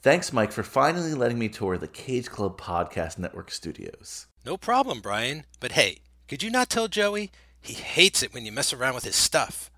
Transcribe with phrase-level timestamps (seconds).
[0.00, 4.26] Thanks, Mike, for finally letting me tour the Cage Club Podcast Network studios.
[4.46, 5.44] No problem, Brian.
[5.58, 7.32] But hey, could you not tell Joey?
[7.60, 9.70] He hates it when you mess around with his stuff.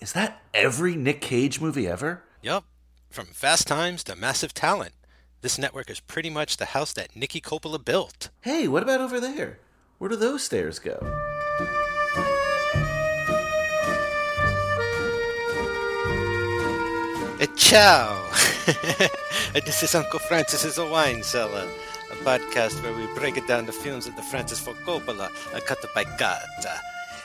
[0.00, 2.24] Is that every Nick Cage movie ever?
[2.42, 2.64] Yup.
[3.10, 4.94] From Fast Times to Massive Talent.
[5.42, 8.30] This network is pretty much the house that Nicky Coppola built.
[8.40, 9.60] Hey, what about over there?
[9.98, 11.21] Where do those stairs go?
[17.56, 18.30] Ciao!
[19.54, 21.68] this is Uncle Francis's A Wine Cellar,
[22.10, 25.60] a podcast where we break it down the films of the Francis Ford Coppola, a
[25.60, 26.42] cut by cut.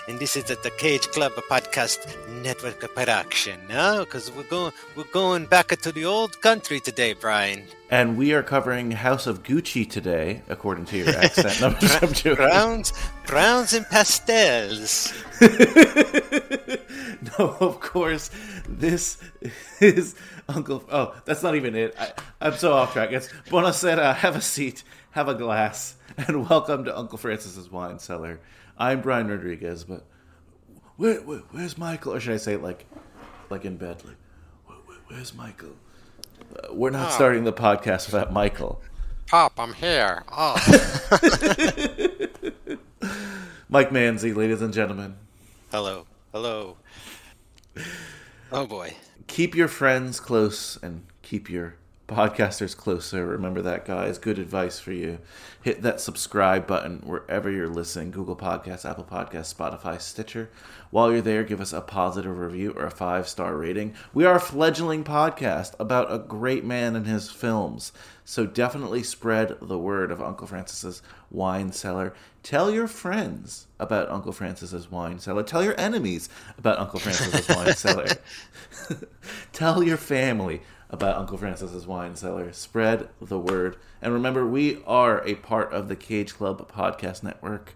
[0.07, 1.99] And this is the, the Cage Club podcast
[2.41, 4.05] network production, no?
[4.05, 7.63] Because we're going we're going back to the old country today, Brian.
[7.89, 11.59] And we are covering House of Gucci today, according to your accent.
[12.25, 12.35] No.
[12.35, 12.93] Browns,
[13.27, 15.13] browns and pastels.
[17.39, 18.29] no, of course,
[18.67, 19.17] this
[19.79, 20.15] is
[20.47, 20.83] Uncle.
[20.89, 21.95] Oh, that's not even it.
[21.99, 23.11] I, I'm so off track.
[23.11, 28.39] It's Buonasera, have a seat, have a glass, and welcome to Uncle Francis's Wine Cellar.
[28.77, 30.05] I'm Brian Rodriguez, but
[30.95, 32.13] where, where, where's Michael?
[32.13, 32.85] Or should I say like,
[33.49, 34.15] like in bed, like,
[34.65, 35.75] where, where, where's Michael?
[36.55, 37.11] Uh, we're not Oh.
[37.15, 38.81] starting the podcast without Michael.
[39.27, 40.23] Pop, I'm here.
[40.31, 40.55] Oh,
[43.69, 45.15] Mike Manzi, ladies and gentlemen.
[45.71, 46.77] Hello, hello.
[48.51, 48.95] Oh boy.
[49.27, 51.75] keep your friends close and keep your
[52.07, 53.25] podcasters closer.
[53.25, 54.17] Remember that, guys.
[54.17, 55.19] Good advice for you.
[55.61, 60.49] Hit that subscribe button wherever you're listening Google Podcasts, Apple Podcasts, Spotify, Stitcher.
[60.89, 63.93] While you're there, give us a positive review or a five star rating.
[64.13, 67.91] We are a fledgling podcast about a great man and his films.
[68.29, 72.13] So definitely spread the word of Uncle Francis's Wine Cellar.
[72.43, 75.43] Tell your friends about Uncle Francis's Wine Cellar.
[75.43, 76.27] Tell your enemies
[76.57, 78.07] about Uncle Francis's Wine Cellar.
[79.53, 82.51] Tell your family about Uncle Francis's Wine Cellar.
[82.51, 83.77] Spread the word.
[84.01, 87.75] And remember, we are a part of the Cage Club Podcast Network,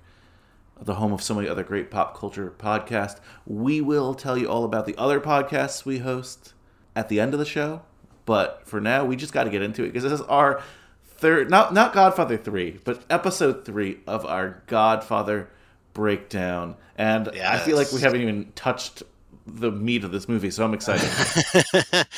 [0.78, 3.22] the home of so many other great pop culture podcasts.
[3.46, 6.54] We will tell you all about the other podcasts we host
[6.94, 7.84] at the end of the show.
[8.26, 10.62] But for now, we just got to get into it because this is our
[11.06, 15.50] third, not not Godfather three, but episode three of our Godfather
[15.94, 16.76] breakdown.
[16.98, 19.04] And I feel like we haven't even touched
[19.48, 21.10] the meat of this movie, so I'm excited.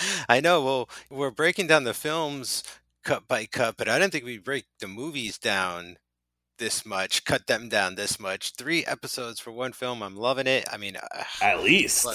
[0.29, 0.63] I know.
[0.63, 2.63] Well, we're breaking down the films
[3.03, 5.97] cut by cut, but I didn't think we'd break the movies down
[6.57, 8.53] this much, cut them down this much.
[8.53, 10.01] Three episodes for one film.
[10.01, 10.65] I'm loving it.
[10.71, 12.05] I mean, uh, At least.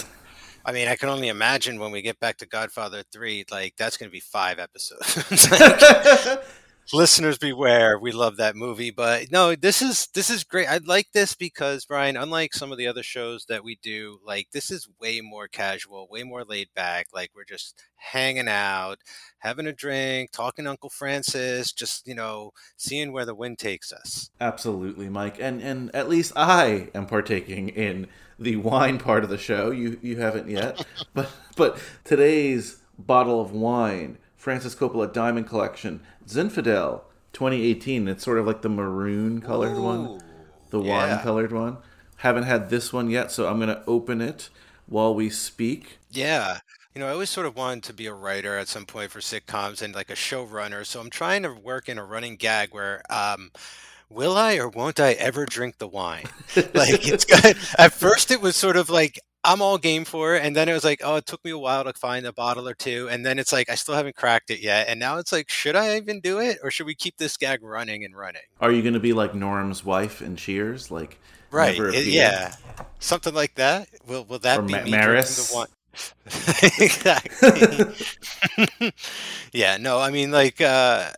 [0.69, 3.97] I mean, I can only imagine when we get back to Godfather Three, like that's
[3.97, 5.49] going to be five episodes.
[5.51, 6.45] Like,
[6.93, 11.07] listeners beware we love that movie but no this is this is great i like
[11.13, 14.89] this because brian unlike some of the other shows that we do like this is
[15.01, 18.99] way more casual way more laid back like we're just hanging out
[19.39, 23.93] having a drink talking to uncle francis just you know seeing where the wind takes
[23.93, 25.39] us Absolutely, Mike.
[25.41, 28.07] And and at least I am partaking in
[28.39, 29.71] the wine part of the show.
[29.71, 30.85] You you haven't yet.
[31.15, 37.03] but but today's bottle of wine, Francis Coppola Diamond Collection, Zinfandel
[37.33, 38.09] 2018.
[38.09, 40.21] It's sort of like the maroon colored one,
[40.71, 41.79] the wine colored one.
[42.17, 44.49] Haven't had this one yet, so I'm going to open it
[44.87, 45.99] while we speak.
[46.11, 46.61] Yeah.
[46.95, 49.21] You know, I always sort of wanted to be a writer at some point for
[49.21, 50.85] sitcoms and like a showrunner.
[50.85, 53.53] So I'm trying to work in a running gag where, um,
[54.11, 56.25] will I or won't I ever drink the wine?
[56.75, 57.57] Like it's good.
[57.79, 60.73] At first, it was sort of like I'm all game for it, and then it
[60.73, 63.25] was like, oh, it took me a while to find a bottle or two, and
[63.25, 65.97] then it's like I still haven't cracked it yet, and now it's like, should I
[65.97, 68.43] even do it, or should we keep this gag running and running?
[68.61, 71.19] Are you going to be like Norm's wife in Cheers, like
[71.51, 71.79] Right?
[71.79, 72.55] it- yeah,
[72.99, 73.89] something like that.
[74.07, 75.51] Will will that Or be Ma- me Maris?
[75.51, 75.67] the wine?
[76.79, 78.93] exactly.
[79.53, 81.11] yeah, no, I mean, like, uh,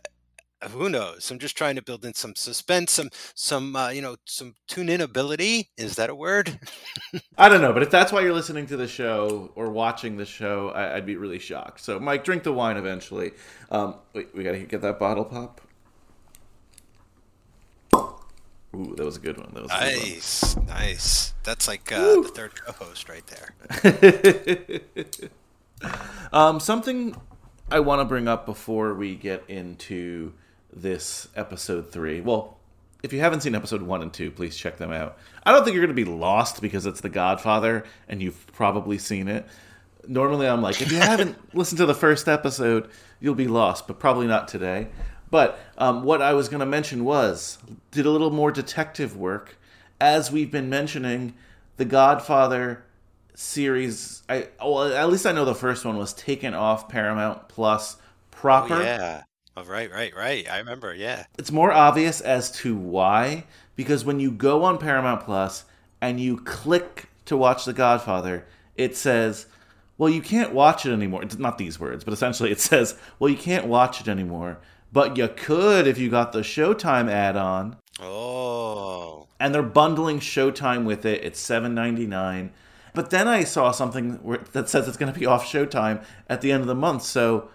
[0.69, 1.29] who knows?
[1.31, 5.01] I'm just trying to build in some suspense, some, some, uh, you know, some tune-in
[5.01, 5.69] ability.
[5.77, 6.59] Is that a word?
[7.37, 10.25] I don't know, but if that's why you're listening to the show or watching the
[10.25, 11.81] show, I, I'd be really shocked.
[11.81, 13.31] So, Mike, drink the wine eventually.
[13.69, 15.61] Um, wait, we gotta get that bottle pop.
[18.73, 19.51] Ooh, that was a good one.
[19.53, 20.09] That was a good one.
[20.09, 21.33] Nice, nice.
[21.43, 24.81] That's like uh, the third co-host right there.
[26.33, 27.15] um, something
[27.69, 30.33] I want to bring up before we get into
[30.73, 32.21] this episode three.
[32.21, 32.57] Well,
[33.03, 35.17] if you haven't seen episode one and two, please check them out.
[35.43, 38.97] I don't think you're going to be lost because it's The Godfather and you've probably
[38.97, 39.45] seen it.
[40.07, 42.89] Normally, I'm like, if you haven't listened to the first episode,
[43.19, 44.87] you'll be lost, but probably not today.
[45.29, 47.57] But um, what I was going to mention was
[47.91, 49.57] did a little more detective work.
[49.99, 51.35] As we've been mentioning,
[51.77, 52.83] The Godfather
[53.33, 54.23] series.
[54.27, 57.97] I well, at least I know the first one was taken off Paramount Plus
[58.31, 58.75] proper.
[58.75, 59.23] Oh, yeah.
[59.57, 60.49] Oh, right, right, right.
[60.49, 60.93] I remember.
[60.93, 61.25] Yeah.
[61.37, 63.45] It's more obvious as to why
[63.75, 65.65] because when you go on Paramount Plus
[65.99, 68.45] and you click to watch The Godfather,
[68.75, 69.47] it says,
[69.97, 73.29] "Well, you can't watch it anymore." It's not these words, but essentially it says, "Well,
[73.29, 74.57] you can't watch it anymore."
[74.93, 77.77] But you could if you got the Showtime add-on.
[78.01, 79.27] Oh.
[79.39, 81.23] And they're bundling Showtime with it.
[81.23, 82.51] It's seven ninety nine.
[82.93, 86.51] But then I saw something that says it's going to be off Showtime at the
[86.51, 87.03] end of the month.
[87.03, 87.49] So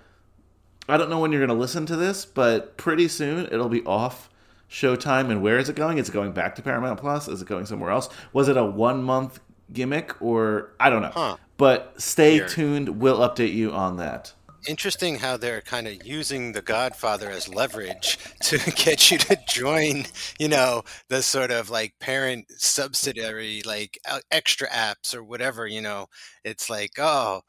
[0.88, 3.85] I don't know when you're going to listen to this, but pretty soon it'll be
[3.85, 4.31] off
[4.71, 5.31] Showtime.
[5.31, 5.99] And where is it going?
[5.99, 7.29] Is it going back to Paramount Plus?
[7.29, 8.09] Is it going somewhere else?
[8.33, 9.41] Was it a one month
[9.73, 11.12] gimmick or I don't know.
[11.12, 11.37] Huh.
[11.56, 12.49] But stay Weird.
[12.49, 13.00] tuned.
[13.00, 14.33] We'll update you on that.
[14.69, 20.06] Interesting how they're kind of using The Godfather as leverage to get you to join,
[20.41, 25.81] you know, the sort of like parent subsidiary, like uh, extra apps or whatever, you
[25.81, 26.06] know.
[26.44, 27.43] It's like, oh,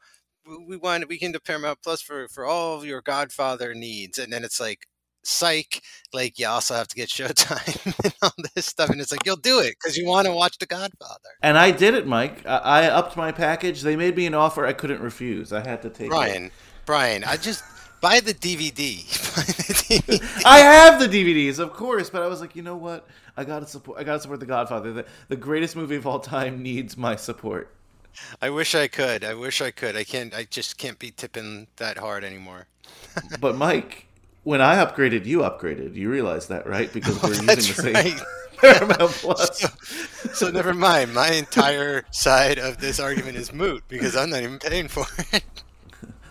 [0.66, 4.32] we- want we can do Paramount Plus for for all of your Godfather needs, and
[4.32, 4.86] then it's like,
[5.24, 9.24] psych, like you also have to get Showtime and all this stuff, and it's like
[9.26, 11.30] you'll do it because you want to watch The Godfather.
[11.42, 12.46] And I did it, Mike.
[12.46, 13.82] I, I upped my package.
[13.82, 15.52] They made me an offer I couldn't refuse.
[15.52, 16.10] I had to take it.
[16.10, 16.50] Brian,
[16.86, 17.62] Brian, I just
[18.00, 19.04] buy the DVD.
[19.36, 20.42] buy the DVD.
[20.46, 23.06] I have the DVDs, of course, but I was like, you know what?
[23.36, 23.98] I gotta support.
[23.98, 24.92] I gotta support The Godfather.
[24.92, 27.74] The, the greatest movie of all time needs my support.
[28.42, 29.24] I wish I could.
[29.24, 29.96] I wish I could.
[29.96, 30.34] I can't.
[30.34, 32.66] I just can't be tipping that hard anymore.
[33.40, 34.06] But Mike,
[34.44, 35.94] when I upgraded, you upgraded.
[35.94, 36.92] You realize that, right?
[36.92, 38.18] Because oh, we're using That's the same.
[38.58, 39.66] Paramount Plus.
[40.36, 41.14] So never mind.
[41.14, 45.44] My entire side of this argument is moot because I'm not even paying for it.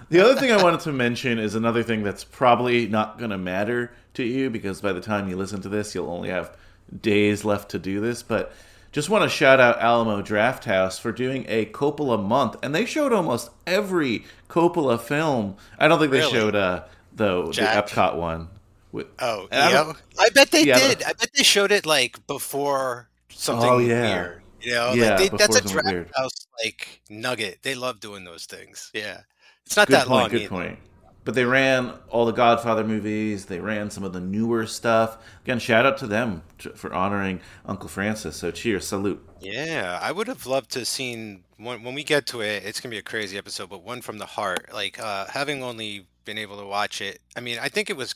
[0.09, 3.37] The other thing I wanted to mention is another thing that's probably not going to
[3.37, 6.55] matter to you because by the time you listen to this, you'll only have
[7.01, 8.23] days left to do this.
[8.23, 8.53] But
[8.91, 12.85] just want to shout out Alamo Draft House for doing a Coppola month, and they
[12.85, 15.55] showed almost every Coppola film.
[15.77, 16.31] I don't think they Really?
[16.31, 17.87] showed uh, the Jack?
[17.87, 18.49] the Epcot one.
[18.91, 19.93] With, Oh, yeah.
[20.19, 21.03] I bet they Yeah, did.
[21.03, 24.01] I bet they showed it like before something Oh, yeah.
[24.15, 24.41] weird.
[24.61, 26.11] You know, Yeah, like they, that's a draft weird.
[26.15, 27.59] house like nugget.
[27.61, 28.89] They love doing those things.
[28.93, 29.19] Yeah,
[29.65, 30.19] it's not good that point.
[30.21, 30.29] long.
[30.29, 30.49] good either.
[30.49, 30.79] point.
[31.27, 33.47] But they ran all the Godfather movies.
[33.47, 35.17] They ran some of the newer stuff.
[35.43, 36.41] Again, shout out to them
[36.73, 38.37] for honoring Uncle Francis.
[38.37, 39.21] So cheers, salute.
[39.41, 42.63] Yeah, I would have loved to have seen when when we get to it.
[42.63, 44.73] It's gonna be a crazy episode, but one from the heart.
[44.73, 47.19] Like uh, having only been able to watch it.
[47.35, 48.15] I mean, I think it was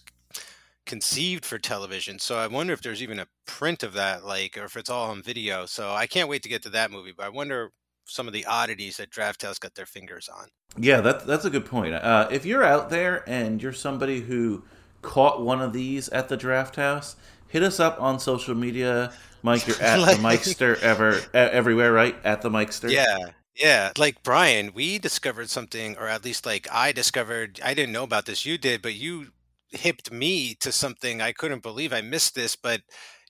[0.86, 4.64] conceived for television, so I wonder if there's even a print of that, like, or
[4.64, 5.66] if it's all on video.
[5.66, 7.12] So I can't wait to get to that movie.
[7.12, 7.74] But I wonder
[8.06, 10.48] some of the oddities that Draft House got their fingers on.
[10.78, 11.94] Yeah, that, that's a good point.
[11.94, 14.64] Uh, if you're out there and you're somebody who
[15.02, 17.16] caught one of these at the draft house,
[17.48, 19.12] hit us up on social media.
[19.44, 22.16] Mike, you're at Like- the Mikester ever everywhere, right?
[22.24, 22.90] At the Mikester.
[22.92, 23.18] Yeah.
[23.54, 28.04] Yeah, like Brian, we discovered something, or at least like I discovered, I didn't know
[28.04, 29.28] about this, you did, but you
[29.70, 32.82] hipped me to something I couldn't believe I missed this, but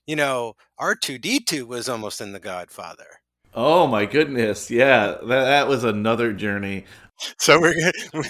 [0.06, 3.06] you know, R2D2 was almost in The Godfather.
[3.54, 4.70] Oh my goodness.
[4.70, 6.84] Yeah, that, that was another journey.
[7.38, 8.24] So we're gonna,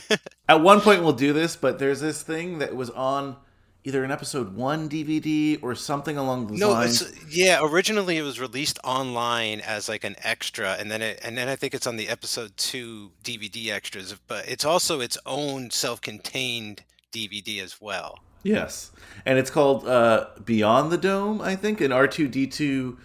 [0.48, 3.36] At one point we'll do this, but there's this thing that was on
[3.84, 7.02] either an episode one DVD or something along those no, lines.
[7.02, 11.36] it's, yeah, originally it was released online as like an extra, and then it, and
[11.36, 15.70] then I think it's on the episode two DVD extras, but it's also its own
[15.70, 16.82] self-contained
[17.12, 18.18] DVD as well.
[18.42, 18.92] Yes,
[19.26, 22.98] and it's called uh, Beyond the Dome, I think, an R two D two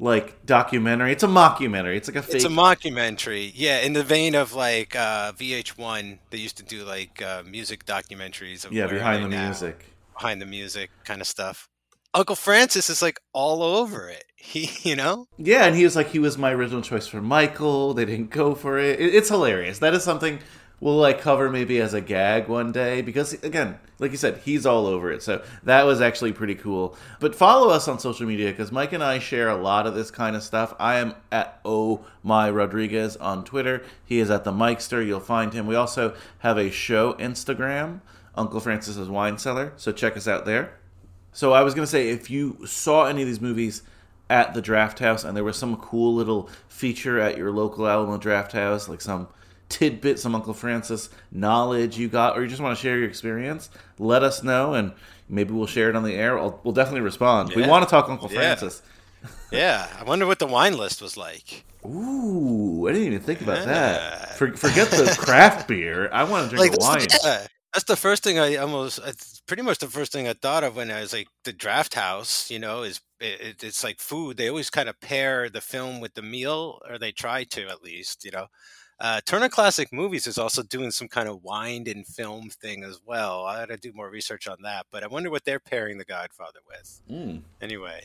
[0.00, 1.12] like documentary.
[1.12, 1.96] It's a mockumentary.
[1.96, 2.36] It's like a fake.
[2.36, 6.18] It's a mockumentary, yeah, in the vein of like uh, VH1.
[6.30, 9.84] They used to do like uh, music documentaries of yeah, behind the now, music.
[10.14, 11.68] behind the music kind of stuff.
[12.12, 14.24] Uncle Francis is like all over it.
[14.42, 17.92] He, you know, Yeah, and he was like, he was my original choice for Michael.
[17.92, 18.98] They didn't go for it.
[18.98, 19.14] it.
[19.14, 19.80] It's hilarious.
[19.80, 20.38] That is something
[20.80, 24.64] we'll like cover maybe as a gag one day because again, like you said, he's
[24.64, 25.22] all over it.
[25.22, 26.96] So that was actually pretty cool.
[27.20, 30.10] But follow us on social media because Mike and I share a lot of this
[30.10, 30.74] kind of stuff.
[30.78, 33.82] I am at O My Rodriguez on Twitter.
[34.04, 35.06] He is at the Mikester.
[35.06, 35.66] You'll find him.
[35.66, 38.00] We also have a show Instagram,
[38.34, 39.74] Uncle Francis's Wine Cellar.
[39.76, 40.78] So check us out there.
[41.32, 43.82] So I was gonna say, if you saw any of these movies
[44.28, 48.16] at the draft house and there was some cool little feature at your local Alamo
[48.16, 49.28] draft house, like some
[49.70, 53.70] tidbit, some Uncle Francis knowledge you got, or you just want to share your experience,
[53.98, 54.92] let us know and
[55.28, 56.38] maybe we'll share it on the air.
[56.38, 57.54] I'll, we'll definitely respond.
[57.54, 58.38] We want to talk Uncle Yeah.
[58.38, 58.82] Francis.
[59.50, 59.88] yeah.
[59.98, 61.64] I wonder what the wine list was like.
[61.86, 63.64] Ooh, I didn't even think about Yeah.
[63.66, 64.36] that.
[64.36, 66.10] For, forget the craft beer.
[66.12, 67.06] I want to drink Like, a wine.
[67.24, 68.98] yeah, That's the first thing I almost.
[69.06, 71.94] It's pretty much the first thing I thought of when I was like the draft
[71.94, 72.50] house.
[72.50, 74.36] You know, is it, it's like food.
[74.36, 77.82] They always kind of pair the film with the meal, or they try to at
[77.82, 78.24] least.
[78.24, 78.46] You know,
[79.00, 83.00] uh, Turner Classic Movies is also doing some kind of wind and film thing as
[83.06, 83.46] well.
[83.46, 86.04] I got to do more research on that, but I wonder what they're pairing The
[86.04, 87.00] Godfather with.
[87.10, 87.42] Mm.
[87.62, 88.02] Anyway,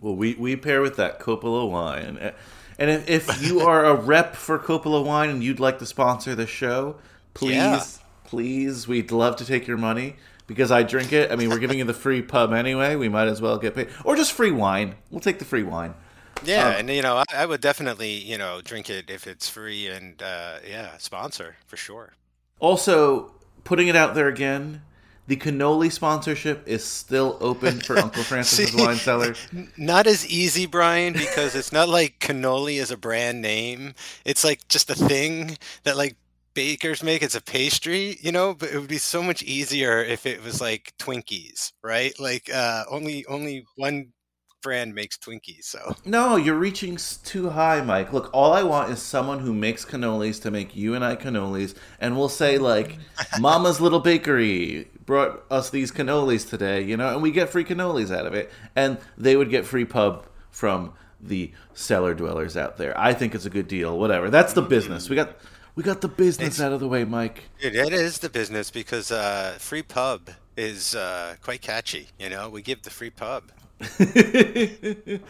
[0.00, 2.32] Well, we, we pair with that Coppola wine.
[2.78, 6.34] And if, if you are a rep for Coppola wine and you'd like to sponsor
[6.34, 6.96] the show,
[7.34, 7.82] please, Yeah.
[8.24, 11.30] please, we'd love to take your money because I drink it.
[11.30, 12.96] I mean, we're giving you the free pub anyway.
[12.96, 13.88] We might as well get paid.
[14.04, 14.94] Or just free wine.
[15.10, 15.94] We'll take the free wine.
[16.42, 19.48] Yeah, Um, and you know, I, I would definitely you know drink it if it's
[19.48, 22.14] free and uh, yeah, sponsor for sure.
[22.60, 24.82] Also, putting it out there again,
[25.26, 28.76] the cannoli sponsorship is still open for Uncle Francis's See?
[28.76, 29.34] Wine Cellar.
[29.76, 33.94] Not as easy, Brian, because it's not like cannoli is a brand name.
[34.24, 36.16] It's like just a thing that like
[36.54, 37.22] bakers make.
[37.22, 38.54] It's a pastry, you know.
[38.54, 42.18] But it would be so much easier if it was like Twinkies, right?
[42.18, 44.12] Like uh, only only one
[44.62, 45.64] brand makes Twinkies.
[45.64, 48.12] So No, you're reaching too high, Mike.
[48.12, 51.74] Look, all I want is someone who makes cannolis to make you and I cannolis,
[52.00, 52.98] and we'll say like,
[53.40, 58.14] "Mama's Little Bakery brought us these cannolis today," you know, and we get free cannolis
[58.16, 62.98] out of it, and they would get free pub from the cellar dwellers out there.
[62.98, 63.98] I think it's a good deal.
[63.98, 64.30] Whatever.
[64.30, 65.08] That's the business.
[65.08, 65.36] We got
[65.74, 67.44] we got the business It's- out of the way, Mike.
[67.60, 72.08] it, it is the business because uh, free pub is uh, quite catchy.
[72.18, 73.44] You know, we give the free pub.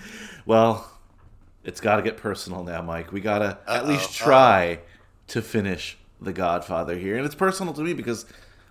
[0.47, 0.90] well,
[1.64, 3.12] it's got to get personal now, Mike.
[3.12, 4.81] We got to at Uh-oh, least try
[5.28, 7.17] to finish The Godfather here.
[7.17, 8.26] And it's personal to me because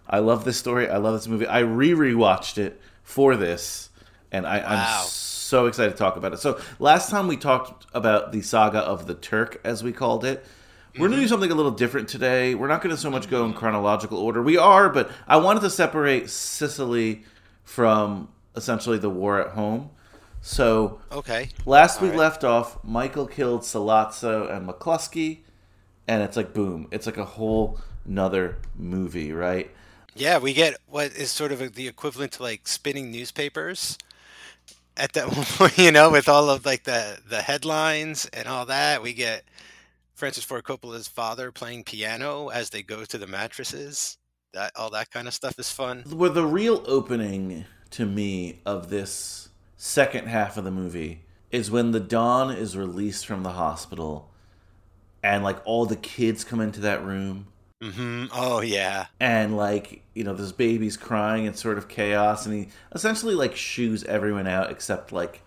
[0.07, 0.89] I love this story.
[0.89, 1.46] I love this movie.
[1.46, 3.89] I re rewatched it for this,
[4.31, 4.65] and I, Wow.
[4.67, 6.39] I'm so excited to talk about it.
[6.39, 10.46] So, last time we talked about the saga of the Turk, as we called it.
[10.93, 11.24] We're going to mm-hmm.
[11.25, 12.55] do something a little different today.
[12.55, 14.41] We're not going to so much go in chronological order.
[14.41, 17.24] We are, but I wanted to separate Sicily
[17.63, 19.91] from essentially the war at home.
[20.41, 21.49] So, Okay.
[21.65, 22.19] Last we All right.
[22.19, 25.39] left off, Michael killed Sollozzo and McCluskey,
[26.07, 29.71] and it's like boom, it's like a whole nother movie, right?
[30.15, 33.97] Yeah, we get what is sort of the equivalent to like spinning newspapers
[34.97, 38.65] at that one point, you know, with all of like the the headlines and all
[38.67, 39.01] that.
[39.01, 39.43] We get
[40.15, 44.17] Francis Ford Coppola's father playing piano as they go to the mattresses.
[44.53, 46.05] That all that kind of stuff is fun.
[46.09, 51.91] Where the real opening to me of this second half of the movie is when
[51.91, 54.29] the Don is released from the hospital,
[55.24, 57.48] and like all the kids come into that room,
[57.82, 59.06] hmm Oh yeah.
[59.20, 63.56] and like you know this baby's crying and sort of chaos and he essentially like
[63.56, 65.44] shoos everyone out except like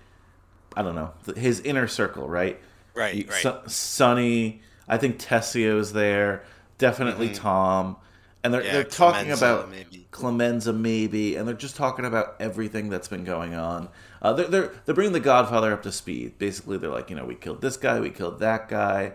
[0.77, 2.61] i don't know his inner circle right
[2.95, 3.69] Right, You- right.
[3.71, 6.45] Sonny i think tessio's there
[6.79, 7.97] definitely tom
[8.45, 10.00] and they're, Yeah, they're talking Clemenza, about maybe.
[10.11, 13.89] Clemenza maybe and they're just talking about everything that's been going on.
[14.21, 16.39] Uh, they're, they're, they're bringing the godfather up to speed.
[16.39, 19.13] Basically they're like you know we killed this guy we killed that guy.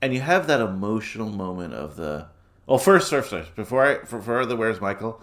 [0.00, 2.28] And you have that emotional moment of the
[2.66, 5.22] well first first first before i before the where's michael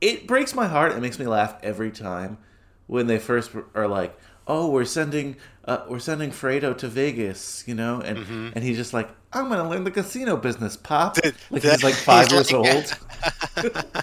[0.00, 0.92] it breaks my heart.
[0.92, 2.38] It makes me laugh every time
[2.86, 5.36] when they first are like oh we're sending
[5.70, 8.48] uh, we're sending fredo to vegas you know and Mm-hmm.
[8.54, 11.16] and he's just like i'm gonna learn the casino business pop
[11.50, 13.74] like he's like five he's years like- old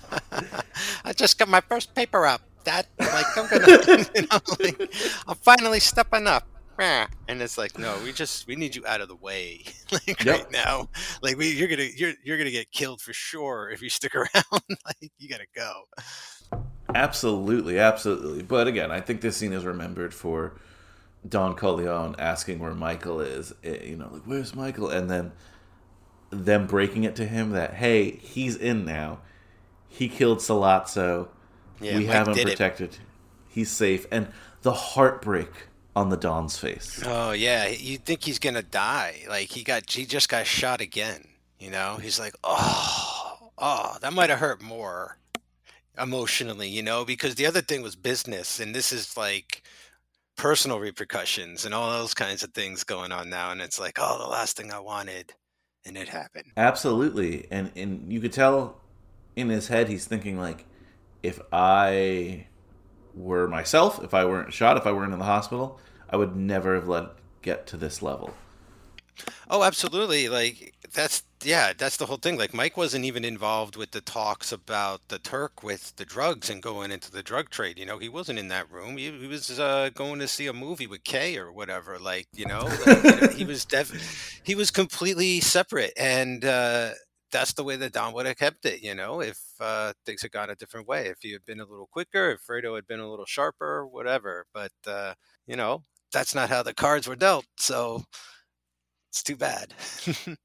[1.04, 2.42] I just got my first paper up.
[2.66, 4.94] That like I'm gonna, you know, like
[5.28, 6.48] I'm finally stepping up.
[6.80, 10.36] And it's like, no, we just we need you out of the way, like Yep.
[10.38, 10.90] right now.
[11.24, 14.62] Like we, you're gonna you're you're gonna get killed for sure if you stick around.
[14.86, 15.84] like you gotta go.
[16.94, 18.44] Absolutely, absolutely.
[18.44, 20.60] But again, I think this scene is remembered for
[21.28, 23.54] Don Corleone asking where Michael is.
[23.64, 25.32] eh, You know, like where's Michael, and then
[26.30, 29.20] them breaking it to him that hey, he's in now.
[29.88, 31.30] He killed Sollozzo.
[31.80, 32.60] Yeah, we Mike have him did it.
[32.60, 32.98] protected.
[33.48, 34.28] He's safe, and
[34.62, 37.04] the heartbreak on the Don's face.
[37.04, 39.24] Oh yeah, you think he's gonna die?
[39.30, 41.28] Like he got he just got shot again.
[41.60, 45.18] You know, he's like, oh, oh, that might have hurt more
[46.00, 46.70] emotionally.
[46.70, 49.64] You know, because the other thing was business, and this is like
[50.38, 53.52] personal repercussions and all those kinds of things going on now.
[53.52, 55.34] And it's like, oh, the last thing I wanted,
[55.86, 56.52] and it happened.
[56.56, 58.80] Absolutely, and and you could tell
[59.36, 60.66] in his head he's thinking like,
[61.24, 62.48] if I
[63.14, 65.80] were myself, if I weren't shot, if I weren't in the hospital,
[66.10, 67.10] I would never have let
[67.42, 68.34] get to this level.
[69.50, 70.30] Oh, absolutely.
[70.30, 72.38] Like that's yeah, that's the whole thing.
[72.38, 76.62] Like Mike wasn't even involved with the talks about the Turk with the drugs and
[76.62, 77.78] going into the drug trade.
[77.78, 78.98] You know, he wasn't in that room.
[78.98, 82.00] He, he was uh, going to see a movie with Kay or whatever.
[82.00, 85.94] Like you know, like, he was def- he was completely separate.
[85.98, 86.92] And uh,
[87.32, 90.32] that's the way that Don would have kept it, you know, if uh, things had
[90.32, 91.08] gone a different way.
[91.08, 94.46] If he had been a little quicker, if Fredo had been a little sharper, whatever.
[94.54, 95.14] But, uh,
[95.46, 95.84] you know,
[96.14, 97.46] that's not how the cards were dealt.
[97.58, 98.04] So
[99.10, 99.74] it's too bad.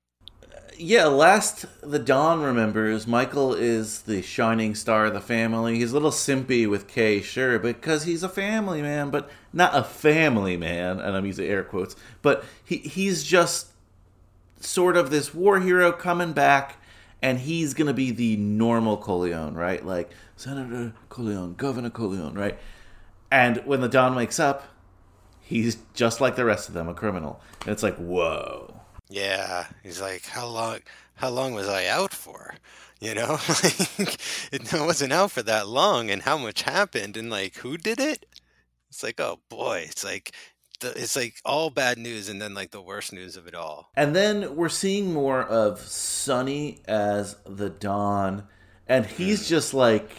[0.78, 5.76] yeah, last the Don remembers, Michael is the shining star of the family.
[5.76, 9.84] He's a little simpy with Kay, sure, because he's a family man, but not a
[9.84, 11.00] family man.
[11.00, 13.68] And I'm using air quotes, but he he's just
[14.60, 16.76] sort of this war hero coming back,
[17.20, 19.84] and he's gonna be the normal Corleone, right?
[19.84, 22.58] Like Senator Corleone, Governor Corleone, right?
[23.30, 24.64] And when the Don wakes up,
[25.52, 27.40] he's just like the rest of them, a criminal.
[27.60, 28.80] And it's like, whoa.
[29.08, 30.78] Yeah, he's like, how long?
[31.16, 32.54] How long was I out for?
[33.00, 33.32] You know,
[33.98, 34.18] like
[34.52, 38.26] it wasn't out for that long, and how much happened, and like who did it?
[38.88, 40.32] It's like, oh boy, it's like
[40.80, 43.90] the, it's like all bad news, and then like the worst news of it all.
[43.96, 48.44] And then we're seeing more of Sonny as the Don,
[48.86, 49.48] and he's mm.
[49.48, 50.10] just like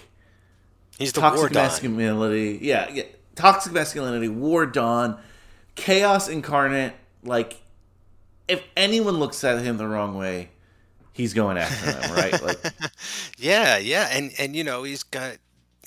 [0.99, 2.59] he's the toxic masculinity.
[2.61, 3.03] Yeah, yeah,
[3.35, 5.19] toxic masculinity, war Don,
[5.75, 6.93] chaos incarnate.
[7.23, 7.61] Like
[8.47, 10.49] if anyone looks at him the wrong way,
[11.13, 12.41] he's going after them, right?
[12.43, 12.73] Like,
[13.37, 15.37] yeah, yeah, and and you know he's got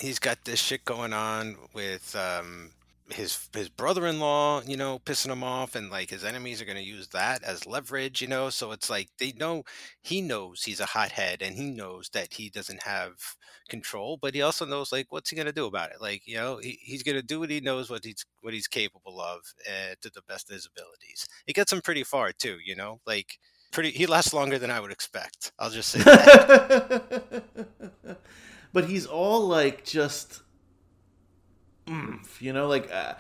[0.01, 2.71] he's got this shit going on with um
[3.11, 6.83] his his brother-in-law, you know, pissing him off, and like his enemies are going to
[6.83, 8.51] use that as leverage, you know.
[8.51, 9.65] So it's like they know
[10.03, 13.37] he knows he's a hothead, and he knows that he doesn't have
[13.69, 16.01] control, but he also knows like what's he going to do about it.
[16.01, 18.69] Like you know, he, he's going to do what he knows what he's what he's
[18.69, 21.27] capable of uh, to the best of his abilities.
[21.47, 23.39] It gets him pretty far too, you know, like
[23.73, 23.91] pretty.
[23.91, 25.53] He lasts longer than I would expect.
[25.59, 27.45] I'll just say that.
[28.73, 30.43] but he's all like just
[32.41, 33.15] you know, like uh,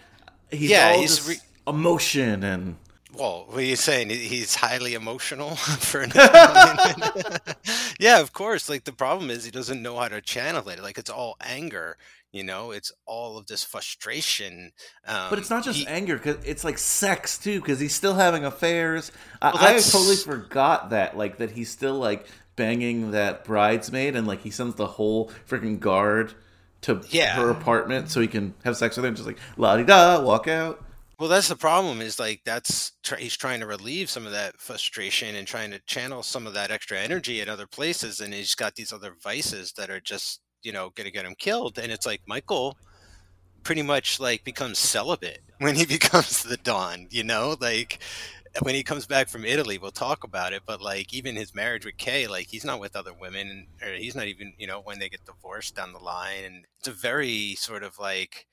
[0.51, 2.77] he's yeah, all he's re- emotion and.
[3.15, 4.11] Well, what are you saying?
[4.11, 6.13] He's highly emotional for an
[7.99, 8.69] Yeah, of course.
[8.69, 10.83] Like the problem is he doesn't know how to channel it.
[10.83, 11.97] Like it's all anger,
[12.31, 12.73] you know.
[12.73, 14.73] It's all of this frustration.
[15.07, 17.61] Um, but it's not just he, anger because it's like sex too.
[17.61, 19.13] Because he's still having affairs.
[19.41, 21.17] Well, I, I totally forgot that.
[21.17, 25.79] Like that he's still like banging that bridesmaid and like he sends the whole freaking
[25.81, 26.35] guard
[26.87, 27.35] to yeah.
[27.35, 30.21] her apartment so he can have sex with her and just like la di da
[30.21, 30.83] walk out.
[31.19, 32.01] Well, that's the problem.
[32.01, 36.23] Is like that's he's trying to relieve some of that frustration and trying to channel
[36.23, 39.91] some of that extra energy at other places, and he's got these other vices that
[39.91, 41.79] are just you know going to get him killed.
[41.79, 42.77] And it's like Michael
[43.63, 47.09] pretty much like becomes celibate when he becomes the Don.
[47.11, 47.99] You know, like
[48.61, 50.63] when he comes back from Italy, we'll talk about it.
[50.67, 54.15] But like even his marriage with Kay, like he's not with other women, or he's
[54.15, 56.45] not even you know when they get divorced down the line.
[56.45, 58.47] And it's a very sort of like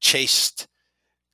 [0.00, 0.68] chaste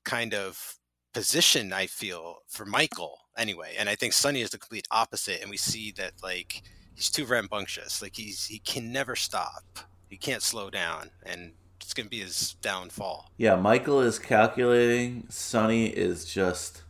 [0.04, 0.76] kind of
[1.12, 1.72] position.
[1.72, 5.40] I feel for Michael anyway, and I think Sonny is the complete opposite.
[5.40, 6.62] And we see that like
[6.94, 8.00] he's too rambunctious.
[8.00, 9.64] Like he's he can never stop.
[10.08, 13.32] He can't slow down, and it's gonna be his downfall.
[13.36, 15.26] Yeah, Michael is calculating.
[15.28, 16.83] Sonny is just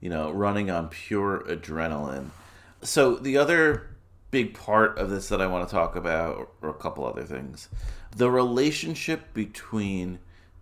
[0.00, 2.30] you know, running on pure adrenaline.
[2.82, 3.90] So the other
[4.30, 7.68] big part of this that I want to talk about, or a couple other things,
[8.14, 10.18] the relationship between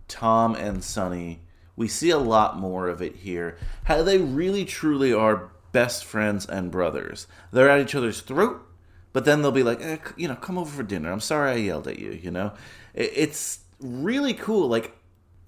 [0.09, 1.41] Tom and Sonny.
[1.77, 3.57] We see a lot more of it here.
[3.85, 7.27] How they really truly are best friends and brothers.
[7.53, 8.65] They're at each other's throat,
[9.13, 11.11] but then they'll be like, eh, you know, come over for dinner.
[11.11, 12.11] I'm sorry I yelled at you.
[12.11, 12.53] You know,
[12.93, 14.67] it's really cool.
[14.67, 14.97] Like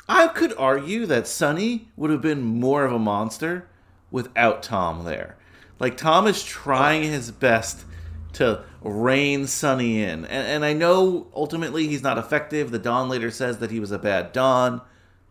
[0.08, 3.68] I could argue that Sonny would have been more of a monster
[4.12, 5.38] without Tom there.
[5.80, 7.86] Like Tom is trying his best
[8.34, 10.26] to rein Sonny in.
[10.26, 12.72] And, and I know ultimately he's not effective.
[12.72, 14.82] The Don later says that he was a bad Don.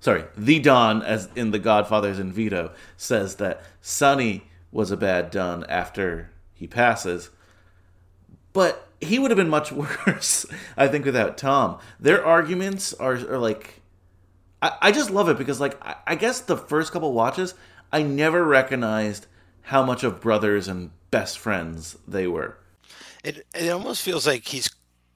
[0.00, 5.30] Sorry, the Don, as in The Godfathers and Vito, says that Sonny was a bad
[5.30, 7.30] Don after he passes.
[8.52, 9.72] But he would have been much
[10.06, 11.78] worse, I think, without Tom.
[11.98, 13.76] Their arguments are, are like.
[14.62, 17.54] I, I just love it because, like, I, I guess the first couple watches,
[17.92, 19.26] I never recognized
[19.62, 22.58] how much of brothers and best friends they were.
[23.22, 24.70] It it almost feels like he's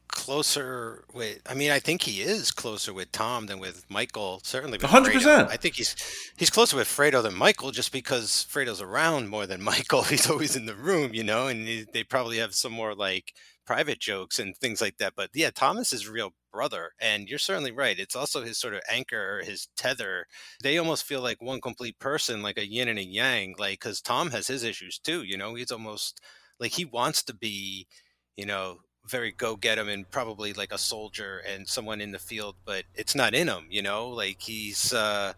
[0.08, 4.78] closer with I mean I think he is closer with Tom than with Michael certainly
[4.78, 5.06] with 100%.
[5.06, 5.48] Fredo.
[5.48, 5.96] I think he's
[6.36, 10.54] he's closer with Fredo than Michael just because Fredo's around more than Michael he's always
[10.54, 13.34] in the room you know and he, they probably have some more like
[13.66, 16.92] private jokes and things like that but yeah Thomas is real brother.
[17.00, 17.98] And you're certainly right.
[17.98, 20.26] It's also his sort of anchor, his tether.
[20.62, 23.56] They almost feel like one complete person, like a yin and a yang.
[23.58, 25.24] Like, because Tom has his issues too.
[25.24, 26.20] You know, he's almost
[26.60, 27.88] like he wants to be,
[28.36, 32.18] you know, very go get him and probably like a soldier and someone in the
[32.18, 33.66] field, but it's not in him.
[33.68, 34.92] You know, like he's.
[34.94, 35.34] uh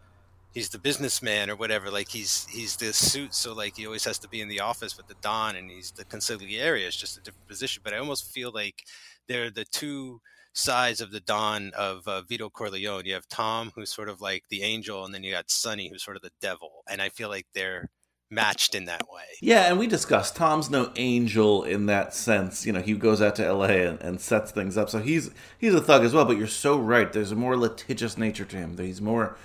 [0.57, 1.91] he's the businessman or whatever.
[1.91, 4.97] Like he's he's the suit, so like he always has to be in the office
[4.97, 6.85] with the Don, and he's the consigliere.
[6.85, 7.83] It's just a different position.
[7.85, 8.83] But I almost feel like
[9.29, 10.23] they're the two
[10.55, 13.05] sides of the Don of uh, Vito Corleone.
[13.05, 16.03] You have Tom, who's sort of like the angel, and then you got Sonny, who's
[16.03, 16.83] sort of the devil.
[16.91, 17.91] And I feel like they're
[18.31, 19.25] matched in that way.
[19.43, 22.65] Yeah, and we discussed Tom's no angel in that sense.
[22.65, 23.87] You know, he goes out to L.A.
[23.87, 26.25] And, and, sets things up, so he's he's a thug as well.
[26.25, 27.13] But you're so right.
[27.13, 28.77] There's a more litigious nature to him.
[28.77, 29.37] That He's more,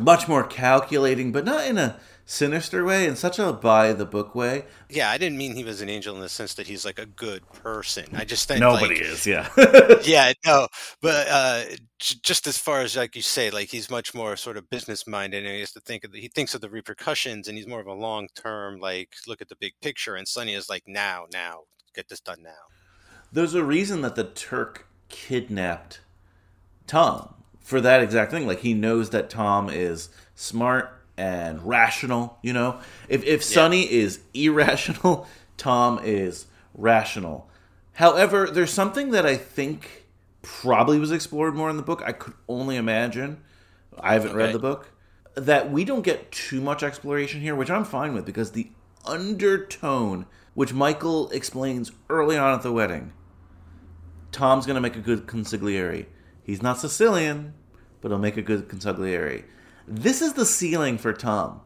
[0.00, 4.34] much more calculating, but not in a sinister way, in such a by the book
[4.34, 4.64] way.
[4.90, 7.06] Yeah, I didn't mean he was an angel in the sense that he's like a
[7.06, 8.06] good person.
[8.14, 9.26] I just think nobody like, is.
[9.26, 9.48] Yeah,
[10.02, 10.68] yeah, no,
[11.00, 11.62] but uh,
[11.98, 15.44] just as far as like you say, like he's much more sort of business minded,
[15.44, 17.80] and he has to think of the, he thinks of the repercussions, and he's more
[17.80, 20.16] of a long term like look at the big picture.
[20.16, 21.60] And Sonny is like now, now,
[21.94, 22.50] get this done now.
[23.32, 26.00] There's a reason that the Turk kidnapped
[26.86, 27.35] Tom
[27.66, 28.46] for that exact thing.
[28.46, 32.38] Like he knows that Tom is smart and rational.
[32.40, 33.70] You know, if if yeah.
[33.72, 35.26] Is irrational,
[35.56, 37.50] Tom is rational.
[37.94, 40.06] However, there's something that I think
[40.42, 42.02] probably was explored more in the book.
[42.06, 43.42] I could only imagine.
[43.98, 44.38] I haven't okay.
[44.38, 44.92] read the book.
[45.34, 48.70] That we don't get too much exploration here, which I'm fine with because the
[49.04, 53.12] undertone, which Michael explains early on at the wedding,
[54.30, 56.06] Tom's going to make a good consigliere.
[56.46, 57.54] He's not Sicilian,
[58.00, 59.42] but he'll make a good consigliere.
[59.88, 61.60] This is the ceiling for Tom.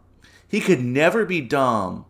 [0.48, 2.06] He could never be Dom.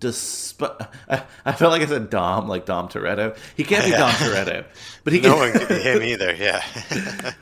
[0.00, 3.36] Despite, I, I felt like I said Dom, like Dom Toretto.
[3.54, 4.64] He can't be Dom Toretto,
[5.04, 6.34] but he no can, one could be him either.
[6.34, 6.62] Yeah,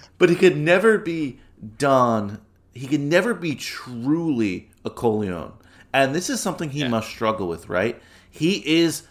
[0.19, 1.39] but he could never be
[1.79, 2.41] Don.
[2.73, 5.53] He could never be truly a Corleone,
[5.93, 6.89] and this is something he yeah.
[6.89, 7.69] must struggle with.
[7.69, 8.01] Right?
[8.31, 9.03] He is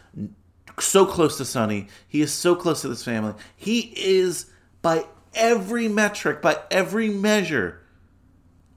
[0.80, 1.88] so close to Sonny.
[2.08, 3.34] He is so close to this family.
[3.56, 4.48] He is
[4.82, 7.82] by every metric, by every measure,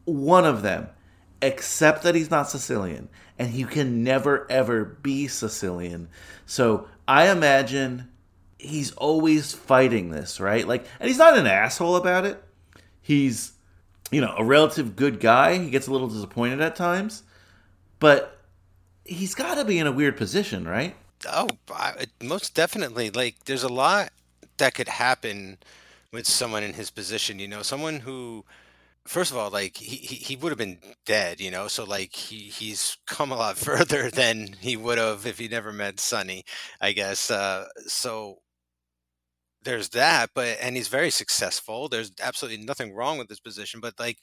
[0.05, 0.89] one of them,
[1.43, 6.09] except that he's not Sicilian, and he can never ever be Sicilian.
[6.47, 8.09] So I imagine
[8.59, 10.67] he's always fighting this, right?
[10.67, 12.43] Like, and he's not an asshole about it.
[13.03, 13.53] He's,
[14.11, 15.59] you know, a relative good guy.
[15.59, 17.23] He gets a little disappointed at times,
[17.99, 18.41] but
[19.05, 20.97] he's got to be in a weird position, right?
[21.31, 21.49] Oh,
[22.23, 23.11] most definitely.
[23.11, 24.11] Like, there's a lot
[24.59, 25.59] that could happen
[26.17, 27.39] with someone in his position.
[27.41, 28.45] You know, someone who
[29.07, 31.69] first of all, like he, he, he would have been dead, you know.
[31.69, 35.73] So like he he's come a lot further than he would have if he never
[35.73, 36.45] met Sonny,
[36.81, 37.31] I guess.
[37.31, 38.39] Uh, so
[39.63, 41.89] there's that, but and he's very successful.
[41.89, 44.19] There's absolutely nothing wrong with this position, but like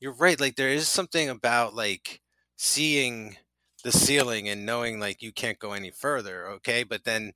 [0.00, 2.20] you're right, like there is something about like
[2.56, 3.36] seeing
[3.84, 6.84] the ceiling and knowing like you can't go any further, okay?
[6.84, 7.32] But then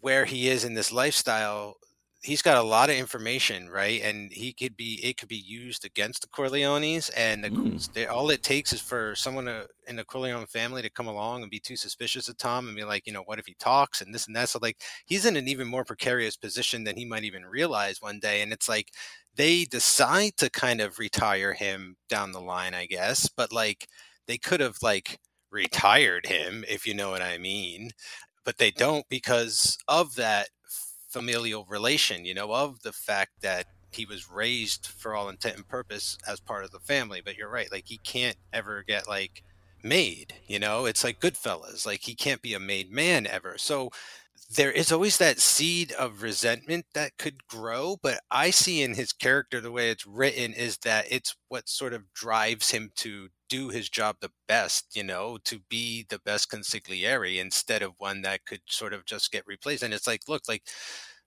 [0.00, 1.76] where he is in this lifestyle
[2.22, 4.00] he's got a lot of information, right?
[4.02, 8.10] And he could be it could be used against the Corleones, and the, mm.
[8.10, 11.50] all it takes is for someone to, in the Corleone family to come along and
[11.50, 14.14] be too suspicious of Tom and be like, you know, what if he talks and
[14.14, 14.48] this and that?
[14.48, 18.20] So like he's in an even more precarious position than he might even realize one
[18.20, 18.90] day, and it's like
[19.34, 23.88] they decide to kind of retire him down the line, I guess, but like
[24.26, 25.18] they could have like
[25.50, 27.90] retired him if you know what I mean
[28.44, 30.48] but they don't because of that
[31.12, 35.68] familial relation, you know, of the fact that he was raised for all intent and
[35.68, 37.20] purpose as part of the family.
[37.24, 39.42] But you're right, like he can't ever get like
[39.84, 43.58] made, you know, it's like Goodfellas, like he can't be a made man ever.
[43.58, 43.90] So
[44.56, 49.12] there is always that seed of resentment that could grow, but I see in his
[49.12, 53.68] character the way it's written is that it's what sort of drives him to do
[53.68, 58.46] his job the best, you know, to be the best consigliere instead of one that
[58.46, 59.82] could sort of just get replaced.
[59.82, 60.62] And it's like, look, like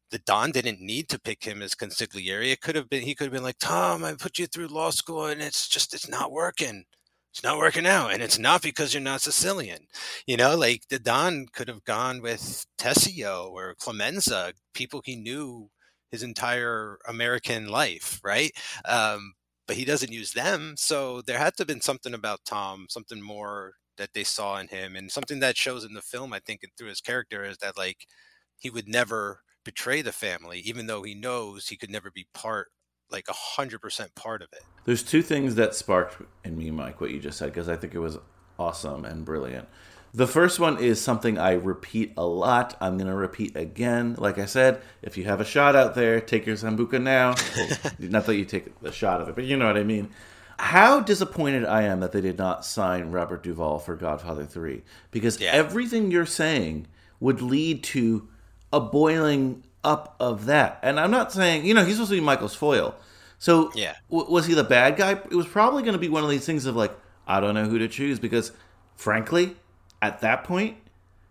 [0.10, 2.52] the Don didn't need to pick him as consigliere.
[2.52, 4.90] It could have been he could have been like, Tom, I put you through law
[4.90, 6.86] school and it's just it's not working
[7.32, 9.80] it's not working out and it's not because you're not sicilian
[10.26, 15.70] you know like the don could have gone with tessio or clemenza people he knew
[16.12, 18.54] his entire american life right
[18.86, 19.34] um,
[19.68, 23.22] but he doesn't use them so there had to have been something about tom something
[23.22, 26.62] more that they saw in him and something that shows in the film i think
[26.78, 28.08] through his character is that like
[28.58, 32.68] he would never betray the family even though he knows he could never be part
[33.12, 34.64] like a hundred percent part of it.
[34.86, 37.94] There's two things that sparked in me, Mike, what you just said, because I think
[37.94, 38.18] it was
[38.58, 39.68] awesome and brilliant.
[40.16, 42.78] The first one is something I repeat a lot.
[42.80, 44.16] I'm going to repeat again.
[44.18, 47.36] Like I said, if you have a shot out there, take your Sambuca now.
[47.58, 50.10] well, not that you take the shot of it, but you know what I mean.
[50.58, 54.84] How disappointed I am that they did not sign Robert Duvall for Godfather 3.
[55.12, 55.50] Because yeah.
[55.52, 56.88] everything you're saying
[57.20, 58.30] would lead to
[58.72, 60.80] a boiling up of that.
[60.82, 62.96] And I'm not saying, you know, he's supposed to be Michael's foil,
[63.38, 63.96] So Yeah.
[64.10, 65.12] w- was he the bad guy?
[65.12, 66.98] It was probably going to be one of these things of like,
[67.28, 68.54] I don't know who to choose because,
[68.96, 69.58] frankly,
[70.06, 70.78] at that point,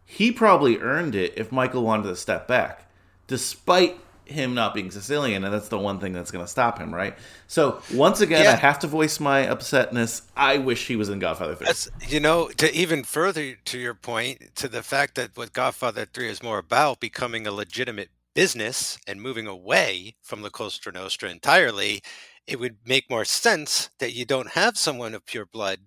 [0.05, 2.87] he probably earned it if Michael wanted to step back,
[3.27, 6.95] despite him not being Sicilian, and that's the one thing that's going to stop him,
[6.95, 7.15] right?
[7.47, 10.23] So once again, I have to voice my upsetness.
[10.37, 11.67] I wish he was in Godfather Three.
[11.67, 16.07] That's you know to even further to your point to the fact that what Godfather
[16.07, 21.31] Three is more about becoming a legitimate business and moving away from the Costa Nostra
[21.31, 22.03] entirely,
[22.47, 25.79] it would make more sense that you don't have someone of pure blood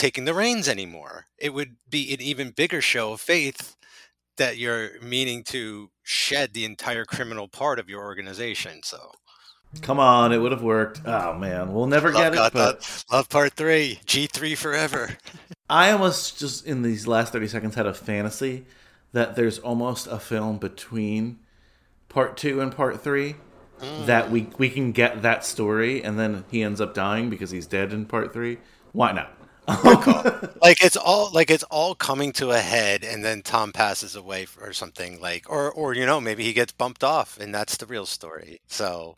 [0.00, 1.26] taking the reins anymore.
[1.36, 3.76] It would be an even bigger show of faith
[4.38, 8.80] that you're meaning to shed the entire criminal part of your organization.
[8.82, 9.12] So
[9.82, 11.02] Come on, it would have worked.
[11.04, 12.52] Oh man, we'll never get love, it.
[12.54, 15.18] But love part three, G three forever.
[15.70, 18.64] I almost just in these last 30 seconds had a fantasy
[19.12, 21.38] that there's almost a film between
[22.08, 23.36] part 2 and part 3
[24.06, 24.30] that mm.
[24.30, 27.92] we we can get that story and then he ends up dying because he's dead
[27.92, 28.58] in part 3.
[28.92, 29.36] Why not?
[30.62, 34.46] Like it's all like it's all coming to a head and then tom passes away
[34.60, 37.86] or something like or or you know maybe he gets bumped off and that's the
[37.86, 39.16] real story so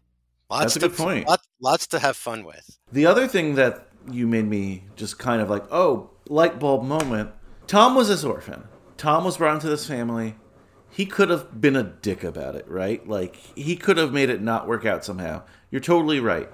[0.53, 1.29] lots That's a to good point.
[1.29, 5.41] Lots, lots to have fun with The other thing that you made me just kind
[5.41, 7.31] of like, oh, light bulb moment.
[7.67, 8.65] Tom was this orphan.
[8.97, 10.37] Tom was brought into this family.
[10.91, 13.07] He could have been a dick about it, right?
[13.09, 15.43] Like, he could have made it not work out somehow.
[15.71, 16.51] You're totally right.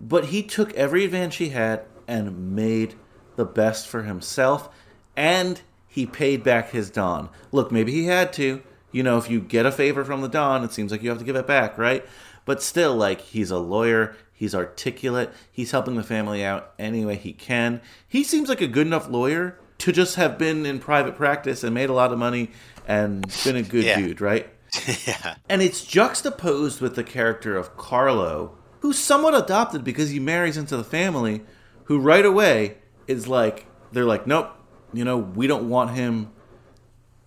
[0.00, 2.94] But he took every advantage he had and made
[3.36, 4.68] the best for himself.
[5.16, 7.28] And he paid back his Don.
[7.50, 8.62] Look, maybe he had to.
[8.90, 11.18] You know, if you get a favor from the Don, it seems like you have
[11.18, 12.04] to give it back, right?
[12.44, 14.16] But still, like, he's a lawyer.
[14.32, 15.30] He's articulate.
[15.50, 17.80] He's helping the family out any way he can.
[18.08, 21.72] He seems like a good enough lawyer to just have been in private practice and
[21.74, 22.50] made a lot of money
[22.86, 23.98] and been a good Yeah.
[24.00, 24.48] dude, right?
[25.06, 30.56] yeah And it's juxtaposed with the character of Carlo, who's somewhat adopted because he marries
[30.56, 31.42] into the family,
[31.92, 34.50] who right away is like, they're like, nope,
[34.94, 36.32] you know, we don't want him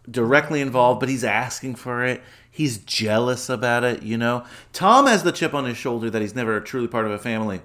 [0.10, 2.24] directly involved, but he's asking for it.
[2.50, 4.44] He's jealous about it, you know.
[4.74, 7.62] Tom has the chip on his shoulder that he's never truly part of a family,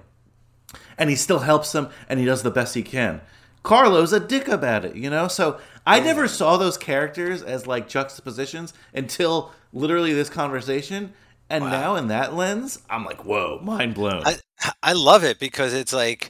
[0.95, 3.21] and he still helps them and he does the best he can.
[3.63, 5.27] Carlo's a dick about it, you know?
[5.27, 11.13] So I never saw those characters as like juxtapositions until literally this conversation.
[11.49, 14.21] And now in that lens, I'm like, whoa, mind blown.
[14.23, 14.35] I,
[14.83, 16.29] I love it because it's like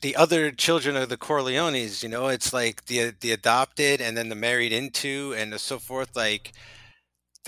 [0.00, 4.28] the other children of the Corleones, you know, it's like the the adopted and then
[4.28, 6.14] the married into and so forth.
[6.16, 6.52] Like,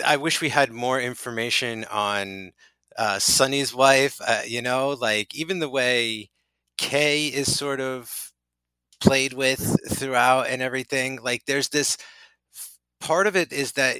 [0.05, 2.53] I wish we had more information on
[2.97, 4.21] uh, Sonny's wife.
[4.27, 6.31] Uh, you know, like even the way
[6.79, 8.33] Kay is sort of
[9.01, 11.21] played with throughout and everything.
[11.23, 11.99] Like, there's this
[13.01, 13.99] part of it is that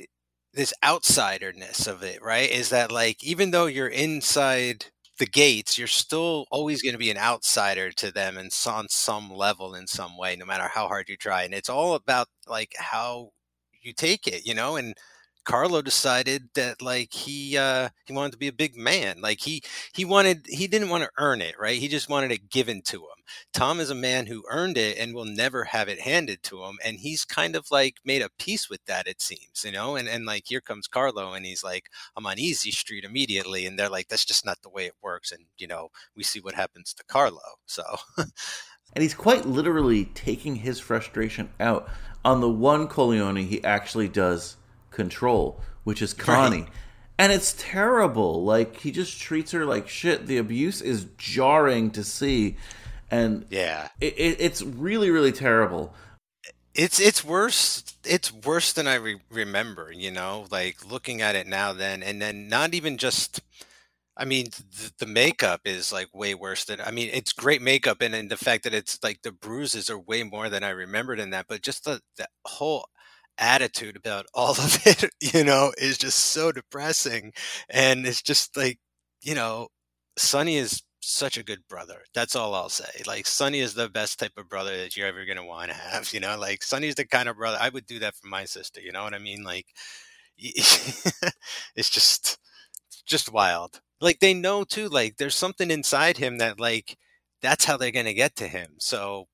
[0.53, 2.51] this outsiderness of it, right?
[2.51, 4.87] Is that like even though you're inside
[5.21, 9.31] the gates, you're still always going to be an outsider to them and on some
[9.31, 11.45] level in some way, no matter how hard you try.
[11.45, 13.31] And it's all about like how
[13.83, 14.95] you take it, you know, and
[15.45, 19.21] Carlo decided that like he uh he wanted to be a big man.
[19.21, 19.63] Like he
[19.95, 21.79] he wanted he didn't want to earn it, right?
[21.79, 23.25] He just wanted it given to him.
[23.53, 26.79] Tom is a man who earned it and will never have it handed to him.
[26.85, 29.97] And he's kind of like made a peace with that, it seems, you know?
[29.97, 33.67] And and like here comes Carlo and he's like, I'm on easy street immediately.
[33.67, 35.33] And they're like, that's just not the way it works.
[35.33, 37.41] And you know, we see what happens to Carlo.
[37.67, 37.83] So
[38.19, 41.89] and he's quite literally taking his frustration out
[42.25, 44.57] on the one Corleone he actually does
[44.91, 46.67] control, which is Connie.
[47.19, 48.45] And it's terrible.
[48.45, 50.27] Like he just treats her like shit.
[50.27, 52.57] The abuse is jarring to see,
[53.11, 53.89] and yeah.
[54.01, 55.95] it, it, it's really, really terrible.
[56.75, 61.47] it's it's worse it's worse than i re- remember you know like looking at it
[61.47, 63.41] now then and then not even just
[64.17, 68.01] i mean th- the makeup is like way worse than i mean it's great makeup
[68.01, 71.19] and, and the fact that it's like the bruises are way more than i remembered
[71.19, 72.87] in that but just the, the whole
[73.41, 77.33] attitude about all of it you know is just so depressing
[77.69, 78.79] and it's just like
[79.23, 79.69] you know
[80.17, 82.03] sonny is such a good brother.
[82.15, 83.03] That's all I'll say.
[83.07, 86.13] Like Sonny is the best type of brother that you're ever gonna want to have.
[86.13, 88.81] You know, like Sonny's the kind of brother I would do that for my sister.
[88.81, 89.43] You know what I mean?
[89.43, 89.67] Like,
[90.39, 92.39] it's just,
[93.07, 93.81] just wild.
[94.01, 94.89] Like they know too.
[94.89, 96.97] Like there's something inside him that like
[97.43, 98.77] that's how they're gonna get to him.
[98.79, 99.29] So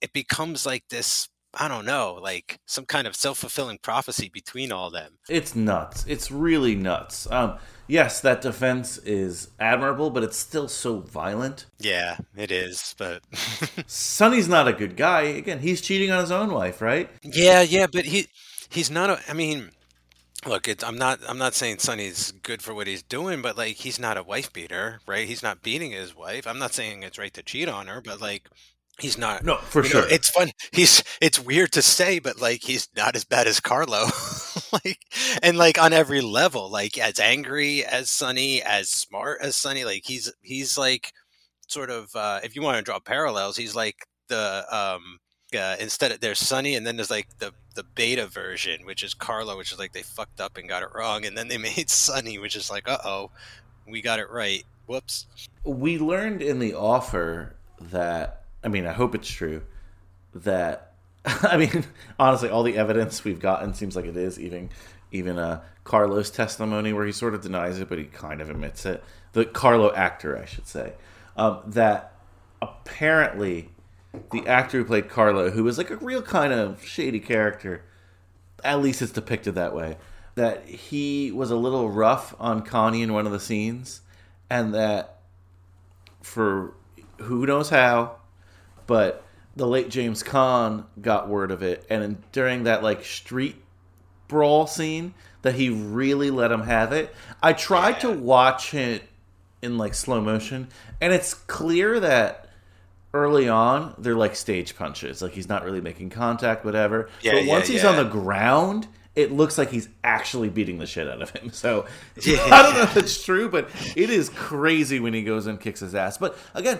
[0.00, 1.28] it becomes like this.
[1.58, 5.18] I don't know, like some kind of self fulfilling prophecy between all them.
[5.28, 6.04] It's nuts.
[6.06, 7.26] It's really nuts.
[7.30, 11.66] Um, yes, that defense is admirable, but it's still so violent.
[11.78, 12.94] Yeah, it is.
[12.98, 13.22] But
[13.86, 15.22] Sonny's not a good guy.
[15.22, 17.08] Again, he's cheating on his own wife, right?
[17.22, 18.28] Yeah, yeah, but he
[18.68, 19.70] he's not a I mean,
[20.46, 23.76] look, it's, I'm not I'm not saying Sonny's good for what he's doing, but like
[23.76, 25.26] he's not a wife beater, right?
[25.26, 26.46] He's not beating his wife.
[26.46, 28.48] I'm not saying it's right to cheat on her, but like
[29.00, 29.44] he's not.
[29.44, 30.10] No, for you know, sure.
[30.10, 30.50] it's fun.
[30.72, 34.06] He's it's weird to say, but like he's not as bad as Carlo,
[34.72, 34.98] like
[35.42, 39.84] and like on every level, like as angry as Sonny, as smart as Sonny.
[39.84, 41.12] Like he's he's like
[41.68, 45.18] sort of uh, if you want to draw parallels, he's like the um
[45.54, 49.14] uh, instead of there's Sonny, and then there's like the the beta version, which is
[49.14, 51.90] Carlo, which is like they fucked up and got it wrong, and then they made
[51.90, 53.30] Sonny, which is like, uh oh,
[53.86, 54.64] we got it right.
[54.86, 55.26] Whoops.
[55.64, 59.62] we learned in the offer that I mean, I hope it's true
[60.34, 60.92] that
[61.24, 61.84] I mean,
[62.18, 64.70] honestly, all the evidence we've gotten seems like it is even
[65.12, 68.84] even uh, Carlo's testimony where he sort of denies it, but he kind of admits
[68.86, 69.02] it.
[69.32, 70.94] The Carlo actor, I should say,
[71.36, 72.12] um, that
[72.60, 73.70] apparently
[74.32, 77.84] the actor who played Carlo, who was like a real kind of shady character,
[78.64, 79.96] at least it's depicted that way,
[80.34, 84.00] that he was a little rough on Connie in one of the scenes,
[84.50, 85.18] and that
[86.22, 86.74] for
[87.18, 88.16] who knows how,
[88.86, 89.24] but
[89.56, 93.56] the late James Caan got word of it, and during that like street
[94.28, 97.14] brawl scene, that he really let him have it.
[97.42, 99.02] I tried to watch it
[99.62, 100.68] in like slow motion,
[101.00, 102.48] and it's clear that
[103.14, 107.08] early on they're like stage punches, like he's not really making contact, whatever.
[107.22, 107.90] Yeah, but yeah, once he's yeah.
[107.90, 108.88] on the ground.
[109.14, 111.50] It looks like he's actually beating the shit out of him.
[111.54, 111.86] So.
[112.18, 115.80] I don't know if it's true, but it is crazy when he goes and kicks
[115.80, 116.18] his ass.
[116.18, 116.78] But again,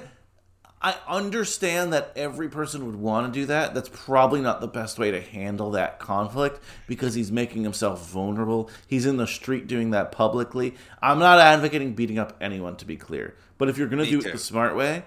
[0.83, 3.75] I understand that every person would want to do that.
[3.75, 8.71] That's probably not the best way to handle that conflict because he's making himself vulnerable.
[8.87, 10.75] He's in the street doing that publicly.
[11.01, 13.35] I'm not advocating beating up anyone, to be clear.
[13.59, 15.05] But if you're going to do it the smart way,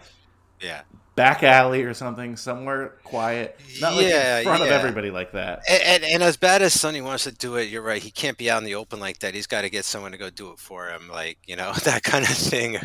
[0.59, 0.81] Yeah.
[1.19, 5.63] Back alley or something, somewhere quiet, not like Yeah, in front of everybody like that.
[5.67, 8.01] And, and, and as bad as Sonny wants to do it, you're right.
[8.01, 9.33] He can't be out in the open like that.
[9.33, 12.03] He's got to get someone to go do it for him, like you know that
[12.03, 12.77] kind of thing.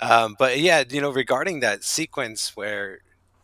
[0.00, 3.00] Um, but yeah, you know, regarding that sequence where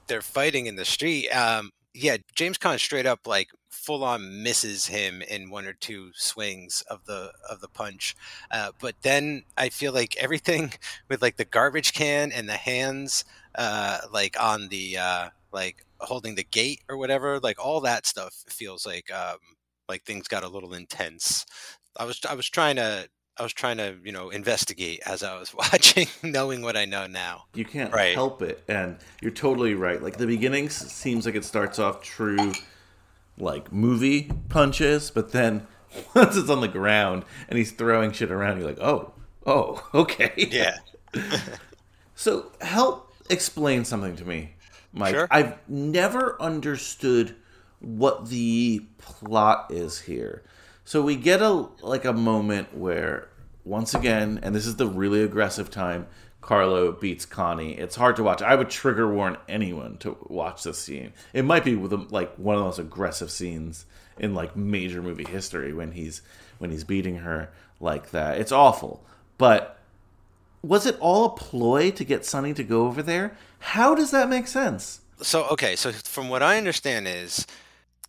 [0.07, 4.87] they're fighting in the street, um, yeah, James Caan straight up like full on misses
[4.87, 8.15] him in one or two swings of the of the punch.
[8.51, 10.73] Uh, but then I feel like everything
[11.09, 16.35] with like the garbage can and the hands, uh, like on the uh, like holding
[16.35, 19.39] the gate or whatever, like all that stuff feels like um,
[19.89, 21.47] like things got a little intense.
[21.97, 25.39] I was I was trying to I was trying to you know investigate as I
[25.39, 27.45] was watching, knowing what I know now.
[27.55, 28.15] You can't Right.
[28.15, 28.63] help it.
[28.69, 30.03] And you're totally right.
[30.03, 32.53] Like the beginning seems like it starts off true,
[33.39, 35.67] like movie punches, but then
[36.15, 39.13] once it's on the ground and he's throwing shit around, you're like, oh,
[39.47, 40.33] oh, okay.
[40.37, 40.77] Yeah.
[42.15, 44.55] So help explain something to me,
[44.93, 45.15] Mike.
[45.15, 45.29] Sure.
[45.31, 47.35] I've never understood
[47.81, 50.43] what the plot is here.
[50.87, 51.51] So we get a
[51.83, 53.29] like a moment where
[53.65, 56.07] once again, and this is the really aggressive time,
[56.41, 57.73] Carlo beats Connie.
[57.73, 58.41] It's hard to watch.
[58.41, 61.13] I would trigger warn anyone to watch this scene.
[61.33, 63.85] It might be with like one of the most aggressive scenes
[64.17, 66.23] in like major movie history when he's
[66.59, 68.39] when he's beating her like that.
[68.39, 69.05] It's awful.
[69.39, 69.81] But
[70.63, 73.37] was it all a ploy to get Sonny to go over there?
[73.59, 75.01] How does that make sense?
[75.21, 77.45] So okay, so from what I understand is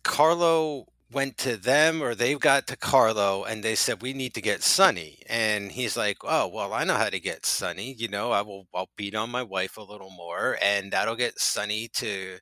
[0.04, 4.42] Carlo went to them or they've got to Carlo and they said we need to
[4.42, 5.22] get Sonny.
[5.28, 8.66] And he's like oh well I know how to get Sonny you know I will
[8.74, 12.38] I'll beat on my wife a little more and that'll get Sonny to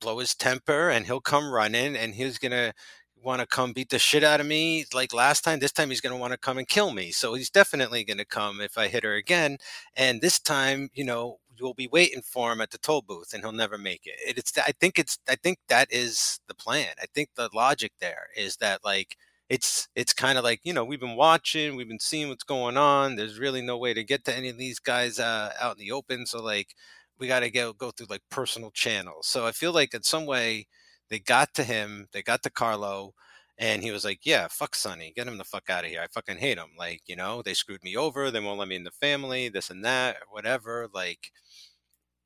[0.00, 2.72] blow his temper and he'll come running and he's gonna
[3.16, 6.00] want to come beat the shit out of me like last time this time he's
[6.00, 7.10] gonna want to come and kill me.
[7.12, 9.58] So he's definitely gonna come if I hit her again.
[9.96, 13.42] And this time you know you'll be waiting for him at the toll booth and
[13.42, 14.14] he'll never make it.
[14.26, 16.92] It- it's i think it's i think that is the plan.
[17.02, 19.16] I think the logic there is that like
[19.48, 22.76] it's it's kind of like you know we've been watching we've been seeing what's going
[22.76, 23.16] on.
[23.16, 25.92] There's really no way to get to any of these guys uh, out in the
[25.92, 26.74] open so like
[27.18, 29.26] we got to go go through like personal channels.
[29.26, 30.66] So i feel like in some way
[31.10, 33.14] they got to him they got to carlo
[33.58, 36.00] and he was like, "Yeah, fuck Sonny, get him the fuck out of here.
[36.02, 36.70] I fucking hate him.
[36.78, 38.30] Like, you know, they screwed me over.
[38.30, 39.48] They won't let me in the family.
[39.48, 40.88] This and that, whatever.
[40.92, 41.32] Like,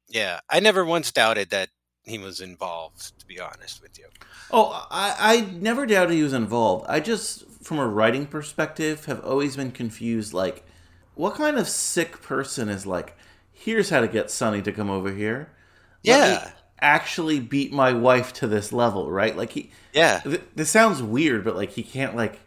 [0.09, 1.71] yeah, I never once doubted that
[2.05, 3.18] he was involved.
[3.21, 4.07] To be honest with you,
[4.51, 6.87] Oh, I, I never doubted he was involved.
[6.88, 10.35] I just, from a writing perspective, have always been confused.
[10.35, 10.64] Like,
[11.14, 13.16] what kind of sick person is like,
[13.53, 15.53] here's how to get Sonny to come over here?
[16.05, 16.53] Let me Yeah.
[16.83, 19.35] Actually beat my wife to this level, right?
[19.37, 22.39] Like, he, yeah, th- this sounds weird, but like, he can't, like,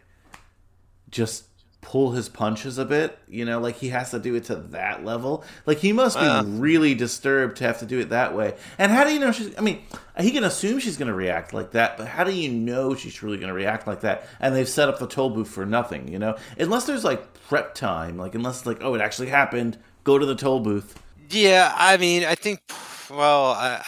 [1.10, 1.46] just
[1.82, 3.18] pull his punches a bit.
[3.28, 5.44] You know, like he has to do it to that level.
[5.68, 6.44] Like he must be Uh.
[6.44, 8.56] really disturbed to have to do it that way.
[8.80, 9.56] And how do you know she's?
[9.56, 9.84] I mean,
[10.20, 13.14] he can assume she's going to react like that, but how do you know she's
[13.14, 14.28] truly going to react like that?
[14.40, 16.08] And they've set up the toll booth for nothing.
[16.08, 20.18] You know, unless there's like prep time, like unless like oh it actually happened, go
[20.18, 21.00] to the toll booth.
[21.30, 22.62] Yeah, I mean, I think.
[23.10, 23.82] Well, I,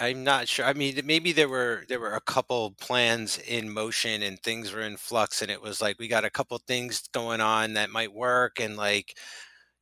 [0.00, 0.64] I I'm not sure.
[0.64, 4.80] I mean, maybe there were there were a couple plans in motion and things were
[4.82, 8.12] in flux, and it was like we got a couple things going on that might
[8.12, 9.16] work, and like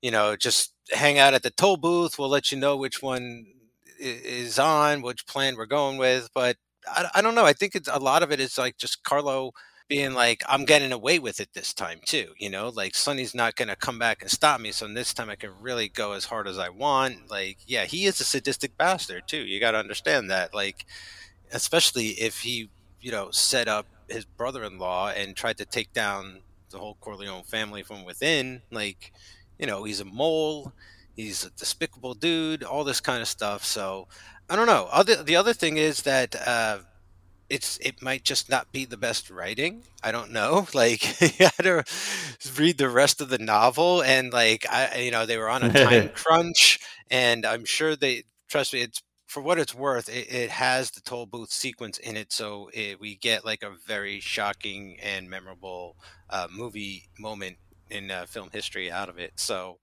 [0.02, 2.18] you know, just hang out at the toll booth.
[2.18, 3.46] We'll let you know which one
[4.00, 6.28] is on, which plan we're going with.
[6.34, 6.56] But
[6.88, 7.46] I, I don't know.
[7.46, 9.52] I think it's a lot of it is like just Carlo
[9.90, 12.32] being like, I'm getting away with it this time too.
[12.38, 14.70] You know, like Sonny's not going to come back and stop me.
[14.72, 17.28] So this time I can really go as hard as I want.
[17.28, 19.44] Like, yeah, he is a sadistic bastard too.
[19.44, 20.54] You got to understand that.
[20.54, 20.86] Like,
[21.52, 22.70] especially if he,
[23.00, 27.82] you know, set up his brother-in-law and tried to take down the whole Corleone family
[27.82, 28.62] from within.
[28.70, 29.12] Like,
[29.58, 30.72] you know, he's a mole.
[31.16, 32.62] He's a despicable dude.
[32.62, 33.64] All this kind of stuff.
[33.64, 34.06] So
[34.48, 34.88] I don't know.
[34.92, 36.36] Other the other thing is that.
[36.46, 36.78] uh
[37.50, 39.82] it's it might just not be the best writing.
[40.02, 40.66] I don't know.
[40.74, 41.84] Like you had to
[42.56, 45.72] read the rest of the novel, and like I, you know, they were on a
[45.72, 46.78] time crunch,
[47.10, 48.82] and I'm sure they trust me.
[48.82, 50.08] It's for what it's worth.
[50.08, 53.72] It, it has the toll booth sequence in it, so it, we get like a
[53.86, 55.96] very shocking and memorable
[56.30, 57.56] uh, movie moment
[57.90, 59.32] in uh, film history out of it.
[59.36, 59.78] So.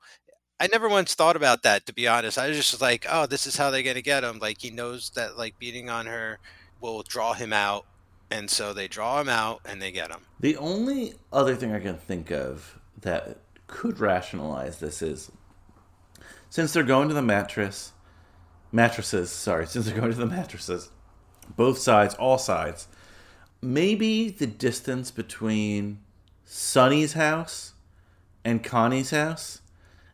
[0.59, 2.37] I never once thought about that, to be honest.
[2.37, 5.11] I was just like, "Oh, this is how they're gonna get him." Like he knows
[5.11, 6.39] that, like beating on her
[6.81, 7.85] will draw him out,
[8.29, 10.21] and so they draw him out and they get him.
[10.39, 15.31] The only other thing I can think of that could rationalize this is
[16.49, 17.93] since they're going to the mattress,
[18.71, 20.89] mattresses, sorry, since they're going to the mattresses,
[21.55, 22.87] both sides, all sides,
[23.61, 25.99] maybe the distance between
[26.45, 27.73] Sonny's house
[28.45, 29.61] and Connie's house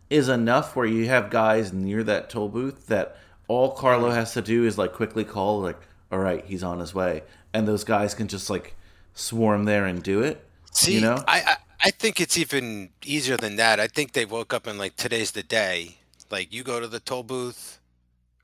[0.09, 3.16] is enough where you have guys near that toll booth that
[3.47, 5.80] all Carlo has to do is like quickly call like
[6.14, 8.76] all right he's on his way and those guys can just like
[9.14, 11.55] swarm there and do it See, you know I, I
[11.86, 13.78] I think it's even easier than that.
[13.78, 15.97] I think they woke up and like today's the day.
[16.32, 17.82] Like you go to the toll booth,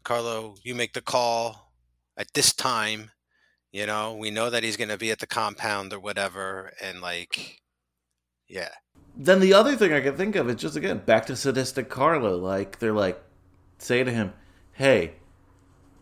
[0.03, 1.71] Carlo, you make the call
[2.17, 3.11] at this time.
[3.71, 7.01] You know, we know that he's going to be at the compound or whatever, and
[7.01, 7.61] like,
[8.47, 8.69] yeah,
[9.15, 12.35] then the other thing I can think of is just again back to sadistic Carlo.
[12.35, 13.21] Like they're like,
[13.77, 14.33] say to him,
[14.73, 15.13] "Hey,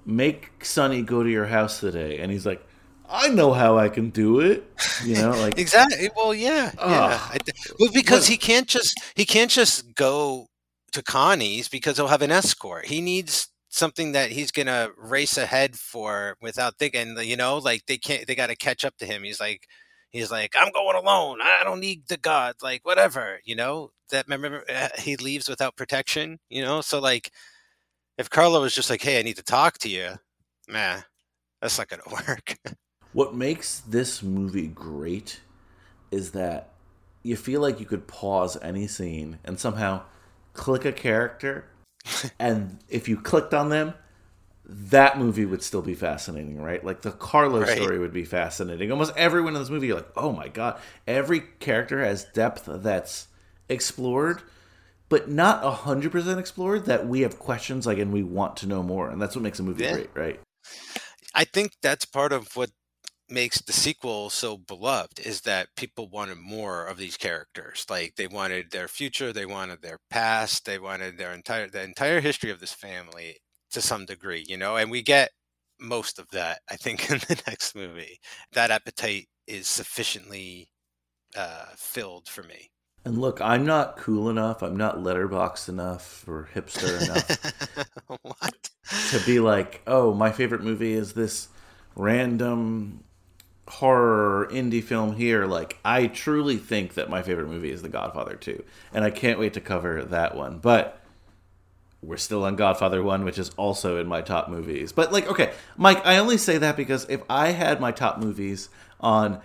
[0.07, 2.65] make Sonny go to your house today," and he's like,
[3.07, 4.63] "I know how I can do it."
[5.03, 6.09] You know, like exactly.
[6.15, 7.19] Well, yeah, yeah.
[7.29, 10.47] I th- well, because What- he can't just he can't just go
[10.93, 12.85] to Connie's because he'll have an escort.
[12.87, 17.15] He needs something that he's gonna race ahead for without thinking.
[17.19, 18.25] You know, like they can't.
[18.25, 19.23] They got to catch up to him.
[19.23, 19.67] He's like,
[20.09, 21.39] he's like, I'm going alone.
[21.43, 22.55] I don't need the god.
[22.63, 23.39] Like whatever.
[23.43, 24.27] You know that.
[24.29, 26.39] Remember, uh, he leaves without protection.
[26.49, 27.29] You know, so like,
[28.17, 30.11] if Carlo was just like, hey, I need to talk to you,
[30.67, 31.03] man,
[31.61, 32.57] that's not gonna work.
[33.13, 35.41] What makes this movie great
[36.11, 36.69] is that
[37.23, 40.03] you feel like you could pause any scene and somehow
[40.53, 41.65] click a character,
[42.39, 43.93] and if you clicked on them,
[44.65, 46.83] that movie would still be fascinating, right?
[46.83, 47.77] Like the Carlo Right.
[47.77, 48.91] story would be fascinating.
[48.91, 53.27] Almost everyone in this movie, you're like, oh my god, every character has depth that's
[53.69, 54.41] explored,
[55.09, 56.85] but not hundred percent explored.
[56.85, 59.59] That we have questions like, and we want to know more, and that's what makes
[59.59, 59.93] a movie Yeah.
[59.93, 60.39] great, right?
[61.33, 62.71] I think that's part of what
[63.29, 67.85] makes the sequel so beloved is that people wanted more of these characters.
[67.89, 72.21] Like they wanted their future, they wanted their past, they wanted their entire the entire
[72.21, 73.39] history of this family
[73.71, 75.31] to some degree, you know, and we get
[75.79, 78.19] most of that, I think, in the next movie.
[78.53, 80.69] That appetite is sufficiently
[81.35, 82.69] uh, filled for me.
[83.07, 84.61] And look, I'm not cool enough.
[84.61, 88.69] I'm not letterboxed enough or hipster enough what?
[89.11, 91.47] to be like, oh, my favorite movie is this
[91.95, 93.05] random
[93.65, 95.45] horror indie film here.
[95.45, 98.61] Like, I truly think that my favorite movie is The Godfather 2.
[98.93, 100.57] And I can't wait to cover that one.
[100.57, 101.01] But
[102.03, 104.91] we're still on Godfather 1, which is also in my top movies.
[104.91, 108.67] But, like, okay, Mike, I only say that because if I had my top movies
[108.99, 109.39] on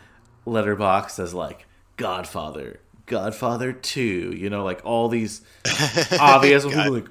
[0.49, 4.01] Letterboxd as, like, Godfather, Godfather 2,
[4.37, 5.43] you know, like all these
[6.21, 7.07] obvious people like,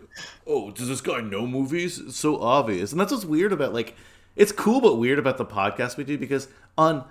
[0.47, 1.99] oh, does this guy know movies?
[1.99, 2.91] It's so obvious.
[2.91, 3.95] And that's what's weird about, like,
[4.35, 7.03] it's cool but weird about the podcast we do because on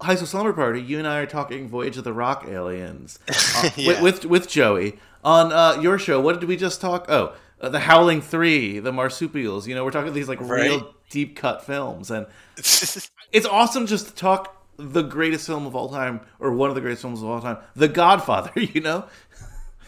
[0.00, 3.70] High School Slumber Party, you and I are talking Voyage of the Rock Aliens uh,
[3.76, 3.88] Yeah.
[3.88, 4.98] with, with with Joey.
[5.24, 7.06] On uh, your show, what did we just talk?
[7.08, 9.66] Oh, uh, The Howling Three, The Marsupials.
[9.66, 14.14] You know, we're talking these like real deep cut films, and it's awesome just to
[14.14, 17.40] talk the greatest film of all time, or one of the greatest films of all
[17.40, 18.52] time, The Godfather.
[18.56, 19.04] You know,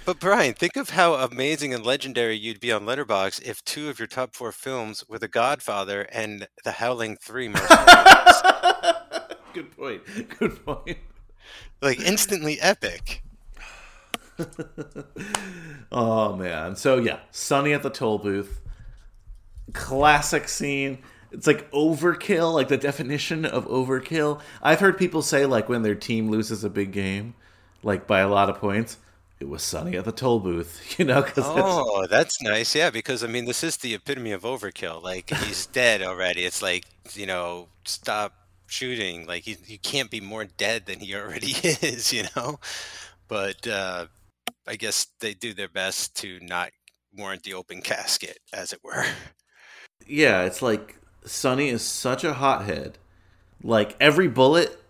[0.05, 3.99] But Brian, think of how amazing and legendary you'd be on Letterbox if two of
[3.99, 7.49] your top four films were The Godfather and The Howling Three.
[9.55, 10.03] Good point.
[10.38, 10.99] Good point.
[11.82, 13.22] like instantly epic.
[15.93, 16.76] Oh man.
[16.76, 18.61] So yeah, Sonny at the toll booth.
[19.72, 20.99] Classic scene.
[21.33, 24.41] It's like overkill, like the definition of overkill.
[24.62, 27.35] I've heard people say like when their team loses a big game,
[27.83, 28.99] like by a lot of points,
[29.39, 32.74] it was Sonny at the toll booth, you know, cuz Oh, that's nice.
[32.74, 35.03] Yeah, because I mean, this is the epitome of overkill.
[35.03, 36.45] Like he's dead already.
[36.45, 38.35] It's like you know, stop
[38.66, 39.26] shooting.
[39.26, 42.12] Like you, you can't be more dead than he already is.
[42.12, 42.61] You know,
[43.28, 44.07] but uh,
[44.66, 46.72] I guess they do their best to not
[47.14, 49.07] warrant the open casket, as it were.
[50.07, 52.99] yeah, it's like Sonny is such a hothead.
[53.62, 54.81] Like every bullet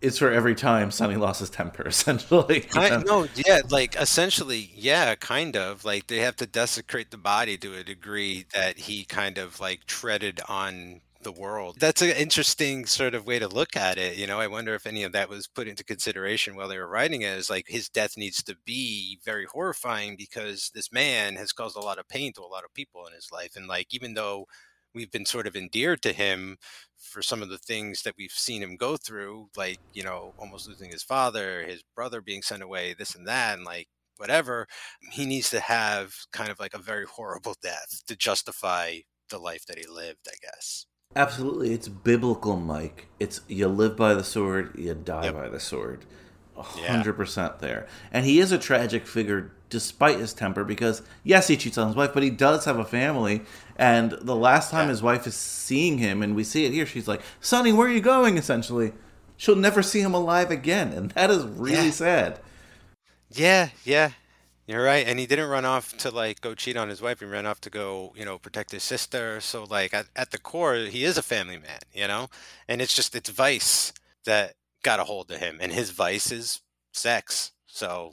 [0.00, 2.66] is for every time Sonny lost his temper, essentially.
[2.74, 2.98] know?
[3.00, 5.84] no, yeah, like essentially, yeah, kind of.
[5.84, 9.84] Like they have to desecrate the body to a degree that he kind of like
[9.86, 11.76] treaded on the world.
[11.80, 14.16] That's an interesting sort of way to look at it.
[14.16, 16.88] You know, I wonder if any of that was put into consideration while they were
[16.88, 17.36] writing it.
[17.36, 21.80] Is like his death needs to be very horrifying because this man has caused a
[21.80, 23.56] lot of pain to a lot of people in his life.
[23.56, 24.46] And like, even though
[24.94, 26.56] we've been sort of endeared to him
[26.96, 30.68] for some of the things that we've seen him go through, like, you know, almost
[30.68, 34.66] losing his father, his brother being sent away, this and that, and like whatever,
[35.12, 38.98] he needs to have kind of like a very horrible death to justify
[39.30, 40.86] the life that he lived, I guess.
[41.16, 43.08] Absolutely, it's biblical, Mike.
[43.18, 45.34] It's you live by the sword, you die Yep.
[45.34, 46.04] by the sword.
[46.58, 46.88] A Yeah.
[46.92, 47.86] hundred percent there.
[48.12, 51.96] And he is a tragic figure despite his temper because yes, he cheats on his
[51.96, 53.42] wife, but he does have a family.
[53.76, 54.90] And the last time Yeah.
[54.90, 57.92] his wife is seeing him, and we see it here, she's like, "Sonny, where are
[57.92, 58.92] you going?" Essentially,
[59.36, 61.90] she'll never see him alive again, and that is really Yeah.
[61.90, 62.40] sad.
[63.30, 64.10] Yeah, yeah.
[64.66, 65.06] You're right.
[65.06, 67.20] And he didn't run off to like go cheat on his wife.
[67.20, 69.40] He ran off to go, you know, protect his sister.
[69.40, 72.28] So like at, at the core, he is a family man, you know?
[72.68, 73.92] And it's just it's vice
[74.26, 75.58] that got a hold of him.
[75.60, 76.60] And his vice is
[76.92, 77.52] sex.
[77.66, 78.12] So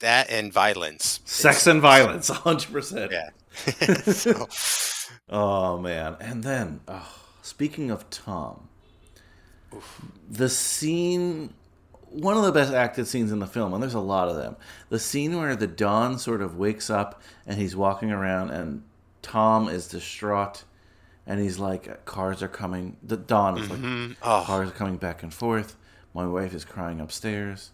[0.00, 1.20] that and violence.
[1.24, 3.12] Sex and violence, a hundred percent.
[3.12, 3.30] Yeah.
[4.12, 4.48] so,
[5.28, 6.16] Oh man!
[6.20, 7.08] And then, oh,
[7.42, 8.68] speaking of Tom,
[10.28, 11.54] the scene,
[12.08, 14.56] one of the best acted scenes in the film, and there's a lot of them.
[14.88, 18.82] The scene where the Don sort of wakes up and he's walking around, and
[19.22, 20.64] Tom is distraught,
[21.26, 24.16] and he's like, "Cars are coming." The Don is like, mhm.
[24.22, 25.76] oh, Cars are coming back and forth.
[26.14, 27.70] My wife is crying upstairs.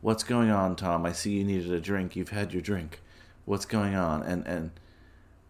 [0.00, 1.06] What's going on, Tom?
[1.06, 2.14] I see you needed a drink.
[2.14, 3.00] You've had your drink.
[3.44, 4.22] What's going on?
[4.22, 4.70] And and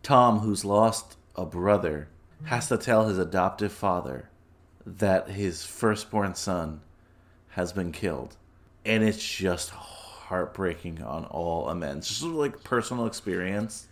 [0.03, 2.09] Tom, who's lost a brother,
[2.45, 4.31] has to tell his adoptive father
[4.87, 6.81] that his firstborn son
[7.51, 8.37] has been killed.
[8.85, 12.09] And it's just heartbreaking on all amends.
[12.09, 13.88] Just like personal experience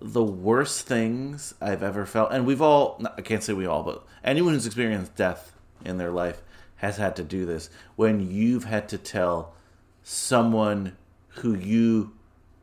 [0.00, 4.04] the worst things I've ever felt, and we've all, I can't say we all, but
[4.24, 5.52] anyone who's experienced death
[5.84, 6.42] in their life
[6.76, 7.68] has had to do this.
[7.96, 9.54] When you've had to tell
[10.02, 10.96] someone
[11.36, 12.12] who you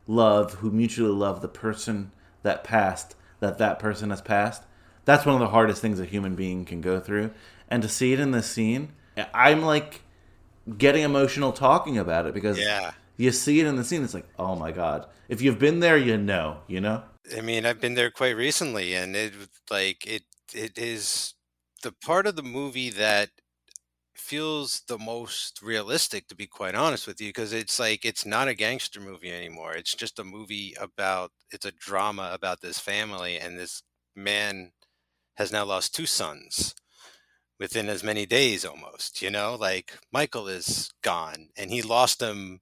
[0.06, 2.12] love, who mutually love, the person
[2.42, 4.62] that passed, that that person has passed,
[5.04, 7.30] that's one of the hardest things a human being can go through.
[7.70, 8.92] And to see it in this scene,
[9.32, 10.02] I'm like
[10.76, 12.92] getting emotional talking about it because yeah.
[13.18, 14.02] You see it in the scene.
[14.02, 15.06] It's like, oh my god!
[15.28, 16.58] If you've been there, you know.
[16.68, 17.02] You know.
[17.36, 19.34] I mean, I've been there quite recently, and it
[19.70, 20.22] like it
[20.54, 21.34] it is
[21.82, 23.30] the part of the movie that
[24.14, 28.48] feels the most realistic, to be quite honest with you, because it's like it's not
[28.48, 29.74] a gangster movie anymore.
[29.74, 33.82] It's just a movie about it's a drama about this family, and this
[34.16, 34.72] man
[35.36, 36.74] has now lost two sons
[37.60, 39.56] within as many days almost, you know?
[39.58, 42.60] Like Michael is gone, and he lost them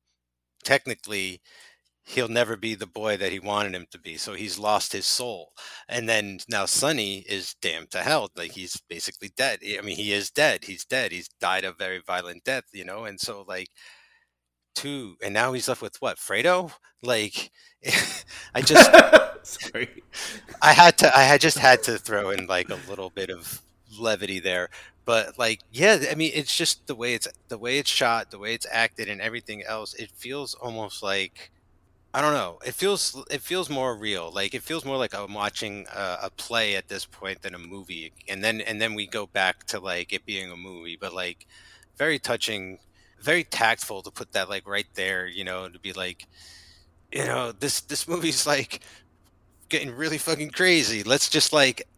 [0.67, 1.41] technically
[2.05, 4.17] he'll never be the boy that he wanted him to be.
[4.17, 5.53] So he's lost his soul.
[5.89, 8.31] And then now Sonny is damned to hell.
[8.37, 9.61] Like he's basically dead.
[9.65, 10.65] I mean, he is dead.
[10.65, 11.13] He's dead.
[11.13, 13.05] He's died a very violent death, you know?
[13.07, 13.69] And so like
[14.75, 16.19] two and now he's left with what?
[16.19, 16.73] Fredo?
[17.03, 17.51] Like
[18.55, 18.91] I just
[19.43, 20.03] Sorry.
[20.63, 23.63] I had to I had just had to throw in like a little bit of
[23.99, 24.71] levity there.
[25.05, 28.39] But like yeah, I mean it's just the way it's the way it's shot, the
[28.39, 29.95] way it's acted and everything else.
[29.95, 31.51] It feels almost like
[32.15, 32.59] I don't know.
[32.65, 34.33] It feels it feels more real.
[34.33, 37.59] Like it feels more like I'm watching a, a play at this point than a
[37.59, 38.13] movie.
[38.29, 41.47] And then and then we go back to like it being a movie, but like
[41.99, 42.79] very touching,
[43.21, 46.27] very tactful to put that like right there, you know, to be like
[47.13, 48.81] you know, this this movie's like
[49.69, 51.03] getting really fucking crazy.
[51.05, 51.89] Let's just like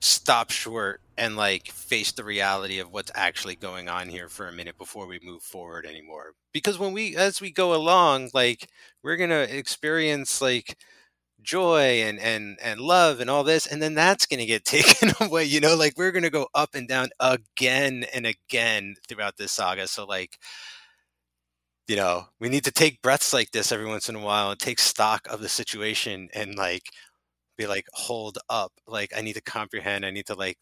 [0.00, 4.52] stop short and like face the reality of what's actually going on here for a
[4.52, 6.32] minute before we move forward anymore.
[6.52, 8.68] Because when we as we go along like
[9.02, 10.76] we're going to experience like
[11.42, 15.12] joy and and and love and all this and then that's going to get taken
[15.20, 15.76] away you know?
[15.76, 19.86] Like we're going to go up and down again and again throughout this saga.
[19.88, 20.38] So like
[21.88, 24.60] you know we need to take breaths like this every once in a while and
[24.60, 26.82] take stock of the situation and like
[27.58, 28.72] be like hold up.
[28.86, 30.06] Like i need to comprehend.
[30.06, 30.58] I need to like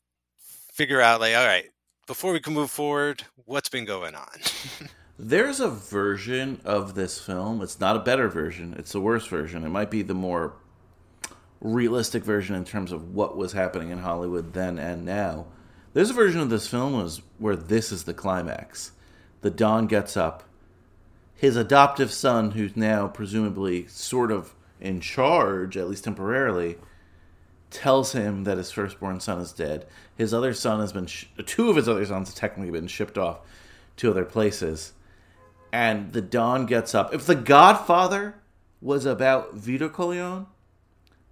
[0.73, 1.71] figure out like all right
[2.07, 4.29] before we can move forward what's been going on
[5.23, 7.61] There's a version of this film.
[7.61, 8.75] It's not a better version.
[8.79, 9.67] It's the worst version.
[9.67, 10.55] It might be the more
[11.61, 15.45] realistic version in terms of what was happening in Hollywood then and now.
[15.93, 18.93] There's a version of this film was where this is the climax.
[19.43, 20.45] The Don gets up.
[21.35, 26.79] His adoptive son, who's now presumably sort of in charge, at least temporarily,
[27.71, 29.87] tells him that his firstborn son is dead.
[30.17, 33.17] His other son has been, sh- two of his other sons have technically been shipped
[33.17, 33.41] off
[33.97, 34.93] to other places.
[35.73, 37.15] And the Don gets up.
[37.15, 38.35] If The Godfather
[38.81, 40.47] was about Vito Corleone,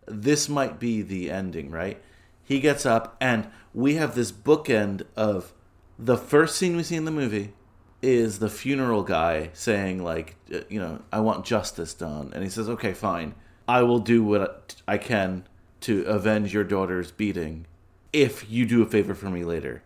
[0.06, 2.00] this might be the ending, right?
[2.44, 5.52] He gets up, and we have this bookend of
[5.98, 7.52] the first scene we see in the movie
[8.00, 12.30] is the funeral guy saying, like, uh, you know, I want justice done.
[12.32, 13.34] And he says, okay, fine.
[13.66, 15.44] I will do what I can
[15.80, 17.66] to avenge your daughter's beating
[18.12, 19.82] if you do a favor for me later.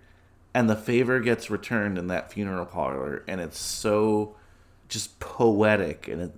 [0.55, 4.37] And the favor gets returned in that funeral parlor, and it's so
[4.89, 6.09] just poetic.
[6.09, 6.33] And it,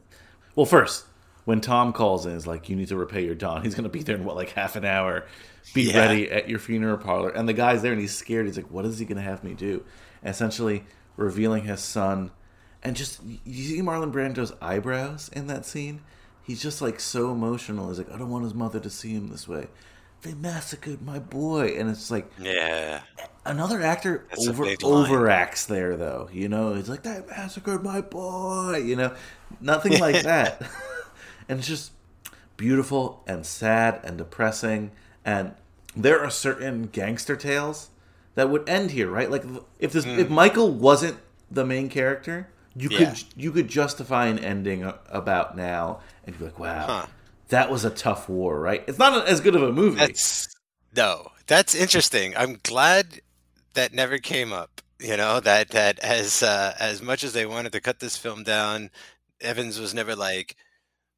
[0.54, 1.06] well, first,
[1.44, 3.62] when Tom calls in, is like, you need to repay your Don.
[3.62, 5.26] He's going to be there in what, like half an hour.
[5.74, 5.98] Be Yeah.
[5.98, 7.30] ready at your funeral parlor.
[7.30, 8.46] And the guy's there and he's scared.
[8.46, 9.84] He's like, what is he going to have me do?
[10.22, 10.84] And essentially
[11.16, 12.30] revealing his son.
[12.82, 16.02] And just, you see Marlon Brando's eyebrows in that scene?
[16.44, 17.88] He's just like so emotional.
[17.88, 19.66] He's like, I don't want his mother to see him this way.
[20.20, 21.74] They massacred my boy.
[21.78, 23.00] And it's like, yeah.
[23.46, 26.74] another actor That's over overacts there though you know?
[26.74, 29.14] He's like they massacred my boy you know?
[29.60, 30.62] Nothing like that.
[31.48, 31.92] And it's just
[32.56, 34.92] beautiful and sad and depressing.
[35.24, 35.54] And
[35.96, 37.90] there are certain gangster tales
[38.34, 39.30] that would end here right?
[39.30, 39.44] Like
[39.78, 41.18] if this if michael wasn't
[41.50, 42.88] the main character you.
[42.90, 43.10] Yeah.
[43.10, 47.06] could you could justify an ending about now and be like wow Huh.
[47.48, 50.48] that was a tough war right it's not as good of a movie That's
[50.96, 52.36] no, that's interesting.
[52.36, 53.20] I'm glad
[53.72, 54.80] that never came up.
[55.00, 58.44] You know that that as uh, as much as they wanted to cut this film
[58.44, 58.90] down,
[59.40, 60.54] Evans was never like,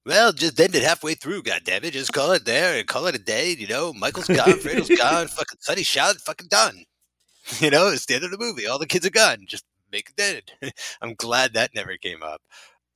[0.07, 1.43] well, just end it halfway through.
[1.43, 3.51] God damn it, just call it there and call it a day.
[3.53, 6.85] You know, Michael's gone, Fredo's gone, fucking Sonny shot, fucking done.
[7.61, 8.67] You know, it's the end of the movie.
[8.67, 9.45] All the kids are gone.
[9.47, 10.53] Just make dead.
[11.03, 12.41] I'm glad that never came up.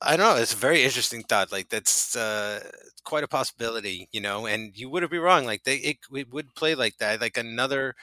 [0.01, 0.41] I don't know.
[0.41, 1.51] It's a very interesting thought.
[1.51, 2.69] Like that's uh,
[3.05, 4.45] quite a possibility, you know.
[4.47, 5.45] And you wouldn't be wrong.
[5.45, 7.21] Like they, it, it would play like that.
[7.21, 7.95] Like another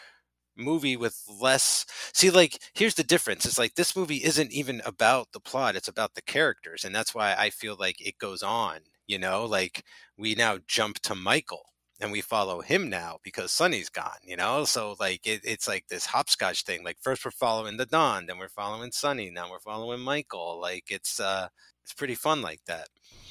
[0.57, 1.86] movie with less.
[2.14, 3.47] See, like here's the difference.
[3.47, 5.76] It's like this movie isn't even about the plot.
[5.76, 8.80] It's about the characters, and that's why I feel like it goes on.
[9.07, 9.84] You know, like
[10.18, 11.64] we now jump to Michael.
[12.01, 14.64] And we follow him now because Sonny's gone, you know.
[14.64, 16.84] So like it, it's like this hopscotch thing.
[16.84, 20.61] Like first we're following the Don, then we're following Sonny, now we're following Michael.
[20.61, 21.49] Like it's uh,
[21.82, 22.88] it's pretty fun like that.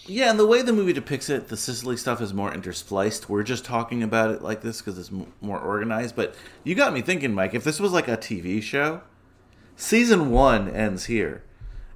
[0.07, 3.27] Yeah, and the way the movie depicts it, the Sicily stuff is more interspliced.
[3.27, 6.15] We're just talking about it like this because it's m- more organized.
[6.15, 7.53] But you got me thinking, Mike.
[7.53, 9.01] If this was like a TV show,
[9.75, 11.43] season one ends here,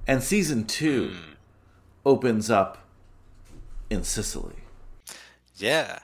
[0.06, 1.14] and season two
[2.04, 2.86] opens up
[3.88, 4.56] in Sicily.
[5.56, 6.00] Yeah,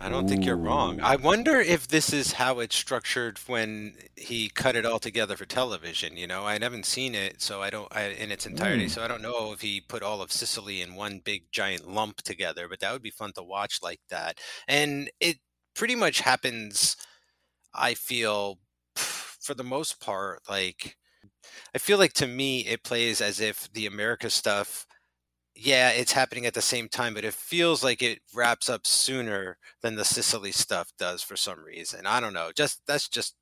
[0.00, 1.00] I don't think you're wrong.
[1.00, 5.44] I wonder if this is how it's structured when he cut it all together for
[5.44, 6.16] television.
[6.16, 8.86] You know, I haven't seen it, so I don't I, in its entirety.
[8.86, 8.90] Mm.
[8.90, 12.22] So I don't know if he put all of Sicily in one big giant lump
[12.22, 12.68] together.
[12.68, 14.38] But that would be fun to watch like that.
[14.68, 15.38] And it
[15.74, 16.96] pretty much happens.
[17.74, 18.58] I feel,
[18.94, 20.96] for the most part, like
[21.74, 24.86] I feel like to me it plays as if the America stuff
[25.60, 29.58] yeah, it's happening at the same time, but it feels like it wraps up sooner
[29.82, 32.06] than the Sicily stuff does for some reason.
[32.06, 32.50] I don't know.
[32.54, 33.34] Just that's just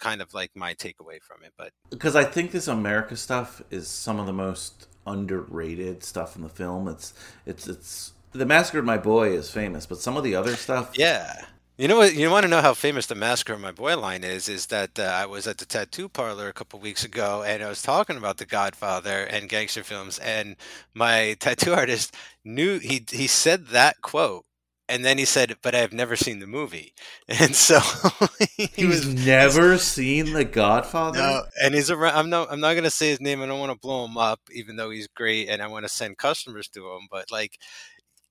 [0.00, 1.52] kind of like my takeaway from it.
[1.56, 6.42] But Because I think this America stuff is some of the most underrated stuff in
[6.42, 6.88] the film.
[6.88, 7.14] It's
[7.46, 10.90] it's it's the Massacre of My Boy is famous, but some of the other stuff.
[10.94, 11.44] yeah.
[11.80, 12.14] You know what?
[12.14, 14.50] You want to know how famous the Massacre of My Boy line is?
[14.50, 17.70] Is that uh, I was at the tattoo parlor a couple weeks ago, and I
[17.70, 20.56] was talking about The Godfather and gangster films, and
[20.92, 22.14] my tattoo artist
[22.44, 24.44] knew he he said that quote,
[24.90, 26.92] and then he said, "But I've never seen the movie,"
[27.28, 27.80] and so
[28.58, 31.18] he He's was never seen The Godfather.
[31.18, 32.14] No, and he's around.
[32.14, 32.52] I'm not.
[32.52, 33.40] I'm not gonna say his name.
[33.40, 35.88] I don't want to blow him up, even though he's great, and I want to
[35.88, 37.08] send customers to him.
[37.10, 37.56] But like,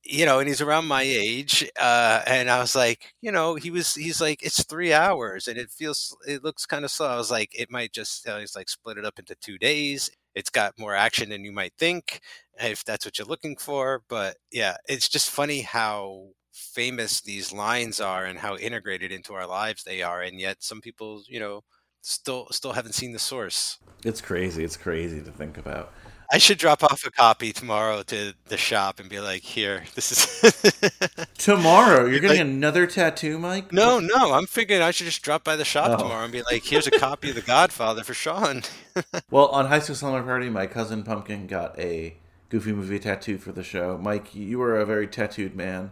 [0.09, 3.69] you know, and he's around my age, uh, and I was like, you know, he
[3.69, 7.07] was, he's like, it's three hours, and it feels, it looks kind of slow.
[7.07, 10.09] I was like, it might just, uh, he's like, split it up into two days.
[10.35, 12.21] It's got more action than you might think,
[12.59, 14.03] if that's what you're looking for.
[14.09, 19.47] But yeah, it's just funny how famous these lines are and how integrated into our
[19.47, 21.63] lives they are, and yet some people, you know,
[22.01, 23.77] still still haven't seen the source.
[24.03, 24.63] It's crazy.
[24.63, 25.93] It's crazy to think about.
[26.31, 30.11] I should drop off a copy tomorrow to the shop and be like, "Here, this
[30.11, 30.91] is."
[31.37, 33.73] tomorrow, you're getting like, another tattoo, Mike?
[33.73, 34.33] No, no.
[34.33, 35.97] I'm figuring I should just drop by the shop oh.
[35.97, 38.61] tomorrow and be like, "Here's a copy of The Godfather for Sean."
[39.31, 42.15] well, on High School Slumber Party, my cousin Pumpkin got a
[42.49, 43.97] Goofy movie tattoo for the show.
[43.97, 45.91] Mike, you are a very tattooed man.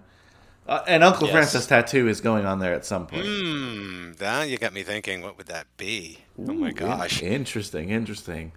[0.68, 1.34] Uh, and Uncle yes.
[1.34, 3.26] Francis tattoo is going on there at some point.
[3.26, 5.22] Hmm, now you got me thinking.
[5.22, 6.20] What would that be?
[6.38, 7.24] Ooh, oh my gosh!
[7.24, 8.52] Interesting, interesting.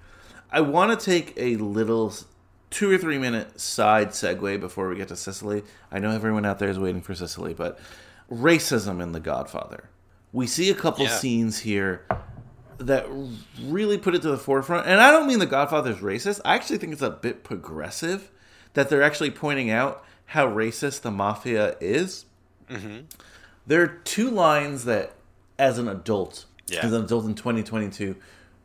[0.52, 2.12] I want to take a little
[2.70, 5.62] two or three minute side segue before we get to Sicily.
[5.90, 7.78] I know everyone out there is waiting for Sicily, but
[8.30, 9.90] racism in The Godfather.
[10.32, 11.16] We see a couple yeah.
[11.16, 12.06] scenes here
[12.78, 13.06] that
[13.62, 14.86] really put it to the forefront.
[14.86, 16.40] And I don't mean The Godfather's racist.
[16.44, 18.30] I actually think it's a bit progressive
[18.74, 22.24] that they're actually pointing out how racist the mafia is.
[22.68, 23.00] Mm-hmm.
[23.66, 25.14] There are two lines that,
[25.58, 26.84] as an adult, yeah.
[26.84, 28.16] as an adult in 2022,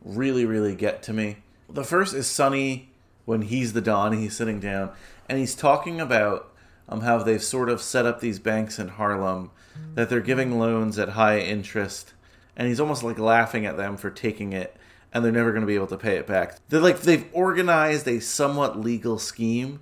[0.04, 1.38] really, really get to me.
[1.68, 2.90] The first is Sonny
[3.24, 4.92] when he's the Don, he's sitting down,
[5.28, 6.52] and he's talking about
[6.88, 9.50] um, how they've sort of set up these banks in Harlem,
[9.94, 12.14] that they're giving loans at high interest,
[12.56, 14.76] and he's almost like laughing at them for taking it,
[15.12, 16.56] and they're never going to be able to pay it back.
[16.68, 19.80] They're like they've organized a somewhat legal scheme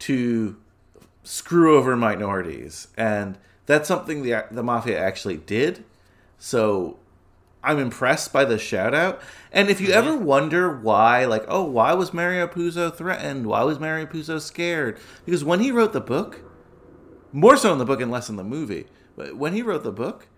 [0.00, 0.56] to
[1.22, 5.84] screw over minorities, and that's something the the mafia actually did.
[6.38, 6.98] So
[7.64, 9.20] I'm impressed by the shout out.
[9.52, 9.98] And if you mm-hmm.
[9.98, 13.46] ever wonder why, like, oh, why was Mario Puzo threatened?
[13.46, 14.98] Why was Mario Puzo scared?
[15.24, 16.40] Because when he wrote the book,
[17.32, 18.86] more so in the book and less in the movie,
[19.16, 20.28] but when he wrote the book,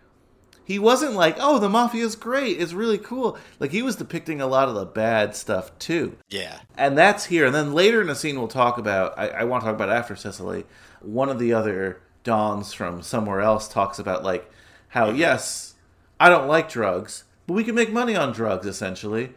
[0.64, 2.58] he wasn't like, oh, the mafia is great.
[2.58, 3.38] It's really cool.
[3.60, 6.16] Like, he was depicting a lot of the bad stuff, too.
[6.30, 6.60] Yeah.
[6.76, 7.44] And that's here.
[7.44, 9.90] And then later in the scene, we'll talk about, I, I want to talk about
[9.90, 10.64] after Sicily,
[11.00, 14.50] one of the other Dons from somewhere else talks about, like,
[14.88, 15.73] how, yes,
[16.24, 19.34] I don't like drugs, but we can make money on drugs essentially.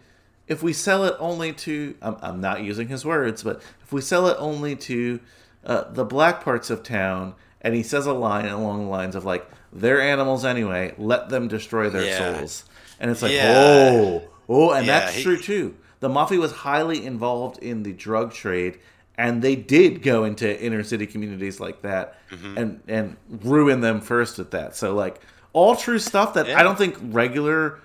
[0.47, 3.99] If we sell it only to, I'm, I'm not using his words, but if we
[3.99, 5.19] sell it only to
[5.65, 9.25] uh, the black parts of town, and he says a line along the lines of
[9.25, 10.95] like, "They're animals anyway.
[10.97, 12.37] Let them destroy their yeah.
[12.37, 12.63] souls."
[13.01, 13.51] And it's like, yeah.
[13.53, 15.23] oh, oh, and yeah, that's he...
[15.23, 15.75] true too.
[15.99, 18.79] The mafia was highly involved in the drug trade,
[19.17, 22.57] and they did go into inner city communities like that mm-hmm.
[22.57, 24.73] and and ruin them first at that.
[24.73, 25.19] So like
[25.57, 26.59] all true stuff that yeah.
[26.59, 27.79] I don't think regular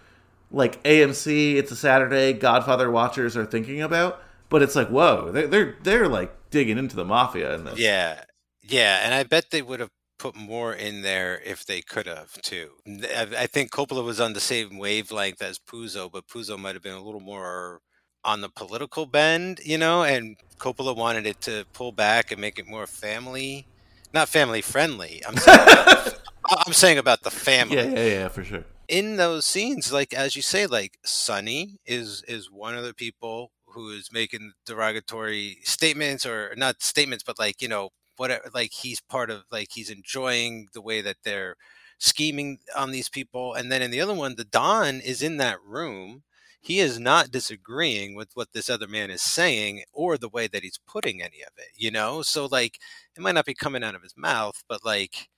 [0.50, 4.22] like AMC, It's a Saturday, Godfather watchers are thinking about.
[4.50, 7.78] But it's like, whoa, they're they're, they're like digging into the mafia in this.
[7.78, 8.22] Yeah,
[8.62, 12.30] yeah, and I bet they would have put more in there if they could have
[12.42, 12.72] too.
[12.86, 16.92] I think Coppola was on the same wavelength as Puzo, but Puzo might have been
[16.92, 17.80] a little more
[18.22, 22.58] on the political bend, you know, and Coppola wanted it to pull back and make
[22.58, 23.66] it more family,
[24.12, 25.22] not family friendly.
[25.26, 25.66] I'm saying
[26.58, 27.76] I'm saying about the family.
[27.76, 28.64] Yeah, yeah, yeah, for sure.
[28.88, 33.52] In those scenes, like as you say, like Sonny is is one of the people
[33.66, 38.50] who is making derogatory statements or not statements, but like you know whatever.
[38.52, 41.56] Like he's part of like he's enjoying the way that they're
[41.98, 45.58] scheming on these people, and then in the other one, the Don is in that
[45.64, 46.22] room.
[46.64, 50.62] He is not disagreeing with what this other man is saying or the way that
[50.62, 52.22] he's putting any of it, you know?
[52.22, 52.78] So, like,
[53.16, 55.28] it might not be coming out of his mouth, but like,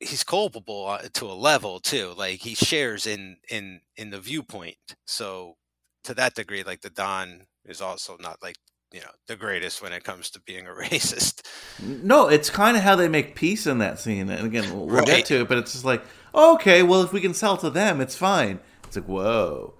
[0.00, 4.76] he's culpable uh, to a level too like he shares in in in the viewpoint
[5.06, 5.56] so
[6.04, 8.56] to that degree like the don is also not like
[8.92, 11.46] you know the greatest when it comes to being a racist
[11.82, 15.06] no it's kind of how they make peace in that scene and again we'll, right.
[15.06, 16.02] get to it but it's just like
[16.34, 19.74] okay well if we can sell to them it's fine it's like whoa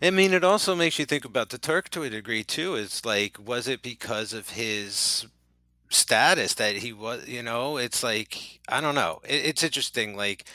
[0.00, 2.76] I mean, it also makes you think about the Turk to a degree too.
[2.76, 5.26] It's like, was it because of his
[5.94, 10.48] status that he was you know it's like i don't know it, it's interesting like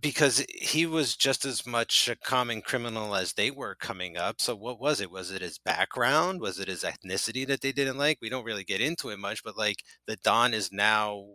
[0.00, 4.54] because he was just as much a common criminal as they were coming up so
[4.56, 5.10] what was it?
[5.10, 6.40] Was it his background?
[6.40, 8.18] Was it his ethnicity that they didn't like?
[8.20, 11.26] We don't really get into it much but like the don is now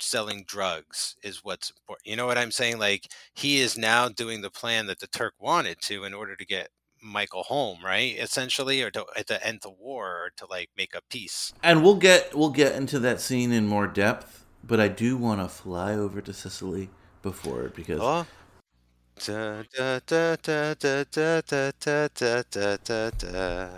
[0.00, 2.78] selling drugs is what's important you know what i'm saying?
[2.78, 6.46] Like he is now doing the plan that the turk wanted to in order to
[6.46, 6.68] get
[7.02, 8.16] Michael home, right?
[8.18, 11.52] Essentially, or to at the end the war, or to like make a peace.
[11.62, 15.40] And we'll get we'll get into that scene in more depth, but I do want
[15.40, 16.90] to fly over to Sicily
[17.22, 18.00] before it because.
[18.00, 18.26] Oh.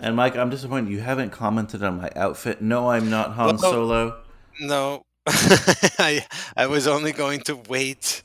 [0.01, 2.62] and Mike, I'm disappointed you haven't commented on my outfit.
[2.62, 4.23] No, I'm not Han Solo.
[4.61, 6.25] No, I
[6.57, 8.23] I was only going to wait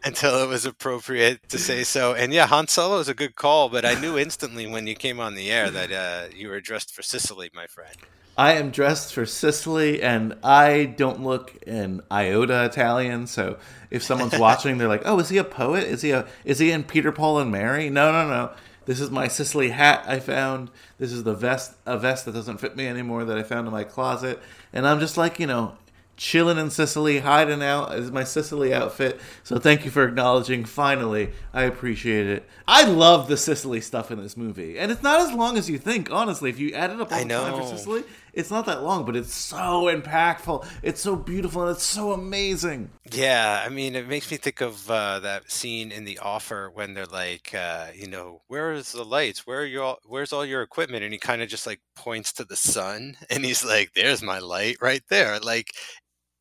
[0.04, 2.14] until it was appropriate to say so.
[2.14, 5.20] And yeah, Han Solo is a good call, but I knew instantly when you came
[5.20, 7.96] on the air that uh, you were dressed for Sicily, my friend.
[8.36, 13.26] I am dressed for Sicily, and I don't look an iota Italian.
[13.26, 13.58] So
[13.90, 15.84] if someone's watching, they're like, "Oh, is he a poet?
[15.84, 18.52] Is he a is he in Peter Paul and Mary?" No, no, no.
[18.86, 20.70] This is my Sicily hat I found.
[20.98, 23.72] This is the vest a vest that doesn't fit me anymore that I found in
[23.72, 24.40] my closet,
[24.72, 25.76] and I'm just like you know
[26.20, 29.18] chilling in Sicily, hiding out is my Sicily outfit.
[29.42, 30.66] So thank you for acknowledging.
[30.66, 32.46] Finally, I appreciate it.
[32.68, 35.78] I love the Sicily stuff in this movie, and it's not as long as you
[35.78, 36.12] think.
[36.12, 37.66] Honestly, if you added up all I the time for.
[37.66, 38.04] Sicily,
[38.34, 40.66] it's not that long, but it's so impactful.
[40.82, 42.90] It's so beautiful and it's so amazing.
[43.10, 46.92] Yeah, I mean, it makes me think of uh, that scene in The Offer when
[46.92, 49.46] they're like, uh, you know, where's the lights?
[49.46, 51.02] Where are you all, where's all your equipment?
[51.02, 54.38] And he kind of just like points to the sun, and he's like, "There's my
[54.38, 55.72] light right there." Like,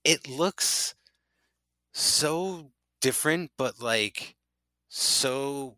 [0.10, 0.96] it looks
[1.94, 4.36] so different, but like
[4.90, 5.78] so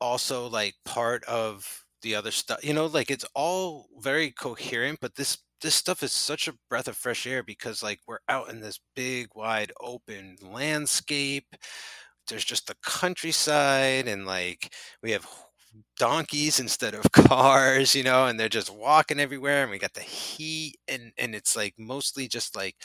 [0.00, 2.64] also like part of the other stuff.
[2.64, 6.88] You know, like it's all very coherent, but this this stuff is such a breath
[6.88, 11.46] of fresh air because like we're out in this big wide open landscape.
[12.28, 15.26] There's just the countryside and like we have
[15.98, 20.00] donkeys instead of cars, you know, and they're just walking everywhere and we got the
[20.02, 22.76] heat and and it's like mostly just like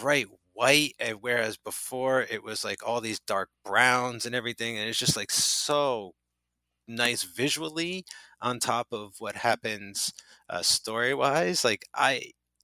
[0.00, 4.88] bright white and whereas before it was like all these dark browns and everything and
[4.88, 6.12] it's just like so
[6.86, 8.04] nice visually
[8.40, 10.12] on top of what happens
[10.50, 12.22] uh, story wise like i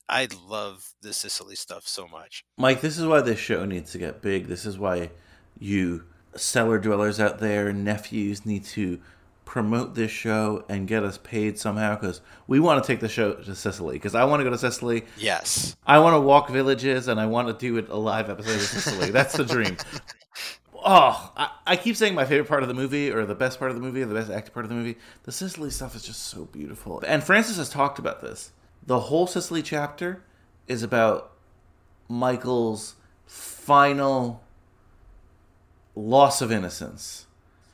[0.09, 3.99] i love the sicily stuff so much Mike, this is why this show needs to
[3.99, 4.47] get big.
[4.47, 5.11] This is why
[5.59, 6.05] you
[6.37, 9.01] cellar dwellers out there, nephews, need to
[9.51, 13.33] promote this show and get us paid somehow because we want to take the show
[13.35, 13.97] to Sicily.
[13.97, 15.03] Because I want to go to Sicily.
[15.19, 18.55] yes I want to walk villages and I want to do it a live episode
[18.55, 19.11] of Sicily.
[19.11, 19.77] That's the dream.
[20.83, 23.71] Oh, I, I keep saying my favorite part of the movie or the best part
[23.71, 24.97] of the movie or the best acted part of the movie.
[25.25, 27.03] The Sicily stuff is just so beautiful.
[27.07, 28.53] And Francis has talked about this.
[28.87, 30.25] The whole Sicily chapter
[30.69, 31.33] is about
[32.09, 32.95] Michael's
[33.27, 34.43] final
[35.95, 37.27] loss of innocence.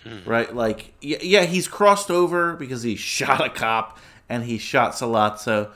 [0.07, 0.29] Mm-hmm.
[0.29, 0.55] Right?
[0.55, 3.99] Like, yeah, yeah, he's crossed over because he shot a cop
[4.29, 5.71] and he shot Sollozzo.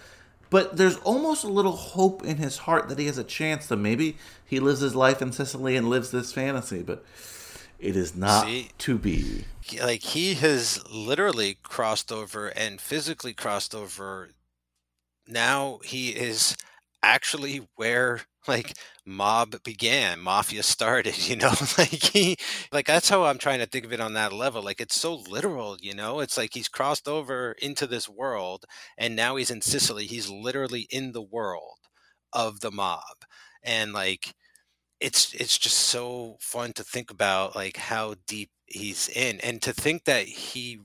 [0.51, 3.77] But there's almost a little hope in his heart that he has a chance to
[3.77, 7.05] maybe he lives his life in Sicily and lives this fantasy, but
[7.79, 8.71] it is not See?
[8.79, 9.45] to be.
[9.81, 14.31] Like he has literally crossed over and physically crossed over
[15.29, 16.57] now he is
[17.03, 22.37] actually where like mob began mafia started you know like he
[22.73, 25.15] like that's how i'm trying to think of it on that level like it's so
[25.15, 28.65] literal you know it's like he's crossed over into this world
[28.99, 31.79] and now he's in sicily he's literally in the world
[32.33, 33.03] of the mob
[33.63, 34.35] and like
[35.01, 39.73] it's it's just so fun to think about like how deep he's in and to
[39.73, 40.79] think that he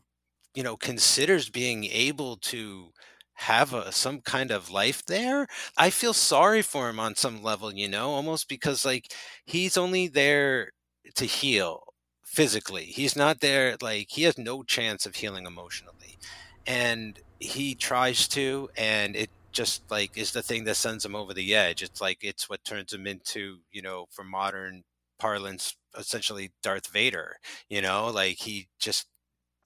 [0.55, 2.89] you know considers being able to
[3.35, 7.73] have a, some kind of life there i feel sorry for him on some level
[7.73, 9.11] you know almost because like
[9.45, 10.71] he's only there
[11.15, 11.83] to heal
[12.23, 12.85] physically.
[12.85, 16.17] He's not there like he has no chance of healing emotionally
[16.65, 21.33] and he tries to and it just like is the thing that sends him over
[21.33, 21.81] the edge.
[21.81, 24.83] It's like it's what turns him into you know for modern
[25.19, 27.37] parlance essentially darth vader
[27.69, 29.07] you know like he just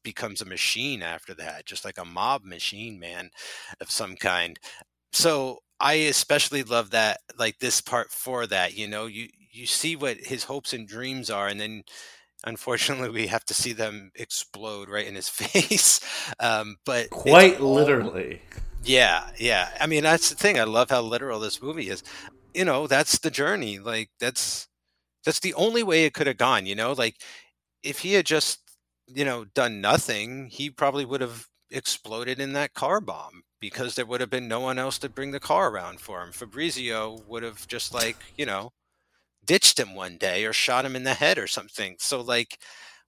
[0.03, 3.29] becomes a machine after that just like a mob machine man
[3.81, 4.59] of some kind
[5.11, 9.95] so i especially love that like this part for that you know you you see
[9.95, 11.83] what his hopes and dreams are and then
[12.45, 15.99] unfortunately we have to see them explode right in his face
[16.39, 18.41] um but Quite all- literally.
[18.83, 19.69] yeah, yeah.
[19.79, 20.57] I mean, that's the thing.
[20.59, 22.01] I love how literal this movie is.
[22.53, 23.77] You know, that's the journey.
[23.79, 24.67] Like that's
[25.25, 26.93] that's the only way it could have gone, you know?
[26.93, 27.17] Like
[27.83, 28.59] if he had just,
[29.13, 34.05] you know, done nothing, he probably would have exploded in that car bomb because there
[34.05, 36.31] would have been no one else to bring the car around for him.
[36.31, 38.71] Fabrizio would have just like, you know,
[39.45, 41.95] ditched him one day or shot him in the head or something.
[41.99, 42.59] So like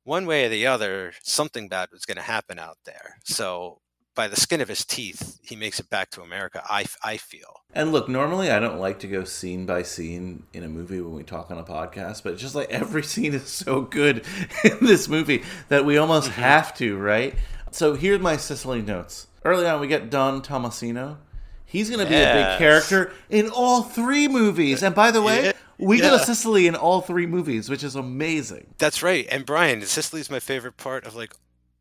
[0.04, 3.18] one way or the other, something bad was going to happen out there.
[3.26, 3.81] So
[4.16, 6.62] by the skin of his teeth, he makes it back to America.
[6.70, 7.62] I, I feel.
[7.74, 11.14] And look, normally I don't like to go scene by scene in a movie when
[11.16, 14.26] we talk on a podcast, but just like every scene is so good
[14.64, 16.42] in this movie that we almost Mm-hmm.
[16.42, 17.36] have to, right?
[17.72, 19.28] So here's my Sicily notes.
[19.46, 21.18] Early on, we get Don Tommasino.
[21.66, 24.84] He's going to be a big character in all three movies.
[24.84, 25.52] And by the way, Yeah.
[25.78, 26.10] we Yeah.
[26.12, 28.74] to Sicily in all three movies, which is amazing.
[28.78, 29.26] That's right.
[29.32, 31.34] And Brian, Sicily's my favorite part of like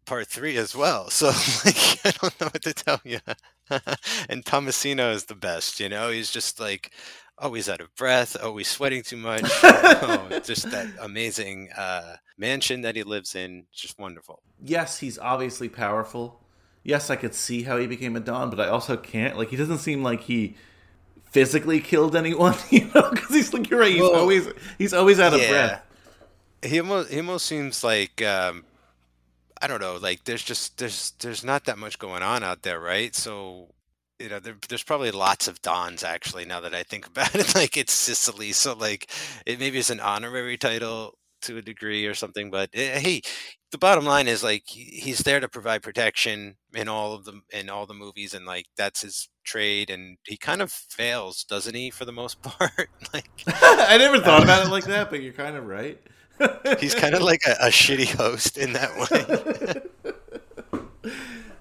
[0.07, 1.11] part three as well.
[1.11, 1.27] So
[1.65, 3.19] like I don't know what to tell you.
[4.29, 6.11] and Tommasino is the best, you know?
[6.11, 6.91] He's just like
[7.39, 9.43] always out of breath, always sweating too much.
[9.63, 13.67] oh, just that amazing uh, mansion that he lives in.
[13.73, 14.43] Just wonderful.
[14.63, 16.41] Yes, he's obviously powerful.
[16.83, 19.37] Yes, I could see how he became a Don, but I also can't.
[19.37, 20.57] Like, he doesn't seem like he
[21.31, 23.11] physically killed anyone, you know?
[23.11, 23.93] Because he's like, you're right.
[23.93, 24.49] He's Well, always
[24.79, 25.49] he's always out of yeah.
[25.51, 25.83] breath.
[26.63, 28.65] He almost he almost seems like um,
[29.61, 29.97] I don't know.
[29.97, 33.15] Like there's just there's there's not that much going on out there, right?
[33.15, 33.69] So
[34.19, 36.45] you know, there, there's probably lots of Dons actually.
[36.45, 39.11] Now that I think about it, like it's Sicily, so like
[39.47, 42.51] it maybe it's an honorary title to a degree or something.
[42.51, 43.23] But eh, hey,
[43.73, 47.71] the bottom line is like he's there to provide protection in all of the in
[47.71, 49.91] all the movies, and like that's his trade.
[49.91, 52.89] And he kind of fails, doesn't he, for the most part?
[53.13, 56.01] like I never thought about it like that, but you're kind of right.
[56.79, 59.83] He's kind of like a, a shitty host in that way.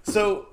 [0.04, 0.48] So,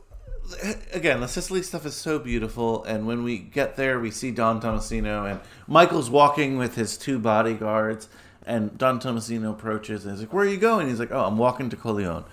[0.92, 4.60] again, the Sicily stuff is so beautiful, and when we get there, we see Don
[4.60, 8.08] Tommasino, and Michael's walking with his two bodyguards,
[8.44, 11.38] and Don Tommasino approaches, and he's like, "Where are you going?" He's like, "Oh, I'm
[11.38, 12.24] walking to Corleone."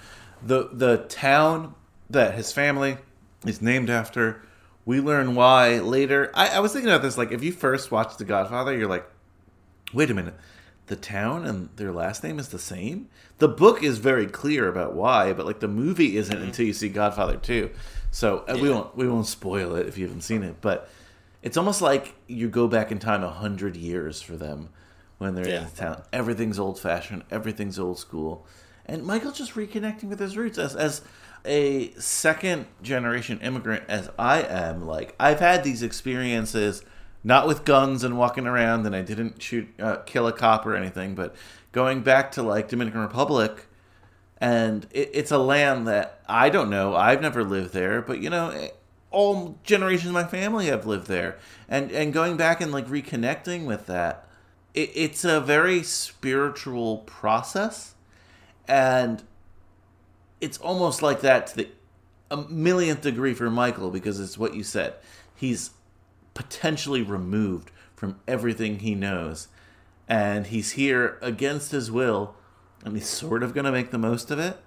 [0.46, 1.76] The the town
[2.10, 2.98] that his family
[3.46, 4.42] is named after.
[4.86, 6.30] We learn why later.
[6.34, 9.10] I, I was thinking about this, like, if you first watch The Godfather, you're like,
[9.94, 10.34] wait a minute
[10.88, 13.08] the town and their last name is the same?
[13.38, 16.90] The book is very clear about why but like the movie isn't until you see
[16.90, 17.70] godfather 2
[18.12, 20.90] so uh, we won't we won't spoil it if you haven't seen it but
[21.42, 24.70] it's almost like you go back in time a hundred years for them
[25.18, 25.64] when they're in Yeah.
[25.66, 26.02] the town.
[26.14, 28.46] Everything's old fashioned everything's old school
[28.86, 30.58] and michael's just reconnecting with his roots.
[30.58, 31.02] As as
[31.46, 36.84] a second generation immigrant as i am like i've had these experiences
[37.24, 40.76] not with guns and walking around and i didn't shoot uh, kill a cop or
[40.76, 41.36] anything but
[41.72, 43.68] going back to like dominican republic
[44.40, 46.96] and it, it's a land that i don't know.
[46.96, 48.70] I've never lived there but you know eh,
[49.14, 51.38] all generations of my family have lived there.
[51.70, 54.28] And and going back and like reconnecting with that
[54.74, 57.94] it, it's a very spiritual process
[58.68, 59.24] and
[60.42, 61.68] it's almost like that to the
[62.32, 64.96] a millionth degree for michael because it's what you said.
[65.36, 65.72] He's
[66.34, 69.48] potentially removed from everything he knows.
[70.08, 72.36] And he's here against his will,
[72.84, 74.58] and he's sort of going to make the most of it.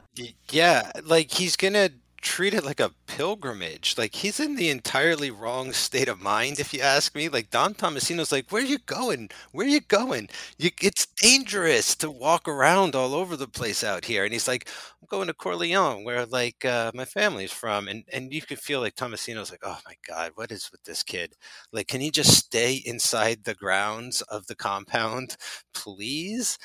[0.50, 1.90] Yeah, like he's gonna
[2.20, 3.94] treat it like a pilgrimage.
[3.98, 7.28] Like he's in the entirely wrong state of mind, if you ask me.
[7.28, 9.30] Like Don Tommasino's like, "Where are you going?
[9.52, 10.28] Where are you going?
[10.58, 14.68] You, it's dangerous to walk around all over the place out here." And he's like,
[15.00, 18.80] "I'm going to Corleone, where like uh, my family's from." And and you could feel
[18.80, 21.34] like Tommasino's like, "Oh my God, what is with this kid?
[21.72, 25.36] Like, can he just stay inside the grounds of the compound,
[25.74, 26.58] please?"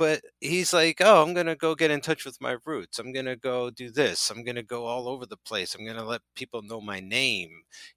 [0.00, 2.98] But he's like, "Oh, I'm gonna go get in touch with my roots.
[2.98, 4.30] I'm gonna go do this.
[4.30, 5.74] I'm gonna go all over the place.
[5.76, 7.50] I'm gonna let people know my name."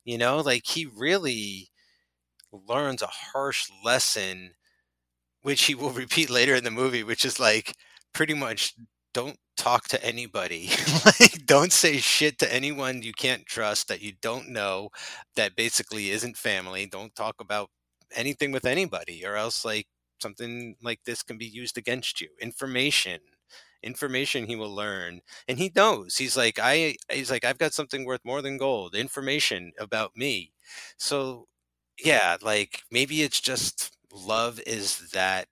[0.05, 1.69] You know, like he really
[2.51, 4.51] learns a harsh lesson,
[5.41, 7.73] which he will repeat later in the movie, which is like
[8.13, 8.75] pretty much
[9.13, 10.69] don't talk to anybody.
[11.05, 14.89] like don't say shit to anyone you can't trust that you don't know
[15.35, 16.85] that basically isn't family.
[16.87, 17.69] Don't talk about
[18.15, 19.87] anything with anybody or else like
[20.23, 22.29] something like this can be used against you.
[22.41, 23.19] Information
[23.83, 26.17] information he will learn and he knows.
[26.17, 30.53] He's like i he's like i've got something worth more than gold information about me.
[30.97, 31.47] So
[32.03, 35.47] yeah like maybe it's just love is that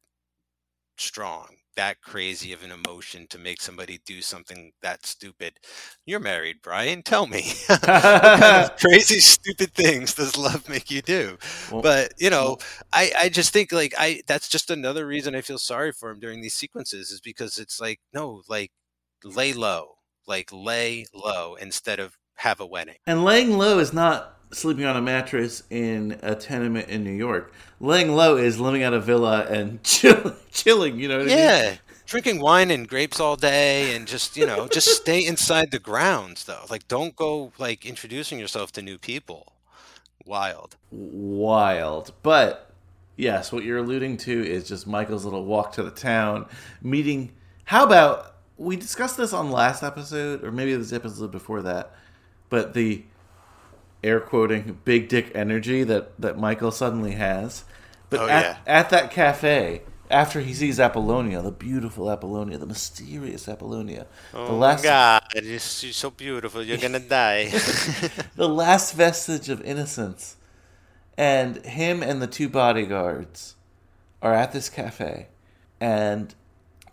[0.97, 5.53] strong that crazy of an emotion to make somebody do something that stupid.
[6.05, 7.01] You're married brian.
[7.01, 11.39] Tell me what kind of crazy stupid things does love make you do?
[11.71, 12.59] Well- but you know
[12.93, 16.19] I, I just think like I that's just another reason I feel sorry for him
[16.19, 18.71] during these sequences is because it's like no like
[19.23, 19.95] lay low
[20.27, 22.97] like lay low instead of have a wedding.
[23.07, 27.53] And laying low is not sleeping on a mattress in a tenement in New York.
[27.79, 30.99] Laying low is living at a villa and chill, chilling.
[30.99, 31.37] You know what I mean?
[31.37, 31.75] yeah
[32.07, 36.43] drinking wine and grapes all day and just you know just stay inside the grounds
[36.43, 39.53] though like don't go like introducing yourself to new people
[40.25, 42.11] wild wild.
[42.21, 42.71] But
[43.15, 46.47] yes, what you're alluding to is just Michael's little walk to the town,
[46.81, 47.33] meeting.
[47.65, 51.95] How about we discussed this on last episode, or maybe this episode before that,
[52.49, 53.03] but the
[54.03, 57.63] air quoting big dick energy that that Michael suddenly has.
[58.09, 58.57] But Oh, at, yeah.
[58.67, 64.53] at that cafe, after he sees Apollonia, the beautiful Apollonia, the mysterious Apollonia, Oh the
[64.53, 67.45] last god she's so beautiful you're gonna die
[68.35, 70.35] the last vestige of innocence.
[71.17, 73.55] And him and the two bodyguards
[74.21, 75.27] are at this cafe.
[75.79, 76.33] And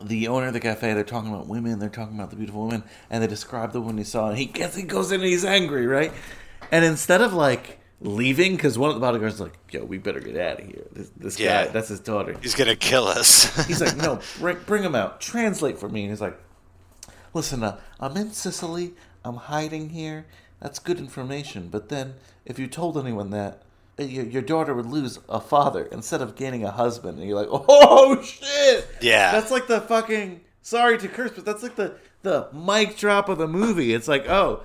[0.01, 2.85] the owner of the cafe, they're talking about women, they're talking about the beautiful women,
[3.11, 5.45] and they describe the woman he saw, and he gets he goes in and he's
[5.45, 6.13] angry, right?
[6.71, 10.21] And instead of like leaving because one of the bodyguards is like, "Yo, we better
[10.21, 11.65] get out of here." This, this Yeah.
[11.67, 12.37] guy, that's his daughter.
[12.43, 13.67] He's gonna kill us.
[13.67, 15.21] He's like, "No, bring, bring him out.
[15.21, 16.39] Translate for me." And he's like,
[17.35, 18.95] "Listen, uh, I'm in Sicily.
[19.25, 20.27] I'm hiding here.
[20.61, 21.69] That's good information.
[21.71, 22.15] But then,
[22.45, 23.63] if you told anyone that,
[23.99, 27.39] uh, your, your daughter would lose a father instead of gaining a husband." And you're
[27.39, 29.33] like, "Oh shit!" Yeah.
[29.33, 30.43] that's like the fucking.
[30.63, 33.95] Sorry to curse, but that's like the the mic drop of the movie.
[33.95, 34.63] It's like, oh,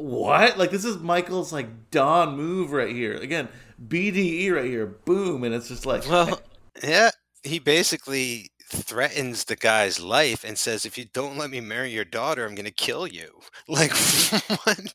[0.00, 0.58] what?
[0.58, 3.14] Like this is Michael's like Don move right here.
[3.14, 3.48] Again,
[3.86, 4.86] BDE right here.
[4.86, 6.40] Boom, and it's just like, well,
[6.82, 7.10] yeah,
[7.42, 12.04] he basically threatens the guy's life and says, "If you don't let me marry your
[12.04, 14.94] daughter, I'm gonna kill you." Like, what?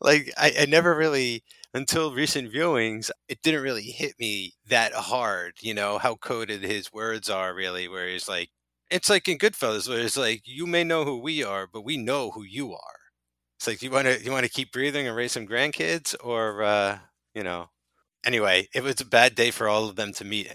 [0.00, 1.42] Like, I, I never really,
[1.74, 5.54] until recent viewings, it didn't really hit me that hard.
[5.60, 7.88] You know how coded his words are, really.
[7.88, 8.50] Where he's like,
[8.90, 11.96] it's like in Goodfellas, where it's like, "You may know who we are, but we
[11.96, 13.01] know who you are."
[13.62, 16.64] It's like you want to you want to keep breathing and raise some grandkids, or
[16.64, 16.98] uh,
[17.32, 17.70] you know.
[18.26, 20.48] Anyway, it was a bad day for all of them to meet.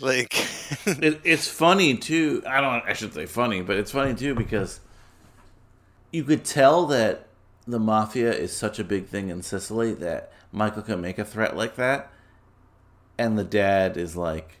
[0.00, 0.32] like,
[0.86, 2.44] it, it's funny too.
[2.46, 2.84] I don't.
[2.84, 4.78] I should say funny, but it's funny too because
[6.12, 7.26] you could tell that
[7.66, 11.56] the mafia is such a big thing in Sicily that Michael can make a threat
[11.56, 12.12] like that,
[13.18, 14.59] and the dad is like,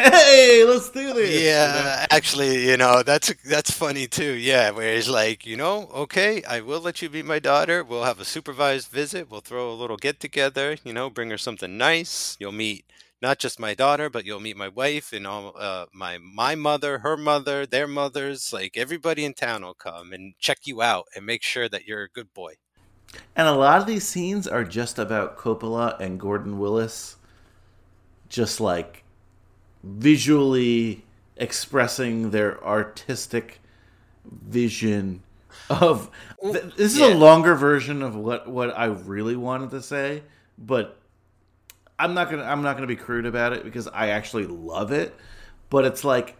[0.00, 1.46] "Hey, let's do this." you know?
[1.46, 4.32] yeah, actually, you know that's that's funny too.
[4.32, 7.84] Yeah, where he's like, you know, okay, I will let you be my daughter.
[7.84, 9.30] We'll have a supervised visit.
[9.30, 10.76] We'll throw a little get together.
[10.84, 12.36] You know, bring her something nice.
[12.40, 12.84] You'll meet
[13.22, 16.98] not just my daughter, but you'll meet my wife and all uh, my my mother,
[16.98, 18.52] her mother, their mothers.
[18.52, 22.04] Like everybody in town will come and check you out and make sure that you're
[22.04, 22.54] a good boy.
[23.36, 27.16] And a lot of these scenes are just about Coppola and Gordon Willis
[28.28, 29.02] just like
[29.82, 31.04] visually
[31.36, 33.60] expressing their artistic
[34.24, 35.22] vision
[35.70, 36.10] of
[36.42, 37.14] th- this is yeah.
[37.14, 40.22] a longer version of what what I really wanted to say,
[40.58, 40.98] but
[41.98, 44.46] I'm not going to I'm not going to be crude about it because I actually
[44.46, 45.14] love it,
[45.68, 46.36] but it's like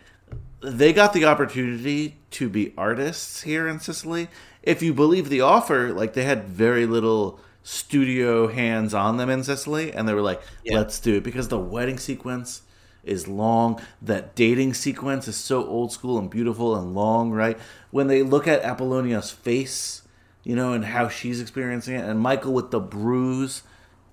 [0.62, 4.28] they got the opportunity to be artists here in Sicily.
[4.62, 9.44] If you believe the offer, like they had very little studio hands on them in
[9.44, 10.78] Sicily, and they were like, Yeah.
[10.78, 12.62] "Let's do it," because the wedding sequence
[13.04, 13.80] is long.
[14.02, 17.30] That dating sequence is so old school and beautiful and long.
[17.30, 17.58] Right
[17.90, 20.02] when they look at Apollonia's face,
[20.44, 23.62] you know, and how she's experiencing it, and Michael with the bruise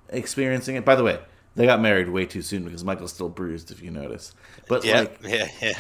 [0.10, 0.86] experiencing it.
[0.86, 1.20] By the way,
[1.56, 4.34] they got married way too soon because Michael's still bruised, if you notice.
[4.68, 5.78] But Yeah, like yeah, yeah.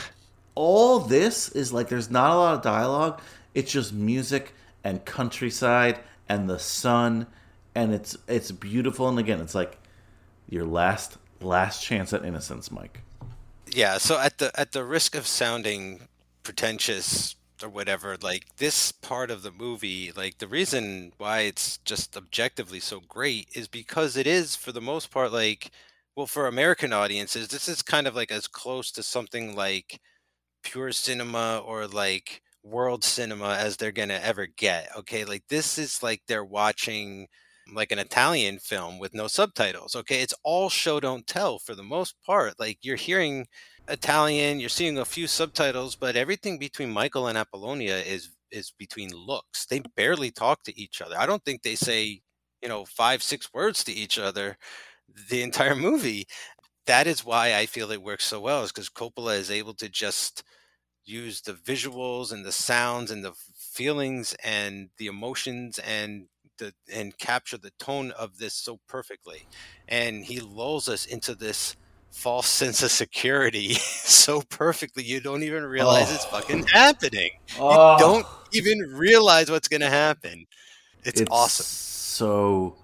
[0.55, 3.21] all this is like there's not a lot of dialogue.
[3.53, 4.53] It's just music
[4.83, 5.99] and countryside
[6.29, 7.27] and the sun
[7.75, 9.77] and it's it's beautiful and again it's like
[10.49, 13.01] your last last chance at innocence, Mike.
[13.67, 16.07] Yeah, so at the at the risk of sounding
[16.43, 22.15] pretentious or whatever, like this part of the movie, like the reason why it's just
[22.15, 25.71] objectively so great is because it is for the most part like
[26.15, 29.99] well for American audiences, this is kind of like as close to something like
[30.63, 34.89] pure cinema or like world cinema as they're going to ever get.
[34.97, 37.27] Okay, like this is like they're watching
[37.73, 39.95] like an Italian film with no subtitles.
[39.95, 42.59] Okay, it's all show don't tell for the most part.
[42.59, 43.47] Like you're hearing
[43.87, 49.11] Italian, you're seeing a few subtitles, but everything between Michael and Apollonia is is between
[49.11, 49.65] looks.
[49.65, 51.17] They barely talk to each other.
[51.17, 52.21] I don't think they say,
[52.61, 54.57] you know, five, six words to each other
[55.29, 56.25] the entire movie.
[56.85, 59.89] That is why I feel it works so well, is because Coppola is able to
[59.89, 60.43] just
[61.05, 66.27] use the visuals and the sounds and the feelings and the emotions and
[66.57, 69.47] the and capture the tone of this so perfectly
[69.87, 71.75] and he lulls us into this
[72.11, 76.39] false sense of security so perfectly you don't even realize it's Oh.
[76.39, 77.31] fucking happening.
[77.59, 80.45] Oh, you don't even realize what's gonna happen.
[81.03, 81.65] It's, it's awesome.
[81.65, 82.77] So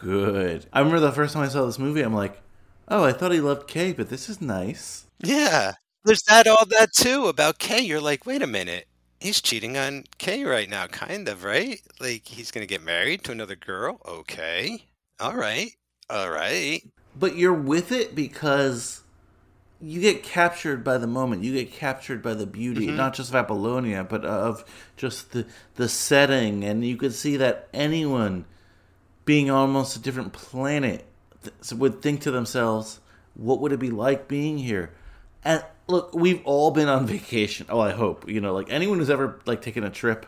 [0.00, 0.66] good.
[0.72, 2.40] I remember the first time I saw this movie, I'm like,
[2.88, 5.06] oh, I thought he loved Kay, but this is nice.
[5.22, 5.72] yeah.
[6.04, 7.80] There's that all that too about kay.
[7.80, 8.84] You're like wait a minute
[9.24, 13.32] he's cheating on kay right now kind of right like he's gonna get married to
[13.32, 14.84] another girl okay
[15.18, 15.70] all right
[16.10, 16.82] all right
[17.18, 19.00] But you're with it because
[19.80, 21.42] you get captured by the moment.
[21.44, 22.96] You get captured by the beauty, Mhm.
[22.96, 24.64] not just of Apollonia, but of
[24.96, 25.46] just the
[25.76, 28.46] the setting, and you could see that anyone
[29.24, 31.04] being almost a different planet
[31.42, 33.00] th- would think to themselves,
[33.34, 34.90] "What would it be like being here?"
[35.44, 37.66] And look, we've all been on vacation.
[37.68, 40.26] Oh, I hope you know, like anyone who's ever like taken a trip,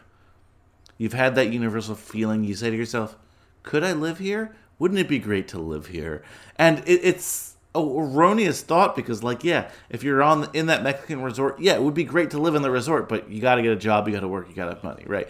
[0.99, 2.45] you've had that universal feeling.
[2.45, 3.17] You say to yourself,
[3.63, 4.55] "Could I live here?
[4.79, 6.23] Wouldn't it be great to live here?"
[6.57, 11.23] And it, it's a erroneous thought because, like, yeah, if you're on in that Mexican
[11.23, 13.63] resort, yeah, it would be great to live in the resort, but you got to
[13.63, 15.29] get a job, you got to work, you got to have money, right?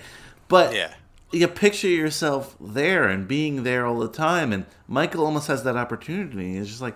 [0.48, 0.94] But yeah
[1.32, 4.53] you picture yourself there and being there all the time.
[4.53, 6.55] And Michael almost has that opportunity.
[6.55, 6.94] He's just like,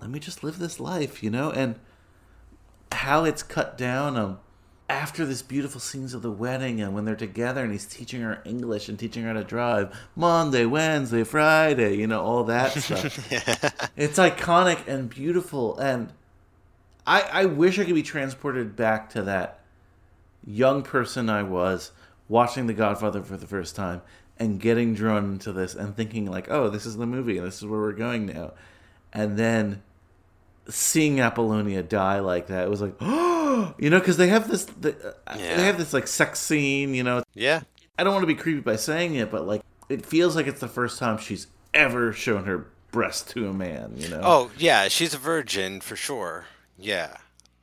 [0.00, 1.50] let me just live this life, you know?
[1.50, 1.76] And
[2.92, 4.38] how it's cut down um,
[4.88, 8.42] after this beautiful scenes of the wedding and when they're together and he's teaching her
[8.44, 13.04] English and teaching her how to drive Monday, Wednesday, Friday, you know, all that stuff.
[13.96, 15.78] It's iconic and beautiful.
[15.78, 16.12] And
[17.06, 19.60] I, I wish I could be transported back to that
[20.44, 21.92] young person I was
[22.28, 24.02] watching The Godfather for the first time
[24.38, 27.58] and getting drawn into this and thinking like, oh, this is the movie and this
[27.58, 28.52] is where we're going now.
[29.12, 29.82] And then
[30.68, 34.64] seeing Apollonia die like that, it was like, oh, you know, because they have this,
[34.64, 35.56] the, uh, Yeah.
[35.56, 37.22] they have this like sex scene, you know.
[37.34, 37.60] Yeah.
[37.98, 40.60] I don't want to be creepy by saying it, but like, it feels like it's
[40.60, 44.20] the first time she's ever shown her breast to a man, you know.
[44.22, 46.46] Oh, yeah, she's a virgin for sure.
[46.78, 47.16] Yeah.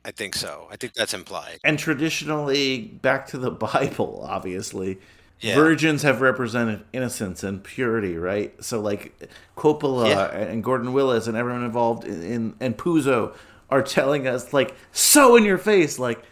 [0.04, 0.68] I think so.
[0.70, 1.58] I think that's implied.
[1.64, 4.98] and traditionally back to the bible obviously
[5.40, 5.54] Yeah.
[5.54, 10.30] virgins have represented innocence and purity right so like coppola Yeah.
[10.36, 13.34] and gordon willis and everyone involved in, in and puzo
[13.70, 16.22] are telling us like so in your face like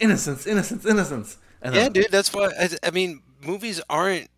[0.00, 4.28] innocence innocence innocence and Yeah, I'm- dude, that's why I, I mean, movies aren't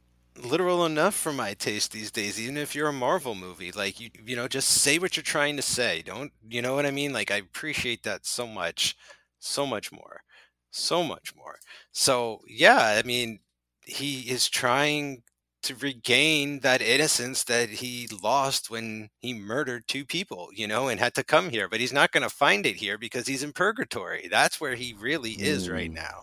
[0.43, 2.41] literal enough for my taste these days.
[2.41, 5.57] Even if you're a Marvel movie, like you, you know, just say what you're trying
[5.57, 6.01] to say.
[6.01, 7.13] Don't, you know what I mean?
[7.13, 8.97] Like I appreciate that so much,
[9.39, 10.23] so much more,
[10.71, 11.59] so much more.
[11.93, 13.41] So yeah, I mean,
[13.85, 15.23] he is trying
[15.63, 20.99] to regain that innocence that he lost when he murdered two people, you know, and
[20.99, 21.69] had to come here.
[21.69, 24.27] But he's not going to find it here because he's in purgatory.
[24.31, 25.97] That's where he really is right Mm.
[25.97, 26.23] now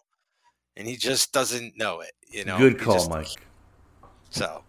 [0.76, 2.12] and he just doesn't know it.
[2.30, 3.28] You know, good call just- mike
[4.32, 4.64] So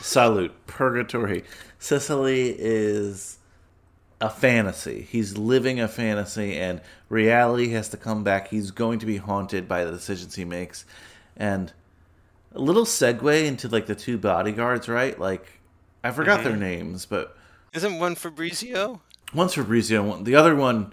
[0.00, 1.44] salute purgatory
[1.78, 3.38] sicily is
[4.20, 9.06] a fantasy he's living a fantasy and reality has to come back he's going to
[9.06, 10.84] be haunted by the decisions he makes
[11.36, 11.72] and
[12.54, 15.60] a little segue into like the two bodyguards right like
[16.04, 17.36] i forgot their names but
[17.72, 19.00] isn't one Fabrizio?
[19.34, 20.92] one's fabrizio one the other one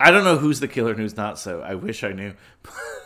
[0.00, 2.32] i don't know who's the killer and who's not so i wish i knew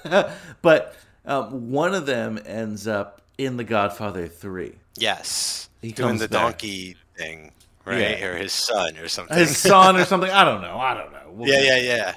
[0.63, 0.95] but
[1.25, 6.41] um, one of them ends up in the godfather 3 Yes, He doing the back.
[6.43, 7.53] donkey thing,
[7.85, 7.99] right?
[8.19, 8.25] Yeah.
[8.29, 9.37] Or his son or something.
[9.37, 10.31] his son or something.
[10.31, 10.79] I don't know.
[10.79, 11.19] I don't know.
[11.33, 12.15] We'll yeah, yeah, yeah.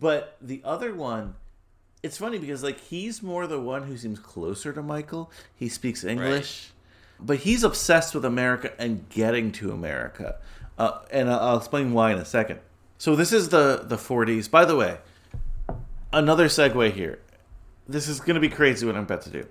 [0.00, 1.34] But the other one,
[2.02, 5.30] it's funny because like he's more the one who seems closer to Michael.
[5.54, 6.70] He speaks English,
[7.18, 10.36] but he's obsessed with America and getting to America.
[10.78, 12.60] Uh, and I'll I'll explain why in a second.
[12.98, 14.50] So this is the the 40s.
[14.50, 14.98] By the way,
[16.12, 17.20] another segue here.
[17.88, 19.46] This is going to be crazy what I'm about to do.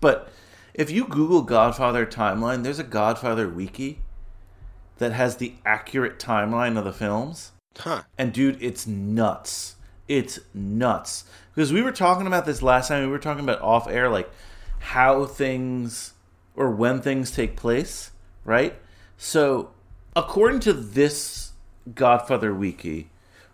[0.00, 0.28] But
[0.74, 4.00] if you Google Godfather timeline, there's a Godfather wiki
[4.98, 7.52] that has the accurate timeline of the films.
[7.76, 8.02] Huh.
[8.16, 9.76] And dude, it's nuts.
[10.08, 11.24] It's nuts.
[11.54, 13.02] Because we were talking about this last time.
[13.04, 14.30] We were talking about off air, like
[14.80, 16.14] how things
[16.56, 18.10] or when things take place,
[18.44, 18.74] right?
[19.16, 19.70] So,
[20.16, 21.52] according to this
[21.94, 23.10] Godfather wiki,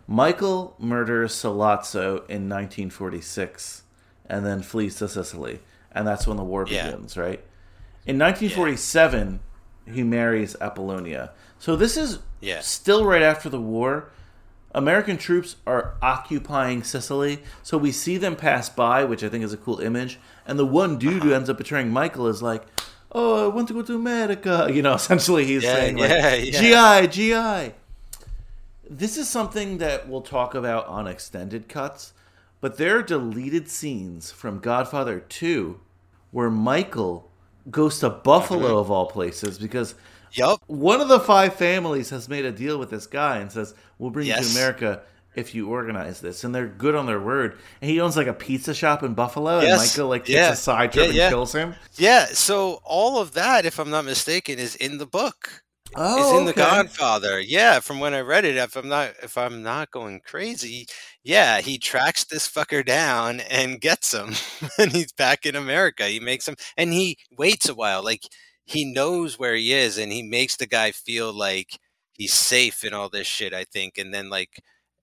[0.06, 3.82] Michael murders Sollozzo in 1946
[4.26, 5.60] and then flees to Sicily.
[5.92, 6.90] And that's when the war Yeah.
[6.90, 7.42] begins, right?
[8.06, 9.40] In 1947,
[9.86, 11.30] he marries Apollonia.
[11.58, 12.60] So this is Yeah.
[12.60, 14.10] still right after the war.
[14.74, 19.52] American troops are occupying Sicily, so we see them pass by, which I think is
[19.52, 20.18] a cool image.
[20.46, 21.26] And the one dude Uh-huh.
[21.28, 22.64] who ends up betraying Michael is like,
[23.12, 26.34] "Oh, I want to go to America." You know, essentially he's Yeah, saying like, yeah,
[26.34, 27.02] yeah.
[27.02, 27.74] "GI, GI."
[28.88, 32.12] This is something that we'll talk about on extended cuts,
[32.60, 35.80] but there are deleted scenes from Godfather 2
[36.32, 37.30] where Michael
[37.70, 39.94] goes to Buffalo of all places because
[40.34, 40.62] Yup.
[40.66, 44.10] one of the five families has made a deal with this guy and says, "We'll
[44.10, 45.02] bring you to America
[45.34, 47.58] if you organize this." And they're good on their word.
[47.80, 49.70] And he owns like a pizza shop in Buffalo, yes.
[49.70, 50.52] and Michael like takes Yeah.
[50.52, 51.28] a side trip Yeah, and yeah.
[51.28, 51.74] kills him.
[51.94, 52.26] Yeah.
[52.26, 55.62] So all of that, if I'm not mistaken, is in the book.
[55.96, 56.52] Oh, is in the.
[56.52, 57.38] Godfather.
[57.38, 60.88] Yeah, from when I read it, if I'm not if I'm not going crazy,
[61.22, 64.34] yeah, he tracks this fucker down and gets him,
[64.78, 66.04] and he's back in America.
[66.06, 68.22] He makes him, and he waits a while, like
[68.64, 71.78] he knows where he is, and he makes the guy feel like
[72.12, 73.52] he's safe in all this shit.
[73.54, 74.62] I think, and then like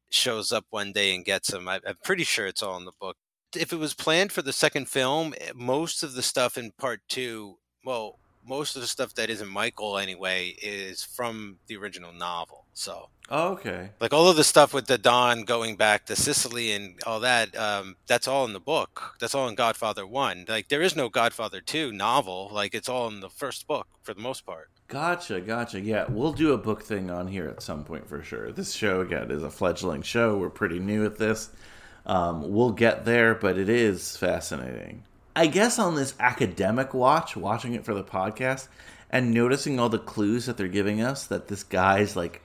[0.10, 1.68] shows up one day and gets him.
[1.68, 3.18] I, I'm pretty sure it's all in the book.
[3.56, 7.02] If it was planned for the second film, eh, most of the stuff in part
[7.10, 12.66] two, well, most of the stuff that isn't Michael anyway is from the original novel.
[12.74, 13.90] So, Oh, okay.
[14.00, 17.56] like all of the stuff with the Don going back to Sicily and all that,
[17.58, 19.16] um, that's all in the book.
[19.20, 20.46] That's all in Godfather One.
[20.48, 22.50] Like there is no Godfather Two novel.
[22.52, 24.70] Like it's all in the first book for the most part.
[24.88, 25.80] Gotcha, gotcha.
[25.80, 28.52] Yeah, we'll do a book thing on here at some point for sure.
[28.52, 30.38] This show again is a fledgling show.
[30.38, 31.50] We're pretty new at this.
[32.06, 35.04] Um, we'll get there, but it is fascinating.
[35.36, 38.68] I guess on this academic watch, watching it for the podcast,
[39.10, 42.42] and noticing all the clues that they're giving us that this guy's like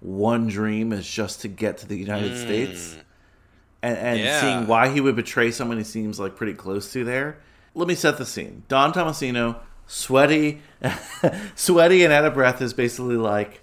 [0.00, 2.38] one dream is just to get to the United hmm.
[2.38, 2.96] States,
[3.82, 4.40] and, and Yeah.
[4.40, 7.38] seeing why he would betray someone he seems like pretty close to there.
[7.74, 8.64] Let me set the scene.
[8.68, 9.56] Don Tommasino,
[9.86, 10.62] sweaty,
[11.54, 13.62] sweaty and out of breath, is basically like,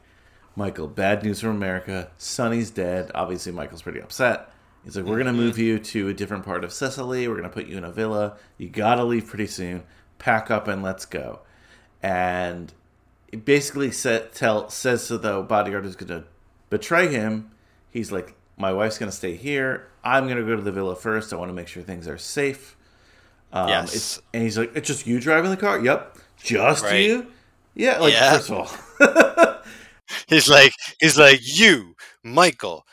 [0.56, 2.10] Michael, bad news from America.
[2.18, 3.12] Sonny's dead.
[3.14, 4.50] Obviously, Michael's pretty upset.
[4.86, 7.28] He's like, we're going to move you to a different part of Sicily.
[7.28, 8.38] We're going to put you in a villa.
[8.58, 9.84] You got to leave pretty soon.
[10.20, 11.40] Pack up and let's go.
[12.04, 12.72] And
[13.30, 16.28] it basically sa- tell, says to the bodyguard who's going to
[16.70, 17.50] betray him,
[17.90, 19.88] he's like, my wife's going to stay here.
[20.04, 21.34] I'm going to go to the villa first.
[21.34, 22.78] I want to make sure things are safe.
[23.52, 23.96] Um, Yes.
[23.96, 25.80] It's, and he's like, it's just you driving the car?
[25.84, 26.18] Yep.
[26.44, 27.02] Just Right.
[27.06, 27.28] you?
[27.74, 27.98] Yeah.
[27.98, 28.34] Like, Yeah.
[28.38, 28.58] first of
[29.02, 29.58] all.
[30.28, 32.86] He's like, he's like, you, Michael,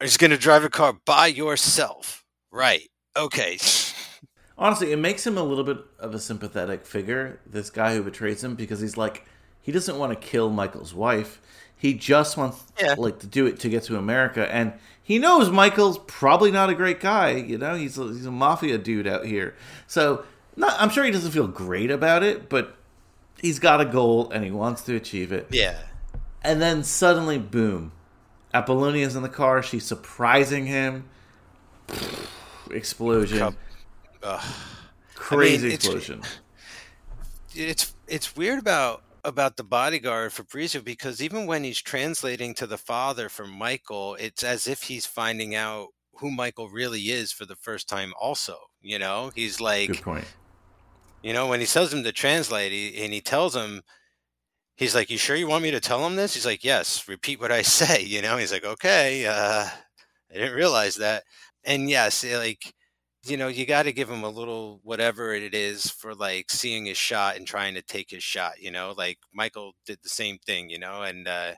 [0.00, 2.88] are just gonna drive a car by yourself, right?
[3.16, 3.58] Okay.
[4.58, 8.42] Honestly, it makes him a little bit of a sympathetic figure, this guy who betrays
[8.42, 9.26] him, because he's like,
[9.60, 11.40] he doesn't want to kill Michael's wife.
[11.76, 12.94] He just wants Yeah.
[12.96, 16.74] like to do it to get to America, and he knows Michael's probably not a
[16.74, 17.32] great guy.
[17.32, 19.54] You know, he's a, he's a mafia dude out here.
[19.86, 20.24] So,
[20.56, 22.76] not, I'm sure he doesn't feel great about it, but
[23.42, 25.48] he's got a goal and he wants to achieve it.
[25.50, 25.76] Yeah.
[26.42, 27.92] And then suddenly, boom,
[28.56, 29.62] Apollonia's in the car.
[29.62, 31.08] She's surprising him.
[32.70, 33.56] Explosion.
[35.14, 36.22] Crazy it's- explosion.
[37.54, 42.78] it's it's weird about about the bodyguard Fabrizio because even when he's translating to the
[42.78, 45.88] father for Michael, it's as if he's finding out
[46.18, 48.12] who Michael really is for the first time.
[48.20, 50.24] Also, you know, he's like, Good point.
[51.22, 53.82] you know, when he tells him to translate, he, and he tells him,
[54.76, 57.40] he's like, "You sure you want me to tell him this?" He's like, "Yes, repeat
[57.40, 59.68] what I say." You know, he's like, "Okay, uh,
[60.30, 61.24] I didn't realize that."
[61.64, 62.74] And yes, eh, like,
[63.26, 66.86] you know, you got to give him a little whatever it is for like seeing
[66.86, 68.60] his shot and trying to take his shot.
[68.60, 70.70] You know, like Michael did the same thing.
[70.70, 71.52] You know, and uh,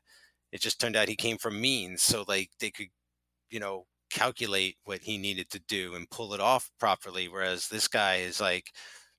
[0.52, 2.88] it just turned out he came from means, so like they could,
[3.50, 7.28] you know, calculate what he needed to do and pull it off properly.
[7.28, 8.72] Whereas this guy is like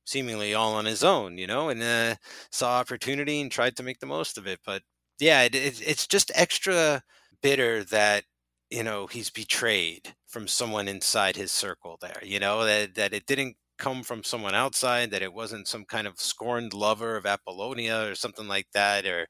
[0.10, 2.16] seemingly all on his own, you know, and uh,
[2.52, 4.60] saw opportunity and tried to make the most of it.
[4.66, 4.84] But
[5.20, 7.04] yeah, it, it, it's just extra
[7.42, 8.24] bitter that
[8.70, 12.20] you know he's betrayed from someone inside his circle there.
[12.24, 16.06] You know that that it didn't come from someone outside, that it wasn't some kind
[16.08, 19.28] of scorned lover of Apollonia or something like that, or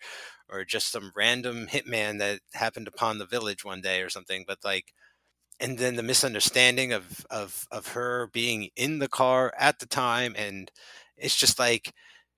[0.49, 4.43] or just some random hitman that happened upon the village one day or something.
[4.47, 4.93] But like
[5.59, 10.33] and then the misunderstanding of of of her being in the car at the time
[10.37, 10.71] and
[11.17, 11.93] it's just like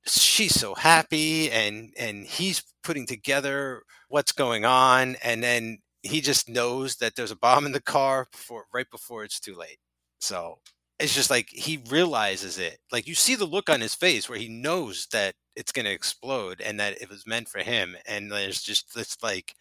[0.05, 6.49] she's so happy and and he's putting together what's going on and then he just
[6.49, 9.77] knows that there's a bomb in the car before right before it's too late.
[10.19, 10.59] So
[10.99, 12.79] it's just like he realizes it.
[12.91, 15.91] Like you see the look on his face where he knows that it's going to
[15.91, 19.55] explode and that it was meant for him and there's just this like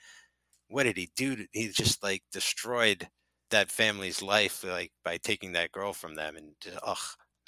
[0.69, 3.09] what did he do he just like destroyed
[3.51, 6.52] that family's life like by taking that girl from them and
[6.86, 6.97] oh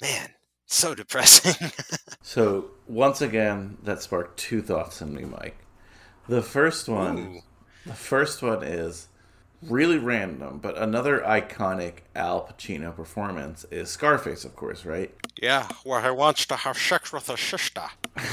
[0.01, 0.29] man
[0.65, 1.71] so depressing
[2.21, 5.57] So once again, that sparked two thoughts in me, Mike.
[6.27, 7.41] The first one, Ooh.
[7.85, 9.07] the first one is
[9.61, 15.13] really random, but another iconic Al Pacino performance is Scarface, of course, right?
[15.41, 17.83] Yeah, where he wants to have sex with a sister.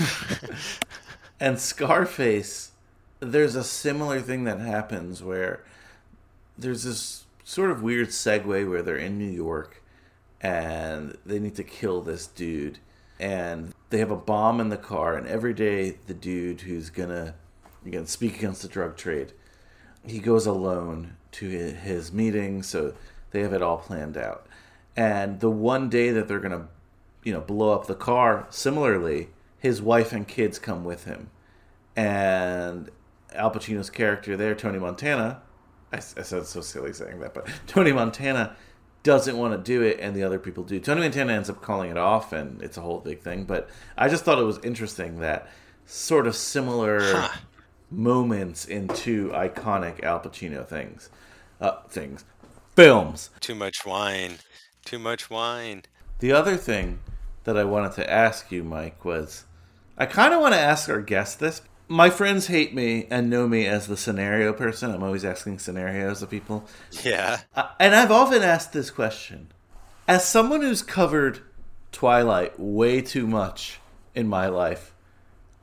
[1.41, 2.73] And Scarface,
[3.21, 5.65] there's a similar thing that happens where
[6.59, 9.83] there's this sort of weird segue where they're in New York
[10.41, 12.79] and they need to kill this dude.
[13.19, 17.35] And they have a bomb in the car, and every day the dude who's gonna
[17.85, 19.33] again speak against the drug trade,
[20.07, 22.95] he goes alone to his meeting, so
[23.33, 24.47] they have it all planned out.
[24.97, 26.69] And the one day that they're gonna,
[27.25, 31.31] you know, blow up the car, similarly, his wife and kids come with him,
[31.97, 32.91] and
[33.35, 35.43] Al Pacino's character there, Tony Montana,
[35.93, 38.57] I, I said so silly saying that, but Tony Montana
[39.03, 40.79] doesn't want to do it, and the other people do.
[40.81, 43.45] Tony Montana ends up calling it off, and it's a whole big thing.
[43.45, 45.49] But I just thought it was interesting that
[45.87, 47.41] sort of similar Huh.
[47.91, 51.11] moments in two iconic Al Pacino things,
[51.61, 52.25] uh, things,
[52.77, 53.31] films.
[53.41, 54.39] too much wine
[54.85, 55.83] too much wine
[56.21, 57.01] The other thing
[57.45, 59.45] that I wanted to ask you, Mike, was
[59.99, 61.63] I kind of want to ask our guest this.
[61.93, 64.93] My friends hate me and know me as the scenario person.
[64.95, 66.65] I'm always asking scenarios of people.
[67.03, 69.49] yeah Uh, and I've often asked this question.
[70.07, 71.41] As someone who's covered
[71.91, 73.81] Twilight way too much
[74.15, 74.95] in my life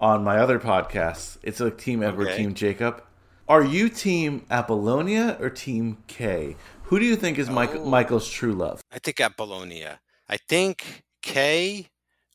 [0.02, 2.38] on my other podcasts, it's like Team Edward, Okay.
[2.38, 3.02] Team Jacob.
[3.48, 6.58] Are you Team Apollonia or Team Kay?
[6.84, 7.86] Who do you think is Oh.
[7.86, 8.82] Michael's true love?
[8.92, 11.88] i think apollonia i think Kay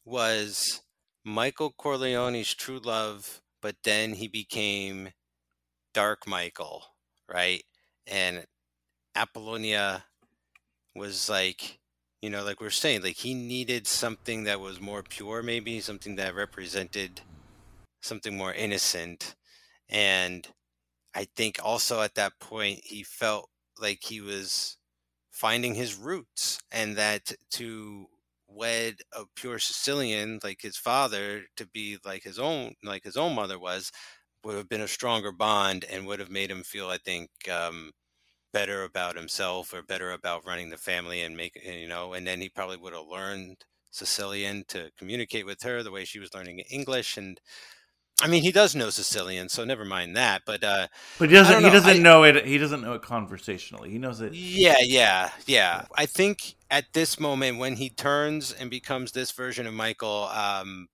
[0.06, 0.81] was
[1.24, 5.10] Michael Corleone's true love, but then he became
[5.94, 6.84] Dark Michael,
[7.32, 7.64] right?
[8.06, 8.47] And
[9.16, 10.05] Apollonia
[10.94, 11.80] was like,
[12.20, 15.80] you know, like we are saying, like he needed something that was more pure, maybe
[15.80, 17.22] something that represented
[18.02, 19.34] something more innocent.
[19.89, 20.47] And
[21.14, 24.76] I think also at that point, he felt like he was
[25.30, 28.06] finding his roots and that to
[28.54, 33.34] wed a pure Sicilian like his father to be like his own like his own
[33.34, 33.90] mother was
[34.44, 37.92] would have been a stronger bond and would have made him feel I think um,
[38.52, 42.40] better about himself or better about running the family and make you know and then
[42.40, 46.60] he probably would have learned Sicilian to communicate with her the way she was learning
[46.70, 47.40] English and
[48.22, 50.42] I mean, he does know Sicilian, so never mind that.
[50.46, 50.86] But uh,
[51.18, 51.64] but he doesn't.
[51.64, 52.46] He doesn't I, know it.
[52.46, 53.90] He doesn't know it conversationally.
[53.90, 54.32] He knows it.
[54.32, 55.86] Yeah, yeah, yeah.
[55.96, 60.88] I think at this moment when he turns and becomes this version of Michael, um,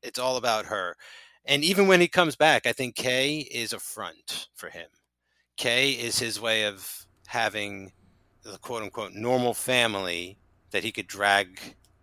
[0.00, 0.96] it's all about her.
[1.44, 4.86] And even when he comes back, I think Kay is a front for him.
[5.56, 7.92] Kay is his way of having
[8.44, 10.38] the quote unquote normal family
[10.70, 11.58] that he could drag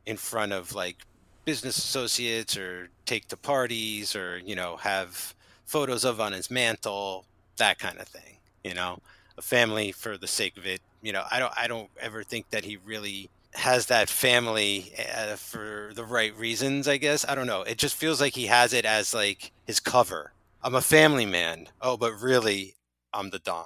[0.05, 0.97] in front of like
[1.45, 5.33] business associates or take to parties or you know have
[5.65, 7.25] photos of on his mantle
[7.57, 8.99] that kind of thing you know
[9.37, 12.49] a family for the sake of it you know i don't i don't ever think
[12.49, 17.45] that he really has that family uh, for the right reasons i guess i don't
[17.45, 21.25] know it just feels like he has it as like his cover i'm a family
[21.25, 22.73] man oh but really
[23.13, 23.65] i'm the don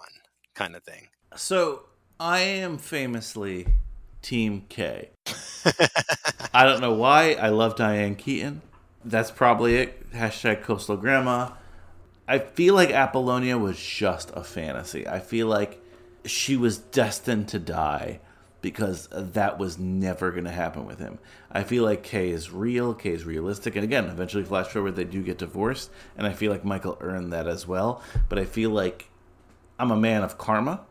[0.55, 1.07] kind of thing
[1.37, 1.83] so
[2.19, 3.65] i am famously
[4.21, 5.09] team kay
[6.53, 7.33] I don't know why.
[7.33, 8.61] I love Diane Keaton.
[9.05, 10.11] That's probably it.
[10.11, 11.51] Hashtag coastal grandma.
[12.27, 15.07] I feel like Apollonia was just a fantasy.
[15.07, 15.79] I feel like
[16.27, 18.19] she was destined to die
[18.61, 21.19] because that was never going to happen with him.
[21.51, 25.03] I feel like Kay is real, Kay is realistic, and again, eventually flash forward, they
[25.03, 28.01] do get divorced, and I feel like Michael earned that as well.
[28.29, 29.09] But I feel like
[29.79, 30.81] I'm a man of karma.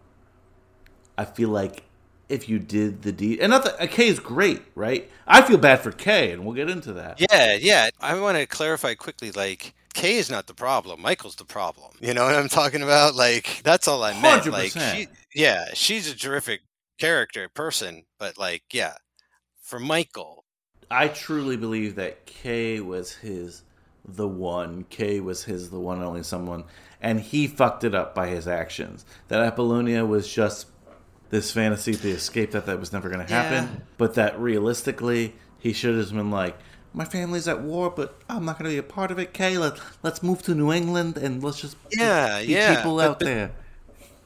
[1.19, 1.83] I feel like
[2.29, 3.41] if you did the deed.
[3.41, 5.11] And not that uh, Kay is great, right?
[5.27, 7.21] I feel bad for Kay, and we'll get into that.
[7.21, 7.91] Yeah, yeah.
[8.01, 9.75] I want to clarify quickly, like.
[9.95, 11.01] Kay is not the problem.
[11.01, 11.91] Michael's the problem.
[12.03, 13.15] You know what I'm talking about?
[13.15, 14.43] Like that's all I meant.
[14.43, 14.53] 100%.
[14.53, 16.63] Like she, yeah, she's a terrific
[16.99, 18.95] character, person, but like, yeah,
[19.61, 20.47] for Michael,
[20.91, 23.63] I truly believe that Kay was his
[24.05, 24.85] the one.
[24.89, 26.65] Kay was his the one and only someone,
[27.03, 29.05] and he fucked it up by his actions.
[29.29, 30.69] That Apollonia was just
[31.29, 33.85] this fantasy to escape that that was never going to happen, yeah.
[33.99, 36.57] but that realistically he should have been like,
[36.95, 39.35] my family's at war, but I'm not going to be a part of it.
[39.35, 42.77] Kay, let, let's move to New England and let's just yeah, yeah.
[42.77, 43.51] people but, out but, there.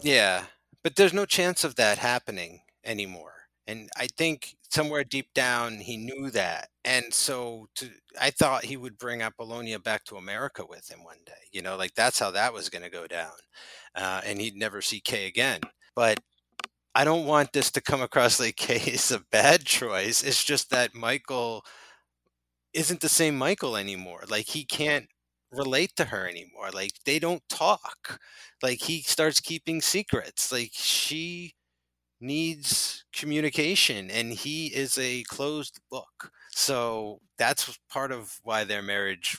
[0.03, 0.45] Yeah,
[0.83, 3.35] but there's no chance of that happening anymore.
[3.67, 6.69] And I think somewhere deep down he knew that.
[6.85, 7.91] And so to,
[8.21, 11.33] I thought he would bring Apollonia back to America with him one day.
[11.53, 13.33] You know, like that's how that was going to go down.
[13.95, 15.61] Uh, and he'd never see Kay again.
[15.95, 16.21] But
[16.95, 20.23] I don't want this to come across like Kay is a bad choice.
[20.23, 21.65] It's just that Michael
[22.73, 24.25] isn't the same Michael anymore.
[24.29, 25.07] Like he can't
[25.53, 26.71] relate to her anymore.
[26.73, 28.21] Like they don't talk.
[28.63, 30.53] Like he starts keeping secrets.
[30.53, 31.55] Like she
[32.21, 36.31] needs communication and he is a closed book.
[36.53, 39.39] So that's part of why their marriage,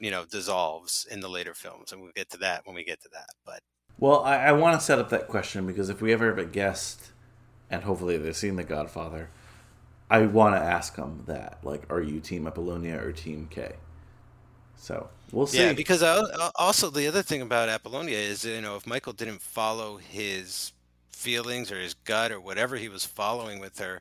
[0.00, 1.92] you know, dissolves in the later films.
[1.92, 3.28] And we'll get to that when we get to that.
[3.44, 3.60] But
[3.98, 6.44] well, I, I want to set up that question because if we ever have a
[6.44, 7.10] guest,
[7.70, 9.28] and hopefully they've seen The Godfather,
[10.08, 11.58] I want to ask them that.
[11.62, 13.74] Like, are you Team Apollonia or Team Kay?
[14.76, 15.58] So we'll see.
[15.58, 19.12] Yeah, because uh, uh, also the other thing about Apollonia is, you know, if Michael
[19.12, 20.72] didn't follow his
[21.10, 24.00] feelings or his gut or whatever he was following with her,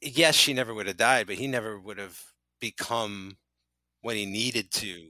[0.00, 2.20] yes, she never would have died, but he never would have
[2.60, 3.36] become
[4.02, 5.08] what he needed to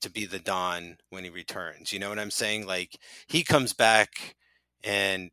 [0.00, 1.92] to be the Don when he returns.
[1.92, 2.66] You know what I'm saying?
[2.66, 4.36] Like he comes back
[4.82, 5.30] and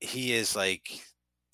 [0.00, 1.02] he is like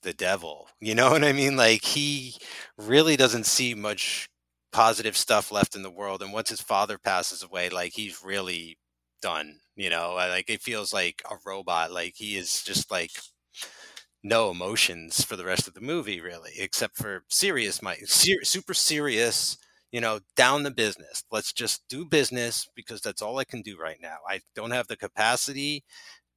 [0.02, 0.68] the devil.
[0.80, 1.56] You know what I mean?
[1.56, 2.34] Like he
[2.76, 4.28] really doesn't see much
[4.73, 6.23] positive stuff left in the world.
[6.23, 8.78] And once his father passes away, like he's really
[9.23, 9.61] done.
[9.77, 11.93] You know, like it feels like a robot.
[11.93, 13.11] Like he is just like
[14.23, 18.74] no emotions for the rest of the movie, really, except for serious, my ser- super
[18.74, 19.57] serious
[19.90, 21.24] you know, down the business.
[21.31, 24.16] Let's just do business because that's all I can do right now.
[24.28, 25.82] I don't have the capacity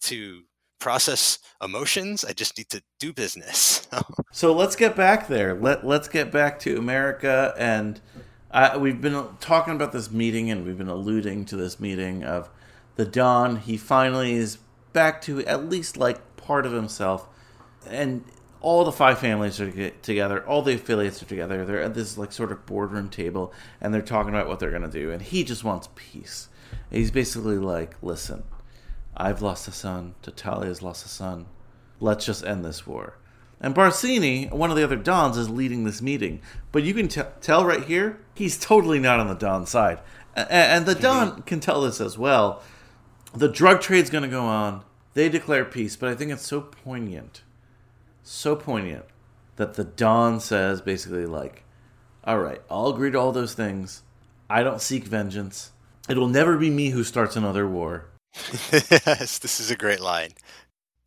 [0.03, 0.44] to
[0.82, 2.26] process emotions.
[2.26, 3.88] I just need to do business.
[4.34, 5.53] so let's get back there.
[5.53, 8.02] Let let's get back to America and
[8.52, 12.49] uh, we've been talking about this meeting and we've been alluding to this meeting of
[12.95, 13.58] the Don.
[13.58, 14.58] He finally is
[14.91, 17.28] back to at least like part of himself.
[17.88, 18.26] And
[18.60, 19.72] all the five families are
[20.02, 21.66] together, all the affiliates are together.
[21.66, 24.88] They're at this like sort of boardroom table, and they're talking about what they're gonna
[24.88, 25.12] do.
[25.12, 26.48] And he just wants peace.
[26.91, 28.44] And he's basically like, "Listen,
[29.22, 30.15] I've lost a son.
[30.23, 31.45] Tattaglia's lost a son.
[31.99, 33.18] Let's just end this war."
[33.61, 36.41] And Barzini, one of the other Dons, is leading this meeting.
[36.72, 39.99] But you can t- tell right here, he's totally not on the Don side.
[40.35, 42.64] A- and the Don can tell this as well.
[43.34, 44.84] The drug trade's going to go on.
[45.14, 47.43] They declare peace, but I think it's so poignant,
[48.23, 49.06] so poignant
[49.57, 51.64] that the Don says basically, like,
[52.23, 54.03] all right, I'll agree to all those things.
[54.49, 55.72] I don't seek vengeance.
[56.10, 58.07] It'll never be me who starts another war.
[58.72, 60.32] Yes, this is a great line.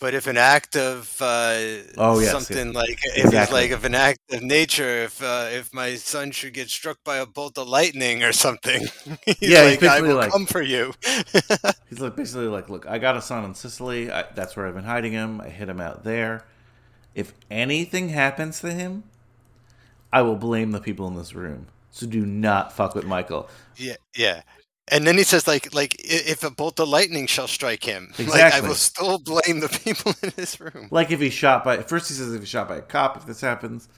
[0.00, 1.56] But if an act of uh,
[1.96, 2.74] Oh, yes, something yes.
[2.74, 3.60] like if it's Exactly.
[3.60, 7.16] like if an act of nature, if uh, if my son should get struck by
[7.18, 8.82] a bolt of lightning or something,
[9.24, 10.92] he's Yeah, like, I will like- come for you.
[11.88, 14.10] He's like basically like, look, I got a son in Sicily.
[14.10, 15.40] I, that's where I've been hiding him.
[15.40, 16.44] I hid him out there.
[17.14, 19.04] If anything happens to him,
[20.12, 21.68] I will blame the people in this room.
[21.92, 23.48] So do not fuck with Michael.
[23.76, 24.42] yeah, yeah.
[24.88, 28.52] And then he says, like, like if a bolt of lightning shall strike him, like
[28.52, 30.88] I will still blame the people in this room.
[30.90, 33.24] Like if he's shot by first, he says if he's shot by a cop, if
[33.24, 33.88] this happens,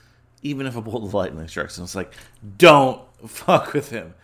[0.42, 2.12] even if a bolt of lightning strikes him, it's like
[2.56, 4.14] don't fuck with him,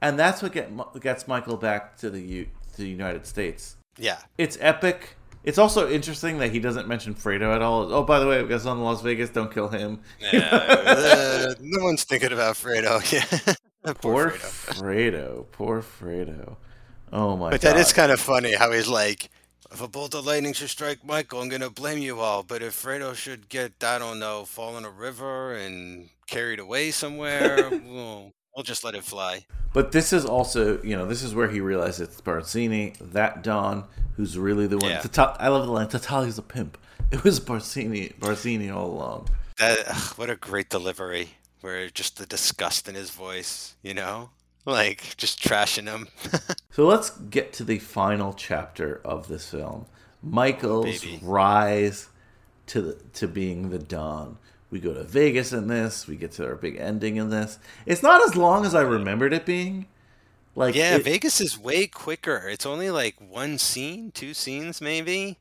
[0.00, 0.70] and that's what get,
[1.00, 3.76] gets Michael back to the U, to the United States.
[3.98, 5.16] Yeah, It's epic.
[5.44, 7.92] It's also interesting that he doesn't mention Fredo at all.
[7.92, 9.28] Oh, by the way, we got son in Las Vegas.
[9.28, 10.00] Don't kill him.
[10.32, 13.02] uh, no one's thinking about Fredo.
[13.12, 13.54] Yeah,
[13.84, 14.74] Poor Fredo.
[14.80, 15.46] Fredo.
[15.52, 16.56] Poor Fredo.
[17.12, 17.72] Oh my But god.
[17.74, 19.28] that is kind of funny how he's like,
[19.70, 22.42] if a bolt of lightning should strike Michael, I'm gonna blame you all.
[22.42, 26.90] But if Fredo should get, I don't know, fall in a river and carried away
[26.90, 29.44] somewhere, we'll, we'll just let it fly.
[29.72, 33.84] But this is also, you know, this is where he realizes it's Barzini, that Don,
[34.16, 34.90] who's really the one.
[34.90, 35.00] Yeah.
[35.00, 35.88] Tata- I love the line.
[35.88, 36.76] Tattaglia's a pimp.
[37.10, 39.28] It was Barzini, Barzini all along.
[39.58, 41.30] That ugh, what a great delivery.
[41.62, 44.30] Where just the disgust in his voice, you know,
[44.66, 46.08] like just trashing him.
[46.74, 49.84] So let's get to the final chapter of this film.
[50.22, 51.18] Michael's baby.
[51.22, 52.08] rise
[52.68, 54.38] to the, to being the Don.
[54.70, 56.06] We go to Vegas in this.
[56.06, 57.58] We get to our big ending in this.
[57.84, 59.84] It's not as long as I remembered it being.
[60.56, 62.48] Like yeah, it- Vegas is way quicker.
[62.48, 65.38] It's only like one scene, two scenes maybe.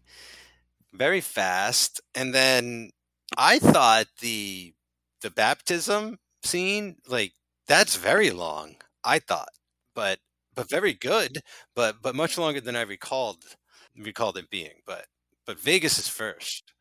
[0.92, 2.02] Very fast.
[2.14, 2.92] And then
[3.38, 4.74] I thought the
[5.22, 7.34] the baptism scene, like
[7.68, 9.50] that's very long, I thought.
[9.96, 10.20] But
[10.56, 11.42] but very good,
[11.76, 13.44] but but much longer than I recalled
[13.98, 14.82] recalled it being.
[14.86, 15.06] But
[15.46, 16.72] but Vegas is first.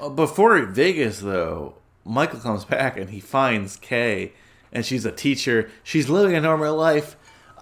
[0.00, 4.32] Uh, Before Vegas, though, Michael comes back and he finds Kay,
[4.72, 5.70] and she's a teacher.
[5.82, 7.16] She's living a normal life.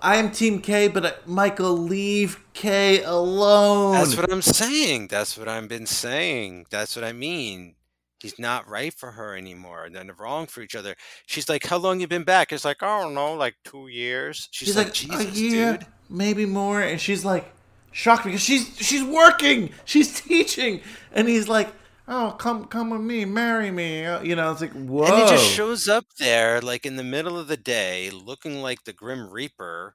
[0.04, 3.94] I'm Team Kay, but uh, Michael, leave Kay alone.
[3.94, 5.06] That's what I'm saying.
[5.08, 6.66] That's what I've been saying.
[6.70, 7.76] That's what I mean.
[8.22, 9.84] He's not right for her anymore.
[9.84, 10.94] And then they're wrong for each other.
[11.26, 14.48] She's like, "How long you been back?" It's like, "I don't know, like two years."
[14.52, 17.52] She's, she's like, like, "Jesus, a year, dude." maybe more, and she's like
[17.90, 20.80] shocked because she's she's working, she's teaching,
[21.12, 21.68] and he's like,
[22.06, 24.52] "Oh, come come with me, marry me," Uh, you know.
[24.52, 25.04] It's like, whoa.
[25.04, 28.84] And he just shows up there, like in the middle of the day, looking like
[28.84, 29.94] the Grim Reaper.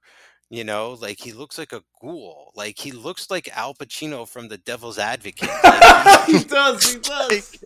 [0.50, 2.52] You know, like he looks like a ghoul.
[2.56, 5.50] Like he looks like Al Pacino from The Devil's Advocate.
[6.28, 7.64] He does, he does.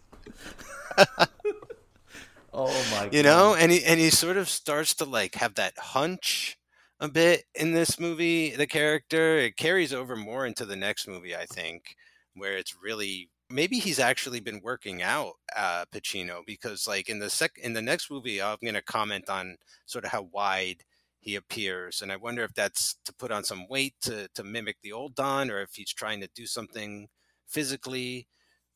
[2.53, 3.05] oh my!
[3.05, 3.13] God.
[3.13, 6.57] You know and he and he sort of starts to like have that hunch
[6.99, 11.35] a bit in this movie the character it carries over more into the next movie
[11.35, 11.95] i think
[12.35, 17.29] where it's really maybe he's actually been working out uh pacino because like in the
[17.29, 19.57] sec in the next movie i'm going to comment on
[19.87, 20.83] sort of how wide
[21.19, 24.77] he appears and i wonder if that's to put on some weight to to mimic
[24.83, 27.07] the old don or if he's trying to do something
[27.47, 28.27] physically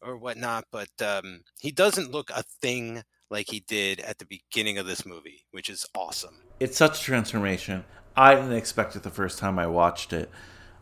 [0.06, 4.78] or whatnot but um he doesn't look a thing like he did at the beginning
[4.78, 6.38] of this movie, which is awesome.
[6.60, 7.84] it's such a transformation.
[8.16, 10.30] I didn't expect it the first time I watched it,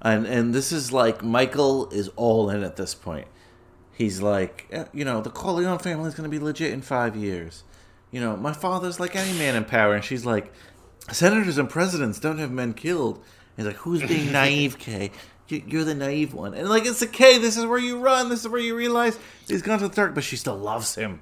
[0.02, 3.28] and and this is like Michael is all in at this point.
[3.96, 7.16] He's like, eh, you know, the Corleone family is going to be legit in five
[7.16, 7.64] years.
[8.12, 10.52] You know, my father's like any man in power, and she's like,
[11.12, 13.24] senators and presidents don't have men killed.
[13.56, 15.12] He's like, who's being naive, Kay?
[15.48, 17.38] You- You're the naive one, and like it's okay.
[17.38, 18.30] This is where you run.
[18.30, 19.18] This is where you realize
[19.48, 21.22] he's gone to the dark, but she still loves him.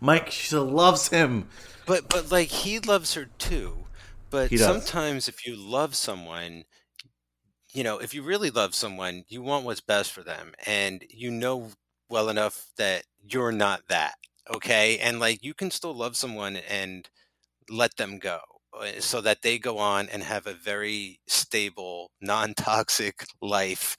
[0.00, 1.48] Mike, she still loves him.
[1.86, 3.86] But but like he loves her too.
[4.30, 6.64] But sometimes if you love someone,
[7.72, 11.30] you know, if you really love someone, you want what's best for them and you
[11.30, 11.70] know
[12.08, 14.14] well enough that you're not that,
[14.52, 14.98] okay?
[14.98, 17.08] And like you can still love someone and
[17.70, 18.40] let them go
[19.00, 23.96] so that they go on and have a very stable, non-toxic life,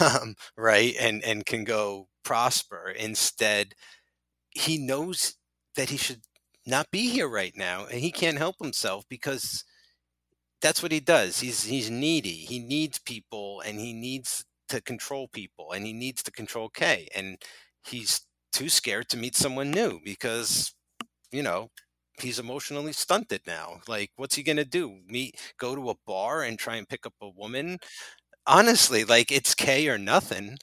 [0.00, 0.94] um, right?
[1.00, 3.74] And and can go prosper instead
[4.50, 5.36] he knows
[5.76, 6.22] that he should
[6.66, 9.64] not be here right now and he can't help himself because
[10.60, 15.28] that's what he does he's he's needy he needs people and he needs to control
[15.28, 17.38] people and he needs to control Kay and
[17.84, 18.22] he's
[18.52, 20.74] too scared to meet someone new because
[21.32, 21.70] you know
[22.22, 26.42] he's emotionally stunted now like what's he going to do meet go to a bar
[26.42, 27.78] and try and pick up a woman
[28.46, 30.58] honestly like it's Kay or nothing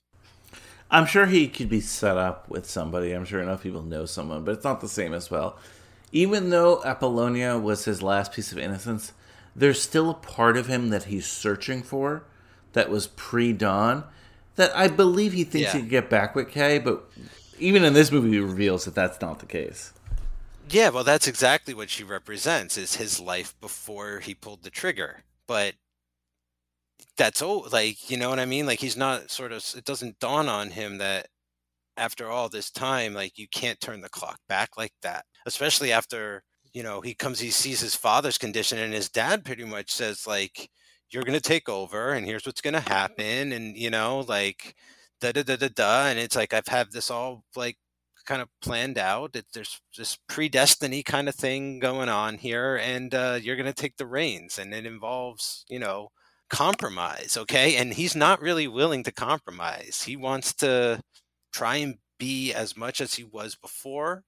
[0.91, 3.11] I'm sure he could be set up with somebody.
[3.11, 5.57] I'm sure enough people know someone, but it's not the same as well.
[6.11, 9.11] Even though Apollonia was his last piece of innocence,
[9.55, 12.23] there's still a part of him that he's searching for
[12.73, 14.03] that was pre dawn
[14.55, 15.73] that I believe he thinks Yeah.
[15.73, 17.03] he can get back with Kay, but
[17.57, 19.91] even in this movie, he reveals that that's not the case.
[20.69, 25.23] Yeah, well, that's exactly what she represents is his life before he pulled the trigger.
[25.47, 25.75] But
[27.17, 28.65] that's all like, you know what I mean?
[28.65, 31.27] Like he's not sort of it doesn't dawn on him that
[31.97, 35.25] after all this time, like you can't turn the clock back like that.
[35.45, 36.43] Especially after,
[36.73, 40.27] you know, he comes he sees his father's condition and his dad pretty much says
[40.27, 40.69] like
[41.11, 44.75] you're going to take over and here's what's going to happen and you know, like
[45.21, 47.77] da da da da da and it's like I've had this all like
[48.25, 49.35] kind of planned out.
[49.35, 53.73] It, there's this predestiny kind of thing going on here, and uh, you're going to
[53.73, 56.09] take the reins, and it involves, you know,
[56.49, 57.37] compromise.
[57.37, 60.03] Okay, and he's not really willing to compromise.
[60.03, 61.01] He wants to
[61.53, 64.23] try and be as much as he was before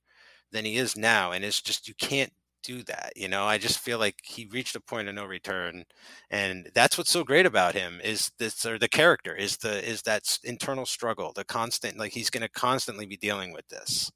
[0.51, 2.31] than he is now, and it's just you can't
[2.67, 3.13] do that.
[3.15, 5.85] You know, I just feel like he reached a point of no return,
[6.29, 10.01] and that's what's so great about him is this or the character is the is
[10.03, 14.11] that internal struggle, the constant like he's going to constantly be dealing with this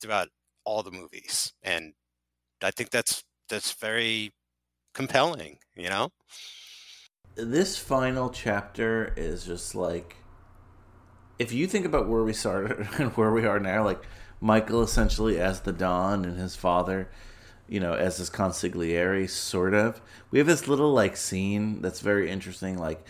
[0.00, 0.28] throughout
[0.64, 1.94] all the movies, and
[2.62, 4.32] I think that's that's very
[4.94, 5.58] compelling.
[5.76, 6.10] You know,
[7.36, 10.16] This final chapter is just like
[11.38, 14.02] if you think about where we started and where we are now, like
[14.40, 17.08] Michael essentially as the Don and his father,
[17.68, 20.00] you know, as his consigliere, sort of.
[20.30, 22.78] We have this little like scene that's very interesting.
[22.78, 23.04] Like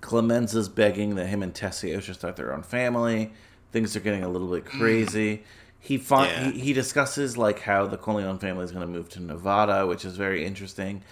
[0.00, 3.32] Clemenza's begging that him and Tessio should start their own family.
[3.72, 4.78] Things are getting a little bit hmm.
[4.78, 5.44] crazy.
[5.78, 6.50] He, Yeah.
[6.50, 10.04] he he discusses like how the Corleone family is going to move to Nevada, which
[10.04, 11.02] is very interesting.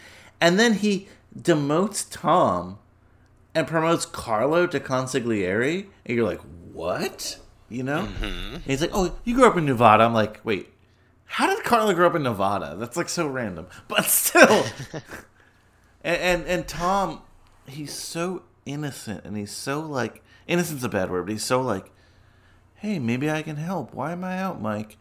[0.40, 2.78] And then he demotes Tom
[3.54, 6.40] and promotes Carlo to consigliere, and you're like,
[6.72, 7.38] what?
[7.68, 8.08] You know?
[8.20, 8.54] Mm-hmm.
[8.54, 10.04] And he's like, oh, you grew up in Nevada.
[10.04, 10.73] I'm like, wait,
[11.26, 12.76] how did Carlo grow up in Nevada?
[12.78, 14.64] That's like so random, but still.
[16.05, 17.22] and, and and Tom,
[17.66, 21.90] he's so innocent, and he's so like innocent's a bad word, but he's so like,
[22.76, 23.94] hey, maybe I can help.
[23.94, 24.96] Why am I out, Mike?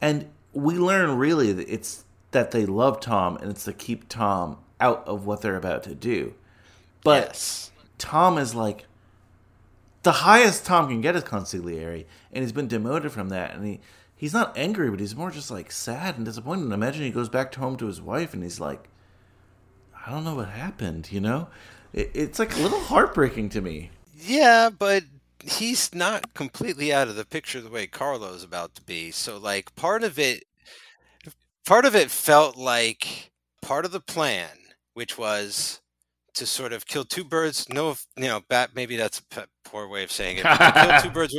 [0.00, 4.58] And we learn really that it's that they love Tom, and it's to keep Tom
[4.80, 6.34] out of what they're about to do.
[7.02, 8.86] But yes, Tom is like
[10.02, 13.54] the highest Tom can get is consigliere, and he's been demoted from that.
[13.54, 13.80] And he
[14.20, 16.64] he's not angry, but he's more just like sad and disappointed.
[16.64, 18.88] And imagine he goes back to home to his wife, and he's like,
[20.06, 21.10] I don't know what happened.
[21.10, 21.48] You know,
[21.94, 23.90] it, it's like a little heartbreaking to me.
[24.14, 25.04] yeah, but
[25.42, 29.10] he's not completely out of the picture the way Carlo's about to be.
[29.10, 30.44] So, like, part of it,
[31.66, 33.30] part of it felt like
[33.62, 34.50] part of the plan,
[34.94, 35.80] which was
[36.34, 37.68] to sort of kill two birds.
[37.68, 38.70] No, you know, bat.
[38.74, 40.44] Maybe that's a poor way of saying it.
[40.44, 41.36] But to kill two birds.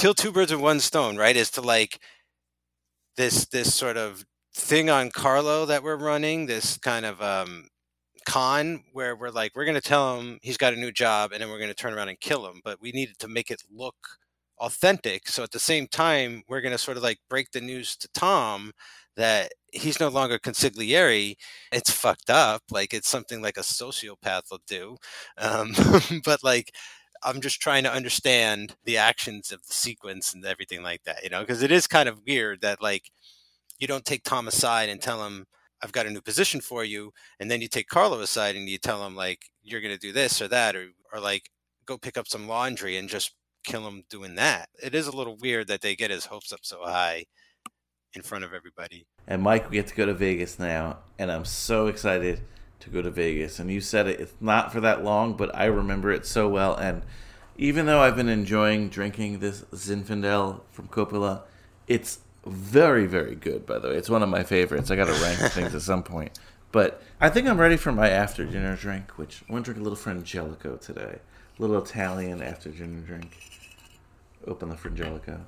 [0.00, 1.18] Kill two birds with one stone.
[1.18, 1.36] Right?
[1.36, 2.00] Is to like
[3.18, 4.24] this this sort of
[4.56, 6.46] thing on Carlo that we're running.
[6.46, 7.68] This kind of um,
[8.26, 11.42] con where we're like we're going to tell him he's got a new job and
[11.42, 12.62] then we're going to turn around and kill him.
[12.64, 13.94] But we needed to make it look
[14.56, 15.28] authentic.
[15.28, 18.08] So at the same time, we're going to sort of like break the news to
[18.14, 18.72] Tom
[19.16, 21.34] that he's no longer consigliere.
[21.72, 22.62] It's fucked up.
[22.70, 24.96] Like it's something like a sociopath will do.
[25.36, 25.74] Um,
[26.24, 26.74] but like,
[27.22, 31.30] I'm just trying to understand the actions of the sequence and everything like that, you
[31.30, 33.10] know, because it is kind of weird that like
[33.78, 35.46] you don't take Tom aside and tell him,
[35.82, 37.12] I've got a new position for you.
[37.38, 40.12] And then you take Carlo aside and you tell him like, you're going to do
[40.12, 41.50] this or that, or, or like
[41.86, 43.34] go pick up some laundry and just
[43.64, 44.68] kill him doing that.
[44.82, 47.24] It is a little weird that they get his hopes up so high
[48.14, 49.06] in front of everybody.
[49.26, 52.40] And Mike, we get to go to Vegas now, and I'm so excited
[52.80, 53.58] to go to Vegas.
[53.58, 56.74] And you said it, it's not for that long, but I remember it so well.
[56.74, 57.02] And
[57.56, 61.42] even though I've been enjoying drinking this Zinfandel from Coppola,
[61.86, 63.96] it's very, very good, by the way.
[63.96, 64.90] It's one of my favorites.
[64.90, 66.38] I got to rank things at some point.
[66.72, 69.80] But I think I'm ready for my after dinner drink, which I'm going to drink
[69.80, 71.18] a little Frangelico today.
[71.58, 73.36] A little Italian after dinner drink.
[74.46, 75.40] Open the Frangelico.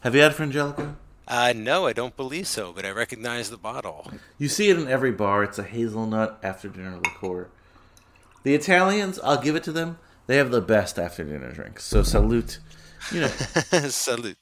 [0.00, 0.94] Have you had Frangelico?
[1.28, 4.10] Uh, no, I don't believe so, but I recognize the bottle.
[4.38, 5.44] You see it in every bar.
[5.44, 7.48] It's a hazelnut after dinner liqueur.
[8.44, 9.98] The Italians, I'll give it to them.
[10.26, 11.84] They have the best after dinner drinks.
[11.84, 12.60] So salute
[13.12, 13.26] you know,
[13.88, 14.36] Salute.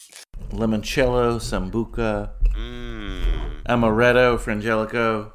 [0.50, 3.62] limoncello, sambuca, Mm.
[3.68, 5.30] amaretto, frangelico.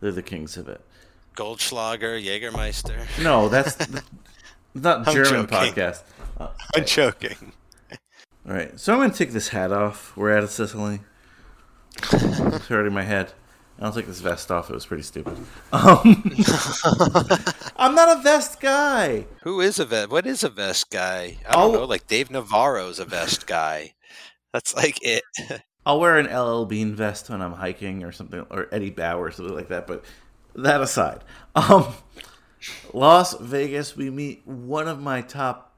[0.00, 0.80] They're the kings of it.
[1.36, 3.06] Goldschlager, Jägermeister.
[3.22, 3.76] No, that's
[4.74, 5.46] not German joking.
[5.46, 6.02] podcast.
[6.74, 7.52] I'm joking.
[8.46, 10.16] All right, so I'm gonna take this hat off.
[10.16, 11.00] We're out of Sicily.
[12.12, 13.32] It's hurting my head.
[13.80, 14.70] I'll take this vest off.
[14.70, 15.36] It was pretty stupid.
[15.72, 16.24] Um,
[17.76, 19.26] I'm not a vest guy.
[19.42, 20.10] Who is a vest?
[20.10, 21.38] What is a vest guy?
[21.48, 21.78] I don't Oh.
[21.80, 21.84] know.
[21.84, 23.94] Like Dave Navarro's a vest guy.
[24.52, 25.24] That's like it.
[25.86, 29.30] I'll wear an LL Bean vest when I'm hiking or something, or Eddie Bauer or
[29.32, 29.86] something like that.
[29.86, 30.04] But
[30.54, 31.24] that aside,
[31.56, 31.92] um,
[32.92, 35.73] Las Vegas, we meet one of my top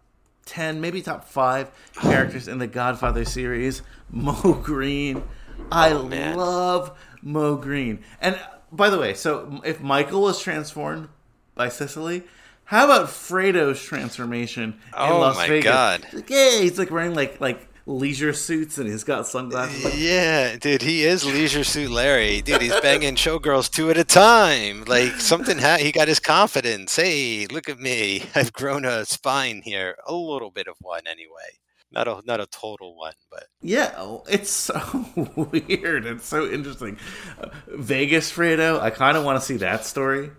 [0.46, 5.22] ten, maybe top five characters in the Godfather series, Moe Greene.
[5.70, 8.02] I Oh, love Moe Greene.
[8.20, 8.38] And uh,
[8.72, 11.08] by the way, so if Michael was transformed
[11.54, 12.22] by Sicily.
[12.70, 15.64] How about Fredo's transformation in Oh, Las my Vegas?
[15.72, 16.06] God.
[16.12, 19.96] Like, yeah, he's like wearing like like leisure suits and he's got sunglasses.
[20.06, 22.42] Yeah, dude, he is Leisure Suit Larry.
[22.42, 24.84] Dude, he's banging showgirls two at a time.
[24.86, 26.96] Like something, ha- he got his confidence.
[26.96, 28.24] Hey, look at me.
[28.34, 31.58] I've grown a spine here, a little bit of one anyway.
[31.92, 35.06] Not a not a total one, but Yeah, oh, it's so
[35.36, 36.04] weird.
[36.04, 36.98] It's so interesting.
[37.40, 40.30] Uh, Vegas Fredo, I kind of want to see that story.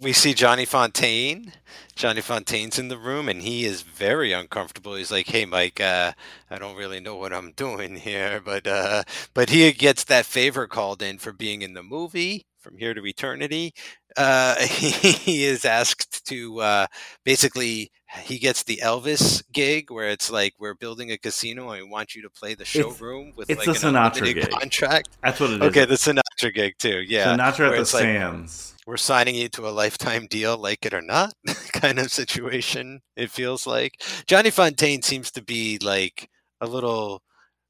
[0.00, 1.52] We see Johnny Fontane.
[1.94, 4.94] Johnny Fontane's in the room, and he is very uncomfortable.
[4.94, 6.12] He's like, "Hey, Mike, uh,
[6.50, 9.02] I don't really know what I'm doing here, but uh,
[9.34, 13.06] but he gets that favor called in for being in the movie from here to
[13.06, 13.74] eternity.
[14.16, 16.86] Uh, he is asked to uh,
[17.24, 17.90] basically
[18.22, 22.14] he gets the Elvis gig where it's like we're building a casino and we want
[22.14, 24.50] you to play the showroom with it's like an Sinatra unlimited gig.
[24.50, 25.08] contract.
[25.22, 25.68] That's what it is.
[25.68, 27.02] Okay, the Sinatra gig too.
[27.06, 28.74] Yeah, Sinatra at the it's like, Sands.
[28.86, 31.34] we're signing you to a lifetime deal, like it or not,
[31.72, 33.00] kind of situation.
[33.16, 36.28] It feels like Johnny Fontane seems to be like
[36.60, 37.22] a little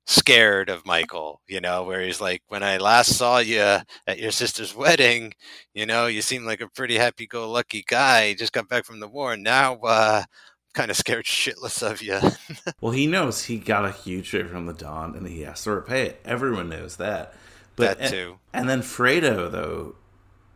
[0.07, 4.33] scared of Michael, you know, where he's like, when I last saw you at your
[4.33, 5.35] sister's wedding,
[5.75, 8.27] you know, you seem like a pretty happy go lucky guy.
[8.27, 9.33] You just got back from the war.
[9.35, 10.25] And now, uh,
[10.75, 12.19] kind of scared shitless of you.
[12.81, 15.73] Well, he knows he got a huge favor from the Don, and he has to
[15.73, 16.21] repay it.
[16.25, 17.35] Everyone knows that.
[17.77, 18.39] But that too.
[18.55, 19.97] And, then Fredo, though,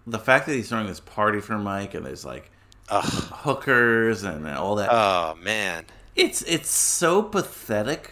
[0.06, 2.50] the fact that he's throwing this party for Mike, and there's like
[2.88, 3.04] Ugh.
[3.04, 4.88] hookers and all that.
[4.90, 5.84] Oh, man.
[6.16, 8.10] It's it's so pathetic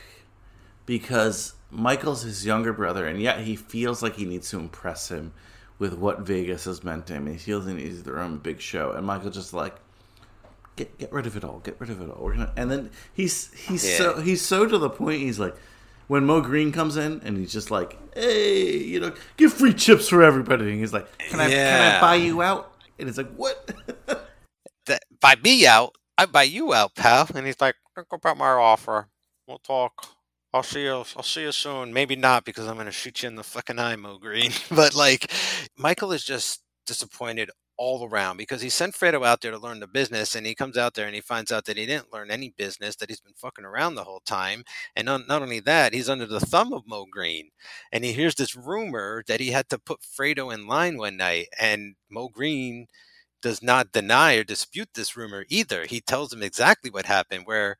[0.86, 5.32] because Michael's his younger brother, and yet he feels like he needs to impress him
[5.78, 7.26] with what Vegas has meant to him.
[7.26, 9.76] He feels he needs to run a big show, and Michael just like
[10.76, 12.24] get get rid of it all, get rid of it all.
[12.24, 13.96] We're gonna, and then he's he's Yeah.
[13.98, 15.20] so he's so to the point.
[15.20, 15.56] He's like
[16.08, 20.08] when Moe Greene comes in, and he's just like, hey, you know, give free chips
[20.08, 20.70] for everybody.
[20.70, 22.74] And he's like, can I can I buy you out?
[22.98, 23.70] And it's like, what?
[24.86, 25.94] That, buy me out.
[26.18, 27.28] I buy you out, pal.
[27.36, 29.06] And he's like, think about my offer.
[29.46, 30.08] We'll talk.
[30.54, 30.92] I'll see you.
[31.16, 31.92] I'll see you soon.
[31.92, 34.52] Maybe not because I'm gonna shoot you in the fucking eye, Moe Greene.
[34.70, 35.32] but like,
[35.76, 39.86] Michael is just disappointed all around because he sent Fredo out there to learn the
[39.86, 42.50] business, and he comes out there and he finds out that he didn't learn any
[42.56, 42.96] business.
[42.96, 44.64] That he's been fucking around the whole time,
[44.94, 47.50] and not, not only that, he's under the thumb of Moe Greene.
[47.90, 51.48] And he hears this rumor that he had to put Fredo in line one night,
[51.58, 52.86] and Moe Greene
[53.42, 55.86] does not deny or dispute this rumor either.
[55.86, 57.76] He tells him exactly what happened, where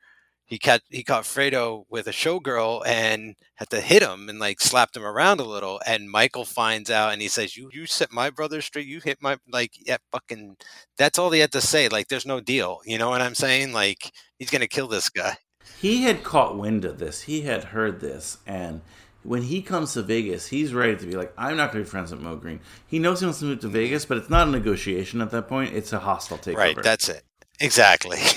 [0.53, 4.61] he caught he caught Fredo with a showgirl and had to hit him and like
[4.61, 5.81] slapped him around a little.
[5.83, 8.85] And Michael finds out and he says, "You you set my brother straight.
[8.85, 10.57] You hit my like yeah fucking."
[10.95, 11.89] That's all he had to say.
[11.89, 12.81] Like there's no deal.
[12.85, 13.73] You know what I'm saying?
[13.73, 15.37] Like he's gonna kill this guy.
[15.81, 17.21] he had caught wind of this.
[17.21, 18.81] He had heard this, and
[19.23, 21.89] when he comes to Vegas, he's ready to be like, "I'm not going to be
[21.89, 24.47] friends with Moe Greene." He knows he wants to move to Vegas, but it's not
[24.47, 25.73] a negotiation at that point.
[25.73, 26.57] It's a hostile takeover.
[26.57, 26.83] Right.
[26.83, 27.23] That's it.
[27.59, 28.19] Exactly.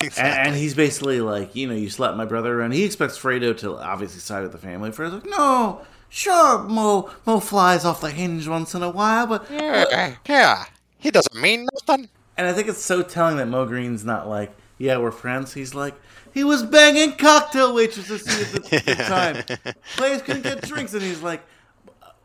[0.18, 2.72] and, and he's basically like, you know, you slapped my brother around.
[2.72, 4.90] He expects Fredo to obviously side with the family.
[4.90, 9.46] Fredo's like, no, sure, Mo Mo flies off the hinge once in a while, but
[9.50, 10.56] Yeah, yeah.
[10.60, 10.64] Uh,
[10.98, 12.08] he doesn't mean nothing.
[12.36, 15.52] and I think it's so telling that Moe Greene's not like, yeah, we're friends.
[15.54, 15.94] He's like,
[16.32, 19.74] he was banging cocktail waitresses at the, the time.
[19.96, 21.42] Players couldn't get drinks, and he's like,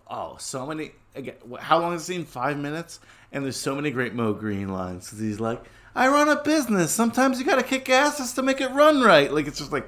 [0.10, 0.91] oh, so many.
[1.15, 2.26] Again, how long is the scene?
[2.26, 2.99] Five minutes,
[3.31, 5.10] and there's so many great Moe Greene lines.
[5.18, 5.64] he's like,
[5.95, 6.91] I run a business.
[6.91, 9.31] Sometimes you got to kick asses to make it run right.
[9.31, 9.88] Like it's just like,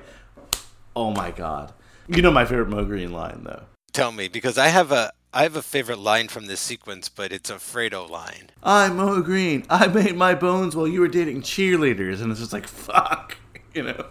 [0.95, 1.73] oh my god.
[2.07, 3.63] You know my favorite Moe Greene line though.
[3.91, 7.33] Tell me because I have a I have a favorite line from this sequence, but
[7.33, 8.49] it's a Fredo line.
[8.63, 9.65] I'm Moe Greene.
[9.69, 13.37] I made my bones while you were dating cheerleaders, and it's just like fuck,
[13.73, 14.05] you know.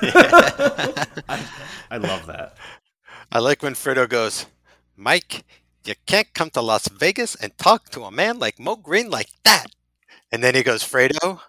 [0.00, 1.44] I,
[1.90, 2.56] I love that.
[3.32, 4.46] I like when Fredo goes,
[4.96, 5.44] Mike,
[5.84, 9.30] you can't come to Las Vegas and talk to a man like Moe Greene like
[9.44, 9.66] that.
[10.30, 11.40] And then he goes, Fredo,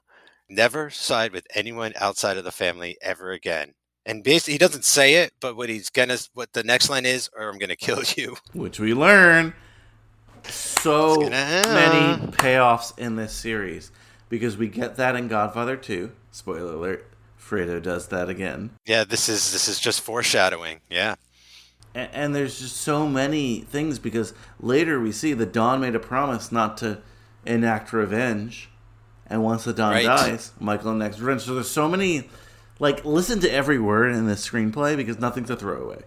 [0.49, 3.73] never side with anyone outside of the family ever again.
[4.05, 7.29] And basically, he doesn't say it, but what he's gonna, what the next line is,
[7.37, 8.37] or I'm gonna kill you.
[8.53, 9.53] which we learn
[10.43, 13.91] so many payoffs in this series
[14.29, 16.11] because we get that in Godfather 2.
[16.31, 17.05] Spoiler alert,
[17.39, 18.71] Fredo does that again.
[18.85, 20.79] Yeah, this is this is just foreshadowing.
[20.89, 21.15] Yeah,
[21.93, 25.99] And, and there's just so many things because later we see the Don made a
[25.99, 27.01] promise not to
[27.45, 28.69] enact revenge.
[29.27, 30.05] And once the Don Right.
[30.05, 31.43] dies, Michael enacts revenge.
[31.43, 32.27] So there's so many,
[32.79, 36.01] like, listen to every word in this screenplay because nothing's a throwaway.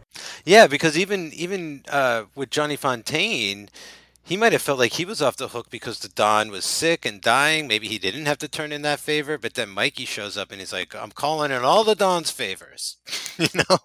[0.44, 3.68] yeah, because even even uh, with Johnny Fontane,
[4.24, 7.04] he might have felt like he was off the hook because the Don was sick
[7.06, 7.66] and dying.
[7.68, 10.59] Maybe he didn't have to turn in that favor, but then Mikey shows up and
[10.60, 12.96] he's like, "I'm calling in all the Don's favors."
[13.38, 13.78] you know,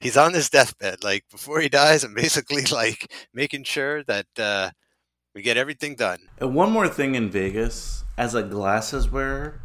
[0.00, 4.70] he's on his deathbed, like before he dies, and basically like making sure that uh,
[5.34, 6.18] we get everything done.
[6.38, 9.60] And one more thing in Vegas, as a glasses wearer,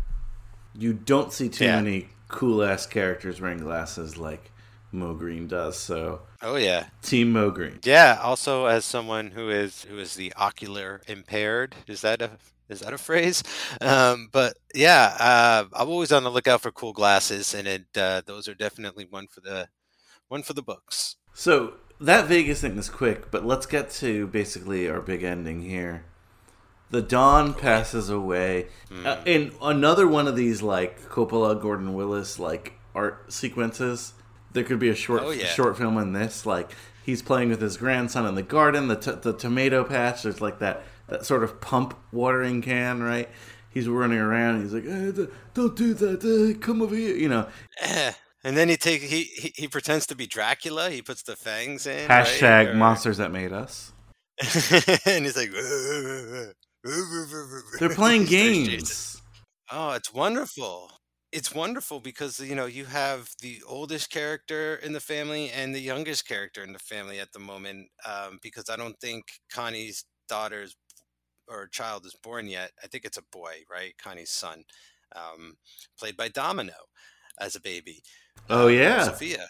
[0.77, 1.81] you don't see too Yeah.
[1.81, 4.51] many cool ass characters wearing glasses like
[4.91, 5.77] Moe Greene does.
[5.77, 7.79] So, Oh yeah, Team Moe Greene.
[7.83, 12.31] Yeah, also as someone who is who is the ocular impaired, is that a
[12.69, 13.43] is that a phrase?
[13.81, 18.21] Um, but yeah, uh, I'm always on the lookout for cool glasses, and it, uh,
[18.25, 19.67] those are definitely one for the
[20.29, 21.15] one for the books.
[21.33, 26.03] So that Vegas thing is quick, but let's get to basically our big ending here.
[26.91, 28.67] The Don passes away.
[28.89, 29.05] Hmm.
[29.07, 34.13] Uh, in another one of these like Coppola, Gordon Willis like art sequences,
[34.53, 35.47] there could be a short Oh, yeah.
[35.47, 36.45] short film in this.
[36.45, 36.72] Like
[37.03, 40.23] he's playing with his grandson in the garden, the t- the tomato patch.
[40.23, 43.30] There's like that that sort of pump watering can, right?
[43.69, 44.61] He's running around.
[44.61, 44.85] He's like,
[45.53, 46.57] "Don't do that!
[46.61, 47.47] come over here!" You know.
[48.45, 50.91] And then he take he, he he pretends to be Dracula.
[50.91, 52.07] He puts the fangs in.
[52.07, 52.26] right?
[52.26, 53.91] Hashtag Or- monsters that made us.
[55.05, 55.51] and he's like,
[57.80, 58.65] They're playing He starts chasing.
[58.65, 59.22] games.
[59.72, 60.91] Oh, it's wonderful.
[61.31, 65.80] It's wonderful because you know you have the oldest character in the family and the
[65.81, 67.88] youngest character in the family at the moment.
[68.05, 70.76] Um, because I don't think Connie's daughter's
[71.47, 72.72] or child is born yet.
[72.84, 73.93] I think it's a boy, right?
[74.01, 74.63] Connie's son,
[75.15, 75.55] um,
[75.99, 76.73] played by Domino
[77.39, 78.01] as a baby.
[78.49, 79.03] Oh um, yeah.
[79.03, 79.47] Sophia.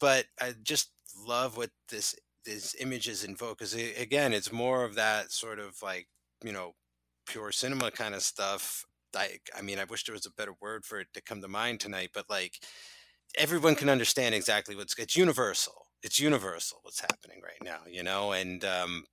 [0.00, 0.90] But I just
[1.26, 2.14] love what this
[2.44, 6.06] these images invoke because again, it's more of that sort of like
[6.44, 6.72] you know
[7.26, 8.84] pure cinema kind of stuff.
[9.16, 11.48] I, I mean, I wish there was a better word for it to come to
[11.48, 12.58] mind tonight, but like
[13.38, 15.86] everyone can understand exactly what's it's universal.
[16.02, 19.04] It's universal what's happening right now, you know, and um,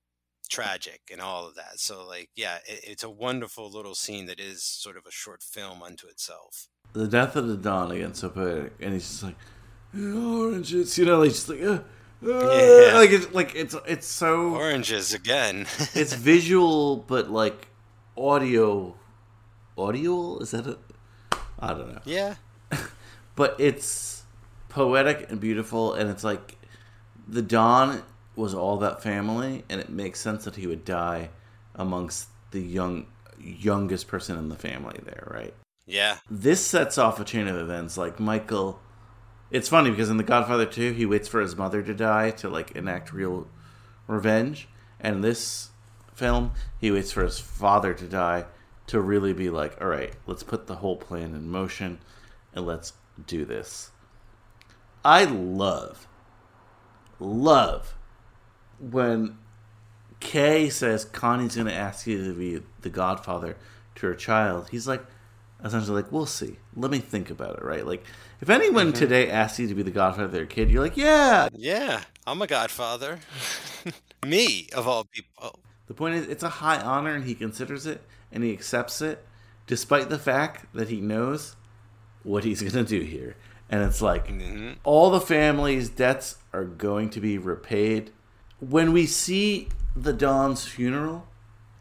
[0.50, 1.80] tragic and all of that.
[1.80, 5.42] So, like, yeah, it, it's a wonderful little scene that is sort of a short
[5.42, 6.68] film unto itself.
[6.94, 9.36] The death of the Don again so poetic and he's just like
[9.96, 11.80] oranges you know like just like uh, uh,
[12.24, 12.92] Yeah.
[12.98, 15.66] like it's like it's it's so Oranges again.
[15.96, 17.68] it's visual but like
[18.18, 18.96] audio
[19.78, 20.78] audio is that a
[21.60, 22.36] i don't know yeah.
[23.36, 24.24] but it's
[24.70, 26.58] poetic and beautiful and it's like
[27.28, 28.04] the Don
[28.36, 31.30] was all that family and it makes sense that he would die
[31.76, 33.06] amongst the young
[33.40, 35.54] youngest person in the family there right
[35.86, 36.18] Yeah.
[36.30, 38.80] this sets off a chain of events like michael
[39.50, 42.50] it's funny because in the godfather 2 he waits for his mother to die to
[42.50, 43.48] like enact real
[44.08, 45.70] revenge and in this
[46.14, 48.46] film he waits for his father to die
[48.88, 52.00] to really be like all right let's put the whole plan in motion
[52.54, 52.94] and let's
[53.28, 53.92] do this
[55.04, 56.08] i love
[57.20, 57.96] love
[58.80, 59.38] when
[60.20, 63.58] kay says connie's going to ask you to be the godfather
[63.96, 65.04] to her child he's like
[65.64, 68.04] essentially like we'll see let me think about it right like
[68.42, 71.48] if anyone today asks you to be the godfather of their kid you're like yeah
[71.56, 72.02] Yeah.
[72.28, 73.20] I'm a godfather.
[74.26, 75.60] Me, of all people.
[75.88, 78.02] the point is it's a high honor and he considers it
[78.32, 79.26] and he accepts it
[79.68, 81.56] despite the fact that he knows
[82.24, 83.36] what he's going to do here
[83.70, 84.76] and it's like Mhm.
[84.84, 88.12] all the family's debts are going to be repaid
[88.60, 91.28] when we see the don's funeral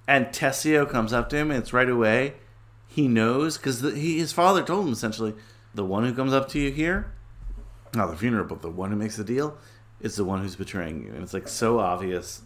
[0.09, 2.35] and tessio comes up to him and it's right away
[2.91, 5.35] he knows because his father told him essentially
[5.73, 7.12] the one who comes up to you here
[7.95, 9.57] not the funeral but the one who makes the deal
[10.01, 11.12] is the one who's betraying you.
[11.12, 12.43] And it's like so obvious.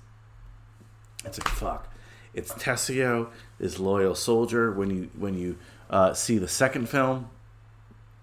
[1.24, 1.88] It's like fuck.
[2.32, 4.72] It's tessio this loyal soldier.
[4.72, 5.56] When you when you
[5.88, 7.30] uh, see the second film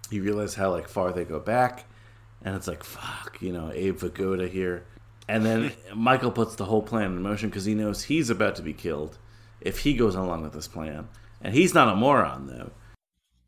[0.09, 1.85] you realize how like far they go back.
[2.43, 4.85] And it's like fuck you know abe vigoda here.
[5.27, 8.61] And then michael puts the whole plan in motion because he knows he's about to
[8.61, 9.17] be killed
[9.61, 11.07] if he goes along with this plan
[11.43, 12.71] and he's not a moron though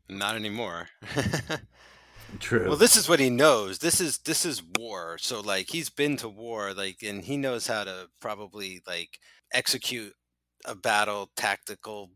[0.08, 0.88] Not anymore.
[2.40, 3.78] true well, this is what he knows.
[3.78, 5.18] This is this is war.
[5.18, 9.18] So like he's been to war, like, and he knows how to probably like
[9.52, 10.12] execute
[10.64, 12.10] a battle, tactical,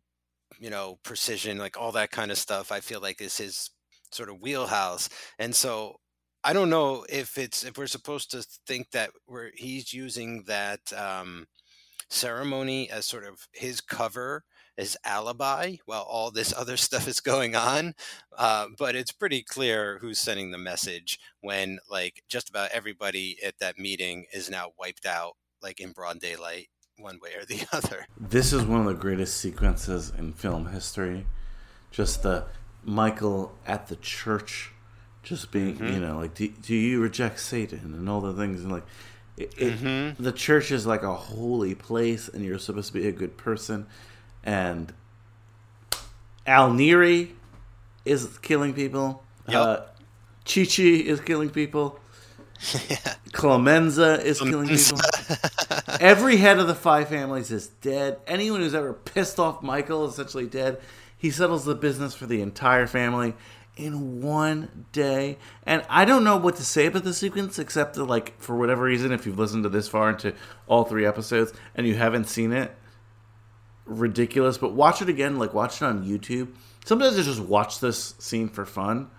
[0.58, 2.72] you know, precision, like all that kind of stuff.
[2.72, 3.70] I feel like is his
[4.12, 5.08] sort of wheelhouse.
[5.38, 5.96] And so
[6.44, 10.80] I don't know if it's if we're supposed to think that we're he's using that
[10.96, 11.46] um,
[12.10, 14.44] ceremony as sort of his cover
[14.78, 17.94] as alibi while all this other stuff is going on.
[18.38, 23.58] Uh, but it's pretty clear who's sending the message when like just about everybody at
[23.58, 26.68] that meeting is now wiped out like in broad daylight
[26.98, 28.06] one way or the other.
[28.18, 31.26] This is one of the greatest sequences in film history.
[31.90, 32.44] Just the
[32.84, 34.72] Michael at the church,
[35.22, 35.92] just being, Mm-hmm.
[35.94, 38.62] you know, like, do, do you reject Satan and all the things?
[38.62, 38.84] And like,
[39.36, 40.22] it, it, Mm-hmm.
[40.22, 43.86] the church is like a holy place, and you're supposed to be a good person.
[44.48, 44.94] And
[46.46, 47.34] Al Neri
[48.06, 49.22] is killing people.
[49.46, 49.60] Yep.
[49.60, 49.80] Uh,
[50.46, 52.00] Cicci is killing people.
[53.32, 55.00] Clemenza is killing people.
[56.00, 58.20] Every head of the five families is dead.
[58.26, 60.80] Anyone who's ever pissed off Michael is essentially dead.
[61.18, 63.34] He settles the business for the entire family
[63.76, 65.36] in one day.
[65.66, 68.84] And I don't know what to say about the sequence, except that, like, for whatever
[68.84, 70.32] reason, if you've listened to this far into
[70.66, 72.74] all three episodes and you haven't seen it,
[73.88, 74.58] ridiculous.
[74.58, 76.48] But watch it again, like, watch it on YouTube.
[76.84, 79.10] Sometimes I just watch this scene for fun.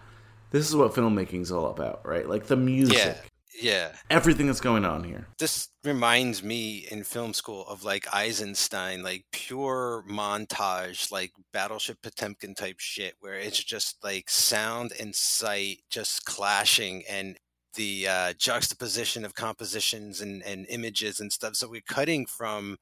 [0.52, 2.28] This is what filmmaking's all about, right?
[2.28, 3.16] Like the music, Yeah.
[3.62, 3.92] Yeah.
[4.10, 5.28] everything that's going on here.
[5.38, 12.56] This reminds me in film school of like Eisenstein, like pure montage, like Battleship Potemkin
[12.56, 17.38] type shit, where it's just like sound and sight just clashing and
[17.76, 21.56] the uh, juxtaposition of compositions and, and images and stuff.
[21.56, 22.78] So we're cutting from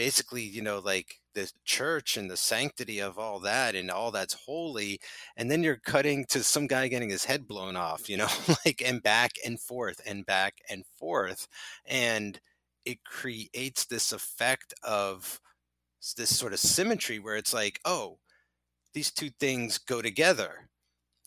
[0.00, 4.32] basically, you know, like the church and the sanctity of all that and all that's
[4.32, 4.98] holy.
[5.36, 8.28] And then you're cutting to some guy getting his head blown off, you know,
[8.64, 11.46] like and back and forth and back and forth.
[11.84, 12.40] And
[12.86, 15.38] it creates this effect of
[16.16, 18.16] this sort of symmetry where it's like, oh,
[18.94, 20.70] these two things go together,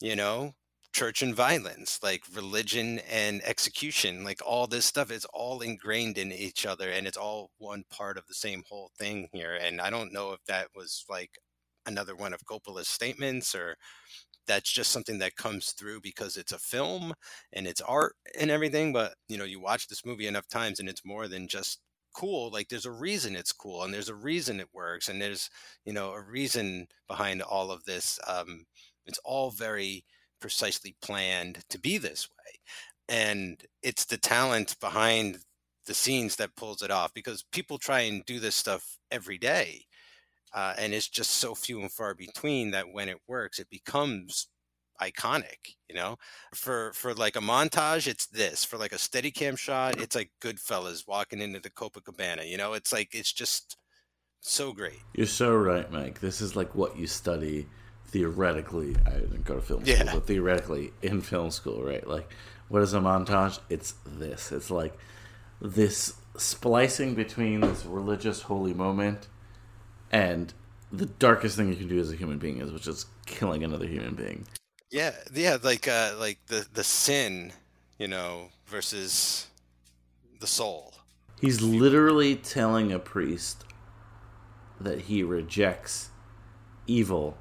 [0.02, 0.56] you know,
[0.94, 6.32] church and violence, like religion and execution, like all this stuff is all ingrained in
[6.32, 9.56] each other and it's all one part of the same whole thing here.
[9.60, 11.32] And I don't know if that was like
[11.86, 13.76] another one of Coppola's statements or
[14.48, 17.14] that's just something that comes through because it's a film
[17.54, 18.94] and it's art and everything.
[18.94, 21.80] But you know, you watch this movie enough times and it's more than just
[22.14, 22.52] cool.
[22.52, 25.50] Like there's a reason it's cool and there's a reason it works and there's,
[25.86, 28.20] you know, a reason behind all of this.
[28.28, 28.66] Um,
[29.06, 30.04] it's all very
[30.44, 32.60] precisely planned to be this way.
[33.08, 35.38] And it's the talent behind
[35.86, 39.86] the scenes that pulls it off because people try and do this stuff every day.
[40.54, 44.50] Uh, and it's just so few and far between that when it works, it becomes
[45.02, 46.18] iconic, you know?
[46.54, 48.66] For for like a montage, it's this.
[48.66, 52.74] For like a steady cam shot, it's like Goodfellas walking into the Copacabana, you know?
[52.74, 53.78] It's like it's just
[54.42, 55.00] so great.
[55.16, 56.20] You're so right, Mike.
[56.20, 57.66] This is like what you study
[58.14, 58.96] theoretically.
[59.08, 60.14] I didn't go to film school, Yeah.
[60.14, 62.08] but theoretically in film school, right?
[62.08, 62.32] Like,
[62.70, 63.60] what is a montage?
[63.70, 64.52] It's this.
[64.52, 64.96] It's like
[65.60, 69.28] this splicing between this religious holy moment
[70.12, 70.54] and
[70.92, 73.88] the darkest thing you can do as a human being is, which is killing another
[73.88, 74.46] human being.
[74.92, 77.52] Yeah, yeah, like uh like the the sin,
[77.98, 79.48] you know, versus
[80.40, 80.94] the soul.
[81.42, 83.64] He's literally telling a priest
[84.80, 86.10] that he rejects
[86.86, 87.38] evil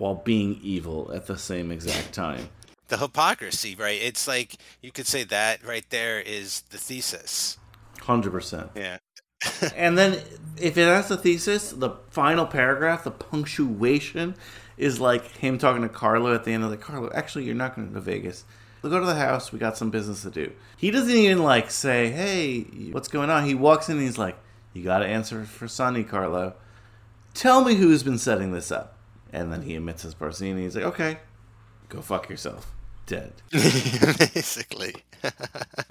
[0.00, 2.48] while being evil at the same exact time.
[2.88, 4.00] The hypocrisy, right?
[4.00, 7.58] It's like you could say that right there is the thesis.
[7.98, 8.70] 100%.
[8.74, 8.98] Yeah.
[9.76, 10.22] And then
[10.58, 14.34] if it has a thesis, the final paragraph, the punctuation
[14.76, 17.76] is like him talking to Carlo at the end of the Carlo, actually you're not
[17.76, 18.44] going to to Vegas.
[18.82, 20.52] We'll go to the house, we got some business to do.
[20.76, 22.62] He doesn't even like say, "Hey,
[22.92, 24.38] what's going on?" He walks in and he's like,
[24.72, 26.54] "You got to answer for Sonny, Carlo.
[27.34, 28.96] Tell me who's been setting this up."
[29.32, 30.60] And then he admits his Barzini.
[30.60, 31.18] He's like, "Okay,
[31.88, 32.72] go fuck yourself."
[33.06, 33.32] Dead.
[33.50, 34.94] Basically.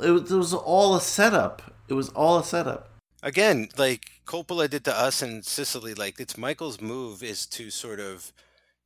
[0.02, 1.62] It was, it was all a setup.
[1.90, 2.90] It was all a setup.
[3.22, 8.00] Again, like Coppola did to us in Sicily, like it's Michael's move is to sort
[8.00, 8.32] of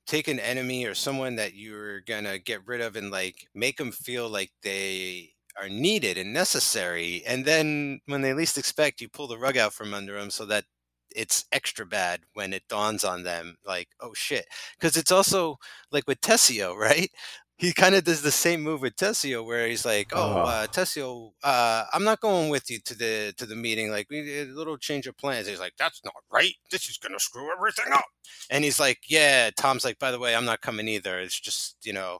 [0.07, 3.91] take an enemy or someone that you're gonna get rid of and like make them
[3.91, 9.27] feel like they are needed and necessary, and then when they least expect, you pull
[9.27, 10.65] the rug out from under them so that
[11.15, 14.45] it's extra bad when it dawns on them, like oh shit,
[14.79, 15.57] because it's also
[15.91, 17.09] like with Tessio, right?
[17.57, 21.31] He kind of does the same move with Tessio, where he's like, "Oh, uh, Tessio,
[21.43, 23.91] uh, I'm not going with you to the to the meeting.
[23.91, 26.53] Like, we did a little change of plans." He's like, "That's not right.
[26.71, 28.05] This is gonna screw everything up."
[28.49, 31.19] And he's like, "Yeah." Tom's like, "By the way, I'm not coming either.
[31.19, 32.19] It's just, you know."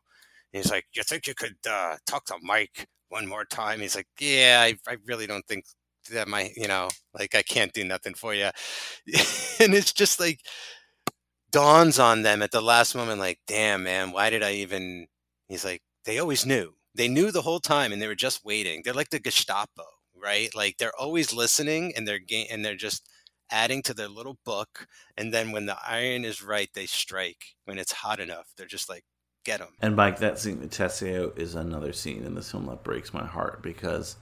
[0.53, 4.07] He's like, "You think you could uh, talk to Mike one more time?" He's like,
[4.20, 5.65] "Yeah, I, I really don't think
[6.12, 8.46] that my, you know, like I can't do nothing for you."
[9.60, 10.42] and it's just like
[11.52, 15.08] dawns on them at the last moment, like, "Damn, man, why did I even?"
[15.48, 18.82] He's like, "They always knew." they knew the whole time and they were just waiting.
[18.84, 19.84] They're like the Gestapo,
[20.16, 20.54] right?
[20.56, 23.10] Like they're always listening and they're ga- and they're just
[23.50, 24.88] adding to their little book.
[25.18, 27.56] And then when the iron is right, they strike.
[27.66, 29.04] When it's hot enough, they're just like,
[29.44, 29.70] get them.
[29.82, 33.26] And Mike, that scene with Tessio is another scene in this film that breaks my
[33.26, 34.16] heart because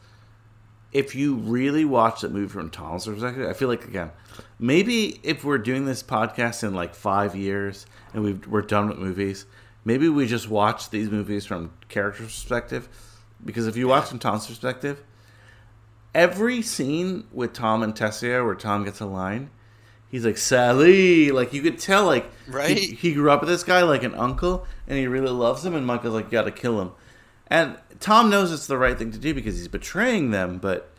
[0.91, 4.11] if you really watch that movie from Tom's perspective, I feel like again,
[4.59, 8.97] maybe if we're doing this podcast in like five years and we've, we're done with
[8.97, 9.45] movies,
[9.85, 12.89] maybe we just watch these movies from character perspective.
[13.43, 15.01] Because if you watch from Tom's perspective,
[16.13, 19.49] every scene with Tom and Tessio where Tom gets a line,
[20.09, 21.31] he's like Sally.
[21.31, 22.77] Like you could tell, like Right.
[22.77, 25.73] he, he grew up with this guy like an uncle, and he really loves him.
[25.73, 26.91] And Michael's like, you got to kill him.
[27.51, 30.57] And Tom knows it's the right thing to do because he's betraying them.
[30.57, 30.89] But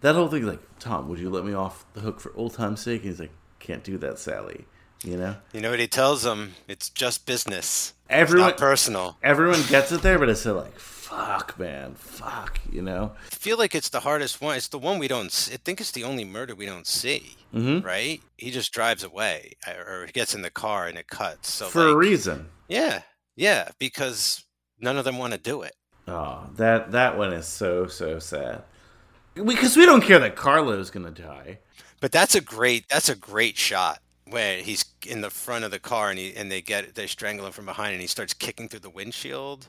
[0.00, 2.80] that whole thing, like Tom, would you let me off the hook for old time's
[2.82, 3.00] sake?
[3.02, 4.66] And he's like, can't do that, Sally.
[5.02, 6.52] You know, You know what he tells them?
[6.68, 7.94] It's just business.
[8.10, 9.16] Everyone not personal.
[9.22, 12.60] everyone gets it there, but it's still like, fuck, man, fuck.
[12.70, 14.56] You know, I feel like it's the hardest one.
[14.58, 15.28] It's the one we don't.
[15.50, 17.36] I think it's the only murder we don't see.
[17.54, 17.82] Mhm.
[17.82, 18.20] Right?
[18.36, 21.50] He just drives away, or he gets in the car and it cuts.
[21.50, 22.50] So for a reason.
[22.68, 23.00] Yeah,
[23.36, 24.44] yeah, because
[24.80, 25.74] none of them want to do it.
[26.08, 28.62] Oh, that that one is so so sad.
[29.34, 31.58] Because we don't care that Carlo's is gonna die.
[32.00, 32.86] But that's a great.
[32.88, 36.50] That's a great shot when he's in the front of the car and he and
[36.50, 39.68] they get they strangle him from behind and he starts kicking through the windshield.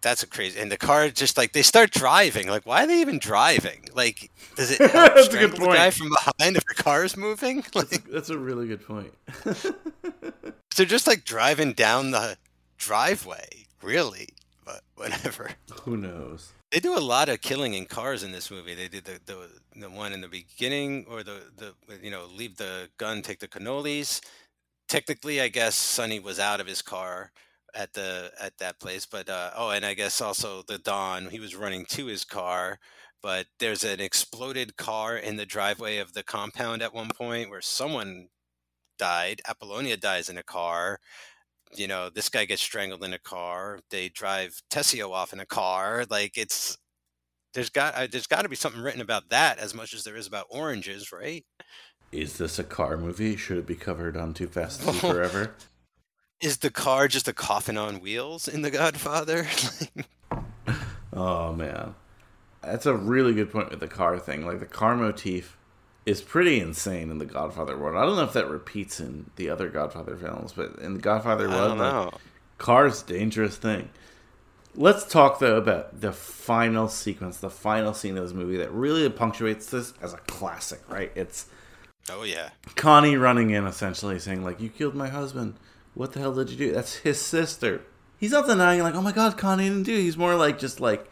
[0.00, 0.60] That's a crazy.
[0.60, 2.48] And the car just like they start driving.
[2.48, 3.88] Like, why are they even driving?
[3.92, 7.16] Like, does it That's a good strangle the guy from behind if the car is
[7.16, 7.64] moving?
[7.74, 9.12] Like, That's a really good point.
[10.76, 12.36] they're just like driving down the
[12.76, 14.28] driveway, really.
[14.64, 15.50] But whatever.
[15.82, 16.52] Who knows?
[16.70, 18.74] They do a lot of killing in cars in this movie.
[18.74, 22.56] They did the the, the one in the beginning, or the the you know leave
[22.56, 24.20] the gun, take the cannolis.
[24.88, 27.32] Technically, I guess Sonny was out of his car
[27.74, 31.40] at the at that place, but uh, oh, and I guess also the Don he
[31.40, 32.78] was running to his car.
[33.20, 37.60] But there's an exploded car in the driveway of the compound at one point where
[37.60, 38.28] someone
[38.98, 39.40] died.
[39.48, 41.00] Apollonia dies in a car
[41.74, 43.80] you know, this guy gets strangled in a car.
[43.90, 46.04] They drive Tessio off in a car.
[46.08, 46.78] Like it's
[47.54, 50.16] there's got uh, there's got to be something written about that as much as there
[50.16, 51.44] is about oranges, right?
[52.10, 53.36] Is this a car movie?
[53.36, 55.54] Should it be covered on Too Fast Be Forever?
[56.40, 59.46] Is the car just a coffin on wheels in The Godfather?
[61.12, 61.96] Oh man,
[62.62, 64.46] that's a really good point with the car thing.
[64.46, 65.57] Like the car motif
[66.08, 67.96] is pretty insane in the Godfather world.
[67.96, 71.50] I don't know if that repeats in the other Godfather films, but in the Godfather
[71.50, 72.10] world, know.
[72.56, 73.90] Car's dangerous thing.
[74.74, 79.06] Let's talk though about the final sequence, the final scene of this movie that really
[79.10, 81.12] punctuates this as a classic, right?
[81.14, 81.46] It's
[82.10, 85.56] Oh yeah, Connie running in essentially saying like, "You killed my husband.
[85.92, 87.82] What the hell did you do?" That's his sister.
[88.16, 90.80] He's not denying like, "Oh my god, Connie didn't do." it." He's more like just
[90.80, 91.10] like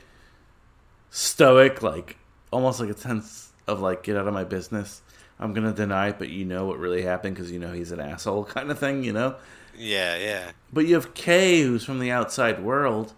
[1.10, 2.16] stoic, like
[2.50, 5.02] almost like a sense of like, "Get out of my business."
[5.38, 8.00] I'm gonna deny it, but you know what really happened because you know he's an
[8.00, 9.36] asshole, kind of thing, you know.
[9.76, 10.52] yeah, yeah.
[10.72, 13.12] But you have Kay, who's from the outside world,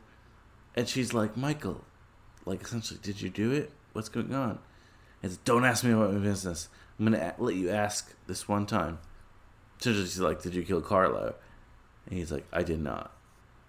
[0.74, 1.84] and she's like, Michael,
[2.44, 3.70] like, essentially, did you do it?
[3.92, 4.58] What's going on?
[5.22, 6.68] It's, don't ask me about my business.
[6.98, 8.98] I'm going to a- let you ask this one time.
[9.78, 11.34] So she's like, did you kill Carlo?
[12.06, 13.12] And he's like, I did not.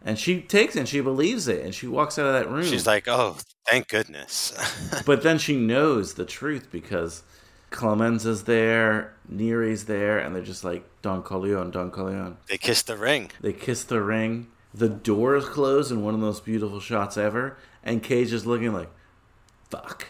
[0.03, 2.65] And she takes it and she believes it and she walks out of that room.
[2.65, 4.53] She's like, oh, thank goodness.
[5.05, 7.23] but then she knows the truth because
[7.69, 12.37] Clemenza's there, Neri's there, and they're just like, Don Corleone, Don Corleone.
[12.47, 13.31] they kiss the ring.
[13.41, 14.47] They kiss the ring.
[14.73, 17.57] The door is closed in one of the most beautiful shots ever.
[17.83, 18.89] And Kay's is looking like,
[19.69, 20.07] fuck.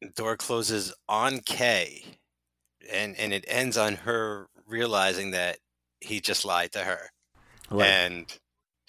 [0.00, 2.04] The door closes on Kay,
[2.90, 5.58] and and it ends on her realizing that
[6.00, 7.10] he just lied to her,
[7.70, 8.38] Like, and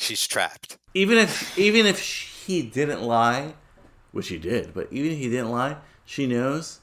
[0.02, 0.78] she's trapped.
[0.94, 2.00] even if even if
[2.46, 3.54] he didn't lie,
[4.12, 6.80] which he did, but even if he didn't lie, she knows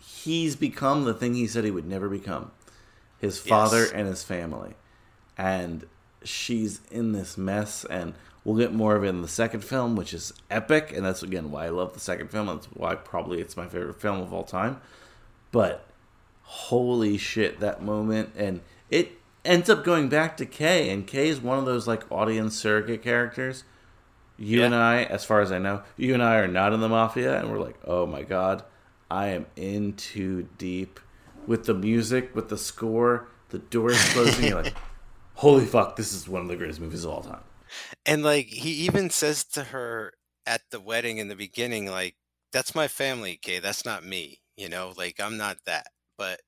[0.00, 2.50] he's become the thing he said he would never become.
[3.18, 3.92] His father Yes.
[3.92, 4.74] and his family.
[5.36, 5.86] And
[6.24, 8.14] she's in this mess and
[8.44, 11.50] we'll get more of it in the second film, which is epic, and that's again
[11.50, 12.46] why I love the second film.
[12.46, 14.80] That's why probably it's my favorite film of all time.
[15.52, 15.84] But
[16.42, 18.60] holy shit, that moment and
[18.90, 19.12] it
[19.44, 23.02] ends up going back to Kay, and Kay is one of those like audience surrogate
[23.02, 23.64] characters.
[24.38, 24.66] You Yeah.
[24.66, 27.38] and I, as far as I know, you and I are not in the mafia,
[27.38, 28.64] and we're like, oh my god,
[29.10, 30.98] I am in too deep
[31.46, 34.46] with the music, with the score, the doors closing.
[34.46, 34.74] you're like,
[35.34, 37.42] holy fuck, this is one of the greatest movies of all time.
[38.06, 40.14] And like he even says to her
[40.46, 42.16] at the wedding in the beginning, like,
[42.52, 43.58] that's my family, Kay.
[43.60, 44.40] That's not me.
[44.56, 45.86] You know, like I'm not that.
[46.18, 46.40] But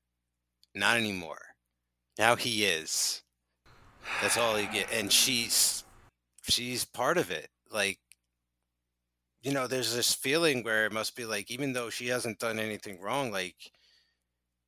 [0.75, 1.41] not anymore.
[2.17, 3.21] Now he is.
[4.21, 5.83] That's all he get and she's
[6.43, 7.49] she's part of it.
[7.71, 7.99] Like
[9.41, 12.57] you know, there's this feeling where it must be like, even though she hasn't done
[12.57, 13.71] anything wrong, like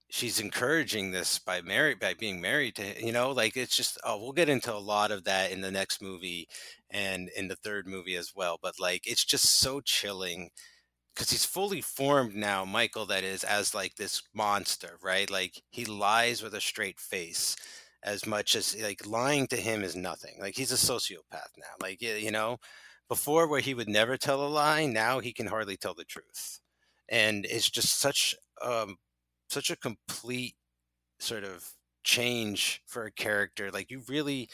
[0.09, 4.17] she's encouraging this by married by being married to you know like it's just oh
[4.17, 6.47] we'll get into a lot of that in the next movie
[6.91, 10.49] and in the third movie as well but like it's just so chilling
[11.18, 15.30] because he's fully formed now michael that is as like this monster right?
[15.30, 17.56] Like he lies with a straight face
[18.03, 20.35] as much as like lying to him is nothing.
[20.39, 22.57] Like he's a sociopath now like you know?
[23.10, 26.60] Before where he would never tell a lie now he can hardly tell the truth.
[27.10, 28.98] And it's just such um
[29.49, 30.56] such a complete
[31.19, 31.72] sort of
[32.03, 33.72] change for a character.
[33.72, 34.49] Like you really,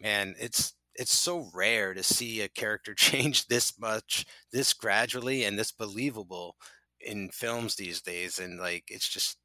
[0.00, 5.58] man, it's it's so rare to see a character change this much, this gradually, and
[5.58, 6.56] this believable
[7.00, 8.38] in films these days.
[8.38, 9.38] And like, it's just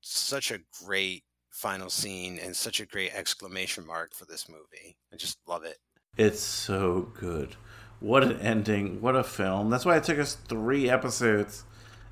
[0.00, 4.96] such a great final scene and such a great exclamation mark for this movie.
[5.12, 5.78] I just love it.
[6.16, 7.56] It's so good.
[8.00, 9.00] What an ending.
[9.00, 9.70] What a film.
[9.70, 11.64] That's why it took us three episodes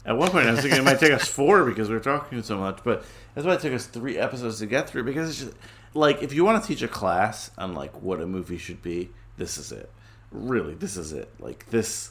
[0.06, 2.42] at one point, I was thinking it might take us four because we are talking
[2.42, 3.04] so much, but
[3.34, 5.04] that's why it took us three episodes to get through.
[5.04, 5.56] Because it's just
[5.94, 9.10] like if you want to teach a class on like what a movie should be,
[9.36, 9.90] this is it.
[10.30, 11.32] Really, this is it.
[11.38, 12.10] Like this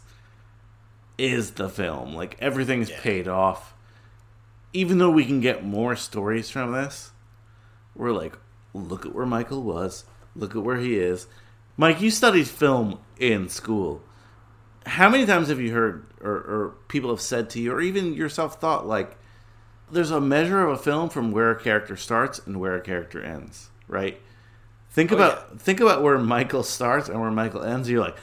[1.18, 2.14] is the film.
[2.16, 3.02] Like everything's yeah.
[3.02, 3.74] paid off.
[4.74, 7.12] Even though we can get more stories from this,
[7.96, 8.38] we're like,
[8.74, 10.06] look at where Michael was.
[10.36, 11.28] Look at where he is.
[11.78, 14.02] Mike, you studied film in school
[14.86, 18.14] how many times have you heard or, or people have said to you, or even
[18.14, 19.18] yourself thought, like,
[19.92, 23.22] there's a measure of a film from where a character starts and where a character
[23.22, 24.20] ends, right?
[24.92, 25.58] Think oh, about yeah.
[25.58, 27.90] think about where Michael starts and where Michael ends.
[27.90, 28.18] You're like,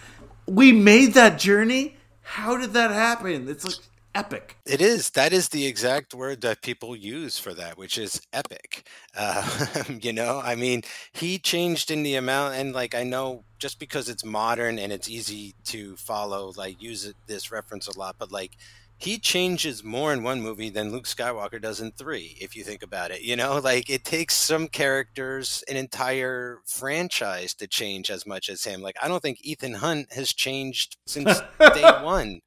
[0.47, 1.97] we made that journey.
[2.23, 3.49] How did that happen?
[3.49, 3.77] It's like
[4.15, 4.57] epic.
[4.67, 5.11] It is.
[5.11, 8.87] That is the exact word that people use for that, which is epic.
[9.17, 9.67] Uh,
[10.01, 10.83] you know, I mean,
[11.13, 15.09] he changed in the amount, and like I know just because it's modern and it's
[15.09, 18.57] easy to follow, like use it, this reference a lot, but like
[19.03, 22.83] he changes more in one movie than Luke Skywalker does in three, if you think
[22.83, 23.23] about it.
[23.23, 28.65] You know, like it takes some characters, an entire franchise to change as much as
[28.65, 28.83] him.
[28.83, 31.41] Like, I don't think Ethan Hunt has changed since
[31.75, 32.41] day one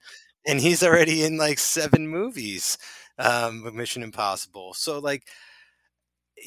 [0.45, 2.77] and he's already in like seven movies
[3.17, 4.73] um, with Mission Impossible.
[4.73, 5.23] So like,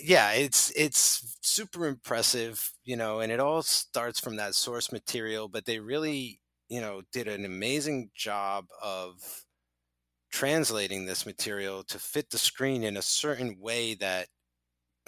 [0.04, 5.48] yeah, it's it's super impressive, you know, and it all starts from that source material.
[5.48, 9.44] But they really, you know, did an amazing job of
[10.30, 14.28] translating this material to fit the screen in a certain way that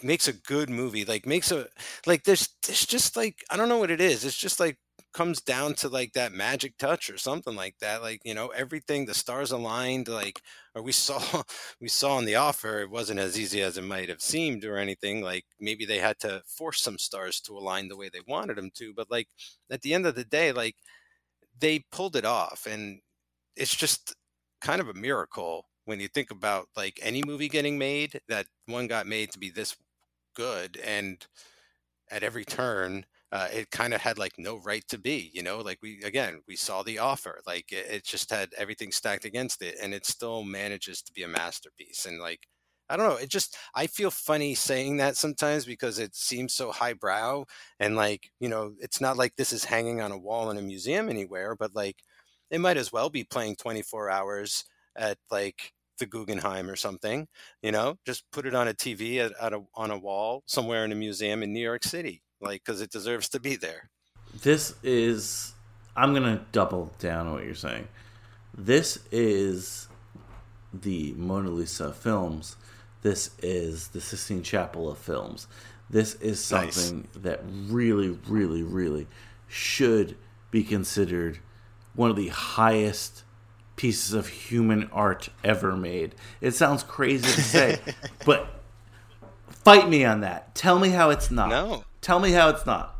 [0.03, 1.67] makes a good movie like makes a
[2.07, 4.79] like there's there's just like i don't know what it is it's just like
[5.13, 9.07] comes down to like that magic touch or something like that like you know everything
[9.07, 10.41] the stars aligned like
[10.75, 11.21] or we saw
[11.81, 14.77] we saw in the offer it wasn't as easy as it might have seemed or
[14.77, 18.57] anything like maybe they had to force some stars to align the way they wanted
[18.57, 19.29] them to but like
[19.71, 20.77] at the end of the day like
[21.59, 23.01] they pulled it off and
[23.57, 24.15] it's just
[24.61, 28.87] kind of a miracle when you think about like any movie getting made that one
[28.87, 29.77] got made to be this
[30.35, 31.27] good and
[32.11, 35.59] at every turn uh, it kind of had like no right to be, you know,
[35.59, 39.61] like we, again, we saw the offer, like it, it, just had everything stacked against
[39.61, 42.07] it and it still manages to be a masterpiece.
[42.07, 42.47] And like,
[42.89, 46.73] I don't know, it just, I feel funny saying that sometimes because it seems so
[46.73, 47.45] highbrow
[47.79, 50.63] and like, you know, it's not like this is hanging on a wall in a
[50.63, 51.97] museum anywhere, but like
[52.51, 54.65] it might as well be playing 24 hours
[54.97, 57.27] at like, the Guggenheim or something,
[57.61, 60.85] you know, just put it on a TV at, at a, on a wall somewhere
[60.85, 63.91] in a museum in New York City like because it deserves to be there.
[64.43, 65.53] This is.
[65.97, 67.89] I'm gonna double down on what you're saying.
[68.57, 69.89] This is
[70.73, 72.57] the Mona Lisa films.
[73.03, 75.47] This is the Sistine Chapel of films.
[75.91, 77.23] This is something nice.
[77.23, 79.07] that really, really, really
[79.49, 80.17] should
[80.51, 81.39] be considered
[81.99, 83.25] one of the highest
[83.75, 86.15] pieces of human art ever made.
[86.41, 87.81] It sounds crazy to say,
[88.25, 88.47] but
[89.49, 90.55] fight me on that.
[90.55, 91.49] Tell me how it's not.
[91.49, 91.85] No.
[92.01, 92.95] Tell me how it's not.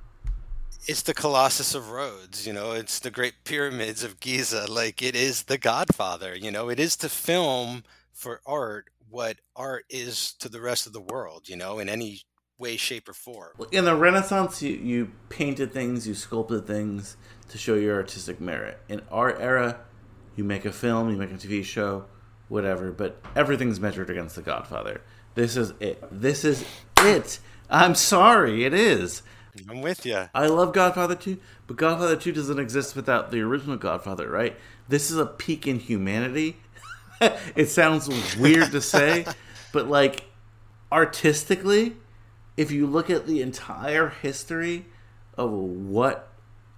[0.89, 4.67] It's the Colossus of Rhodes, you know, it's the Great Pyramids of Giza.
[4.69, 9.85] Like, it is the Godfather, you know, it is to film for art what art
[9.89, 12.23] is to the rest of the world, you know, in any
[12.59, 13.53] way, shape, or form.
[13.73, 17.17] In the Renaissance, you, you painted things, you sculpted things
[17.49, 18.79] to show your artistic merit.
[18.89, 19.81] In our era,
[20.37, 22.05] you make a film, you make a TV show,
[22.49, 25.01] whatever, but everything's measured against the Godfather.
[25.35, 26.03] This is it.
[26.11, 26.65] This is
[26.99, 27.39] it.
[27.71, 29.23] I'm sorry, it is.
[29.69, 30.29] I'm with you.
[30.35, 34.57] I love Godfather 2, but Godfather 2 doesn't exist without the original Godfather, right?
[34.89, 36.57] This is a peak in humanity.
[37.21, 39.27] it sounds weird to say,
[39.73, 40.25] but like
[40.91, 41.97] artistically,
[42.59, 44.85] if you look at the entire history
[45.39, 46.29] of what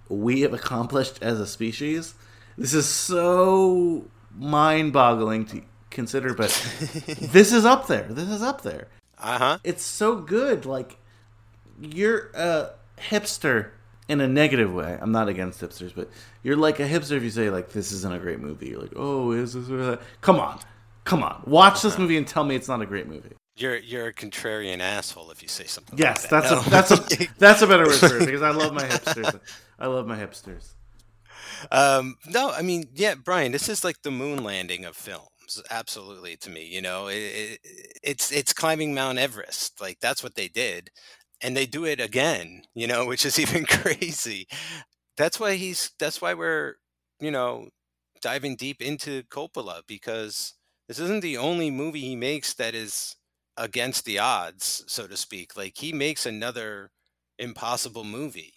[0.07, 2.13] we have accomplished as a species,
[2.55, 4.05] This is so
[4.37, 6.49] mind-boggling to consider, but
[7.07, 8.03] this is up there.
[8.03, 8.89] This is up there.
[9.17, 9.57] Uh huh.
[9.63, 10.67] It's so good.
[10.67, 10.97] Like
[11.81, 12.71] you're a
[13.09, 13.71] hipster
[14.07, 14.99] in a negative way.
[15.01, 16.11] I'm not against hipsters, but
[16.43, 18.69] you're like a hipster if you say like this isn't a great movie.
[18.69, 20.01] You're like, oh, is this or that?
[20.19, 20.59] Come on,
[21.05, 23.35] come on, watch this movie and tell me it's not a great movie.
[23.55, 25.99] You're you're a contrarian asshole if you say something.
[25.99, 26.43] Yes, like that.
[26.43, 26.59] that's No.
[26.59, 29.39] a that's a that's a better word for it because I love my hipsters.
[29.79, 30.73] I love my hipsters.
[31.71, 35.27] Um, no, I mean, yeah, Brian, this is like the moon landing of films.
[35.69, 37.59] Absolutely, to me, you know, it, it,
[38.03, 39.81] it's it's climbing Mount Everest.
[39.81, 40.89] Like that's what they did,
[41.41, 42.63] and they do it again.
[42.73, 44.47] You know, which is even crazy.
[45.17, 45.91] That's why he's.
[45.99, 46.75] That's why we're,
[47.19, 47.67] you know,
[48.21, 50.53] diving deep into Coppola because
[50.87, 53.15] this isn't the only movie he makes that is
[53.61, 55.55] against the odds, so to speak.
[55.55, 56.89] Like he makes another
[57.37, 58.55] impossible movie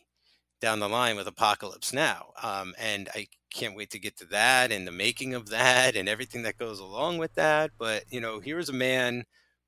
[0.63, 2.29] down the line with Apocalypse Now.
[2.43, 6.09] Um, and I can't wait to get to that and the making of that and
[6.09, 7.73] everything that goes along with that.
[7.79, 9.25] But, you know, here's a man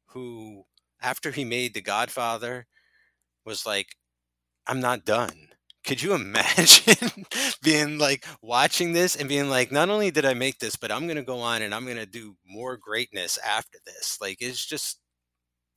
[0.06, 0.64] who,
[1.02, 2.66] after he made The Godfather,
[3.44, 3.88] was like,
[4.66, 5.48] I'm not done.
[5.84, 7.26] Could you imagine
[7.62, 11.04] being like watching this and being like, not only did I make this, but I'm
[11.06, 14.18] going to go on and I'm going to do more greatness after this?
[14.18, 14.98] Like, it's just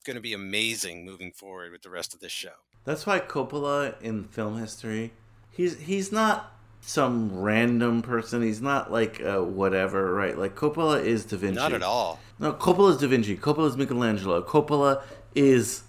[0.04, 2.50] going to be amazing moving forward with the rest of this show.
[2.84, 5.12] That's why Coppola in film history,
[5.50, 8.42] he's he's not some random person.
[8.42, 10.36] He's not like uh, whatever, right?
[10.36, 11.56] Like Coppola is Da Vinci.
[11.56, 12.18] Not at all.
[12.38, 13.36] No, Coppola is Da Vinci.
[13.36, 14.42] Coppola is Michelangelo.
[14.42, 15.02] Coppola
[15.34, 15.82] is.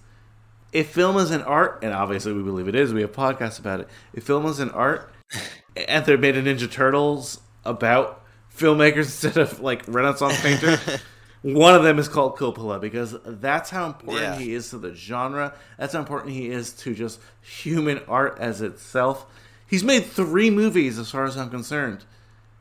[0.72, 3.80] If film is an art, and obviously we believe it is, we have podcasts about
[3.80, 3.88] it.
[4.14, 5.12] If film is an art,
[5.76, 8.24] and they made a Ninja Turtles about
[8.54, 10.80] filmmakers instead of like Renaissance painters,
[11.42, 14.38] one of them is called Coppola because that's how important Yeah.
[14.38, 15.54] he is to the genre.
[15.78, 19.26] That's how important he is to just human art as itself.
[19.66, 22.04] He's made three movies, as far as I'm concerned,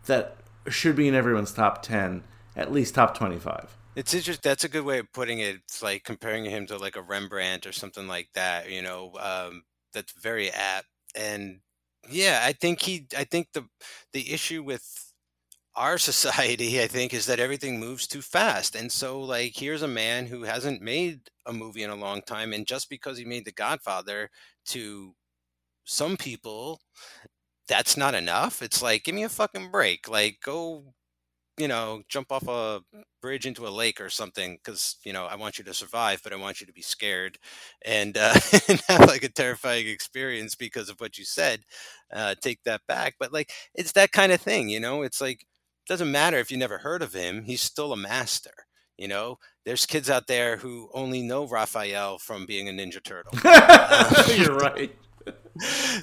[0.05, 0.37] that
[0.67, 2.23] should be in everyone's top 10,
[2.55, 3.75] at least top 25.
[3.95, 4.41] It's interesting.
[4.49, 5.57] That's a good way of putting it.
[5.57, 8.69] It's like comparing him to like a Rembrandt or something like that.
[8.71, 9.63] You know, um,
[9.93, 10.87] that's very apt.
[11.13, 11.59] And
[12.09, 13.07] yeah, I think he.
[13.17, 13.65] I think the
[14.13, 15.10] the issue with
[15.75, 18.75] our society, I think, is that everything moves too fast.
[18.75, 22.53] And so, like, here's a man who hasn't made a movie in a long time,
[22.53, 24.29] and just because he made The Godfather,
[24.67, 25.15] to
[25.85, 26.81] some people,
[27.67, 28.61] that's not enough.
[28.61, 30.07] It's like, give me a fucking break.
[30.09, 30.93] Like, go
[31.57, 32.81] you know, jump off a
[33.21, 36.33] bridge into a lake or something because, you know, I want you to survive, but
[36.33, 37.37] I want you to be scared
[37.85, 38.33] and, uh,
[38.69, 41.61] and have like a terrifying experience because of what you said.
[42.13, 43.15] Uh, take that back.
[43.19, 45.45] But like, it's that kind of thing, you know, it's like,
[45.87, 48.51] doesn't matter if you never heard of him, he's still a master.
[48.97, 53.33] You know, there's kids out there who only know Raphael from being a Ninja Turtle.
[54.35, 54.95] You're right.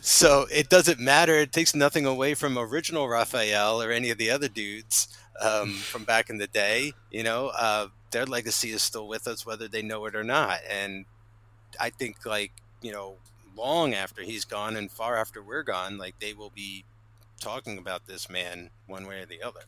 [0.02, 1.34] so it doesn't matter.
[1.36, 5.08] It takes nothing away from original Raphael or any of the other dudes
[5.40, 6.92] um, from back in the day.
[7.10, 10.58] You know, uh, their legacy is still with us, whether they know it or not.
[10.68, 11.04] And
[11.78, 12.52] I think, like
[12.82, 13.16] you know,
[13.56, 16.84] long after he's gone and far after we're gone, like they will be
[17.38, 19.60] talking about this man one way or the other.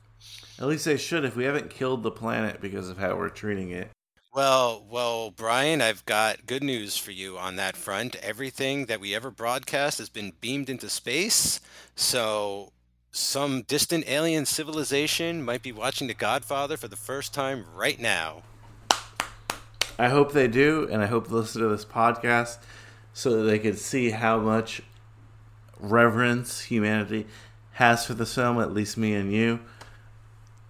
[0.59, 3.71] At least they should if we haven't killed the planet because of how we're treating
[3.71, 3.91] it.
[4.33, 8.15] Well, well, Brian, I've got good news for you on that front.
[8.17, 11.61] Everything that we ever broadcast has been beamed into space.
[11.97, 12.71] So,
[13.11, 18.45] some distant alien civilization might be watching The Godfather for the first time right now.
[19.99, 22.59] I hope they do, and I hope they listen to this podcast
[23.13, 24.81] so that they can see how much
[25.81, 27.27] reverence humanity
[27.73, 29.61] has for this film, at least me and you.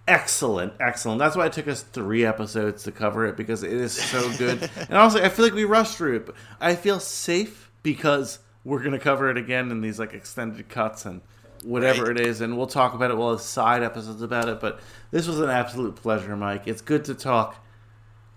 [0.07, 1.19] Excellent, excellent.
[1.19, 4.69] That's why it took us three episodes to cover it because it is so good.
[4.75, 6.25] and also, I feel like we rushed through it.
[6.25, 10.69] But I feel safe because we're going to cover it again in these like extended
[10.69, 11.21] cuts and
[11.63, 12.19] whatever Right.
[12.19, 13.17] it is, and we'll talk about it.
[13.17, 14.59] We'll have side episodes about it.
[14.59, 14.79] But
[15.11, 16.67] this was an absolute pleasure, Mike.
[16.67, 17.63] It's good to talk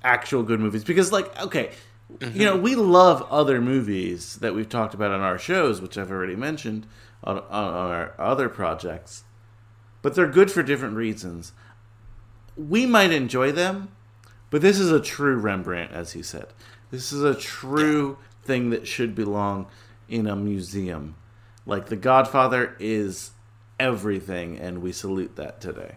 [0.04, 1.70] actual good movies because like okay
[2.10, 2.38] you mm-hmm.
[2.38, 6.36] know we love other movies that we've talked about on our shows which i've already
[6.36, 6.86] mentioned
[7.24, 9.24] on, on, our other projects
[10.02, 11.52] but they're good for different reasons.
[12.56, 13.90] We might enjoy them
[14.50, 16.46] but this is a true rembrandt as he said.
[16.90, 19.66] This is a true thing that should belong
[20.08, 21.16] in a museum.
[21.66, 23.32] Like the godfather is
[23.80, 25.96] everything and we salute that today.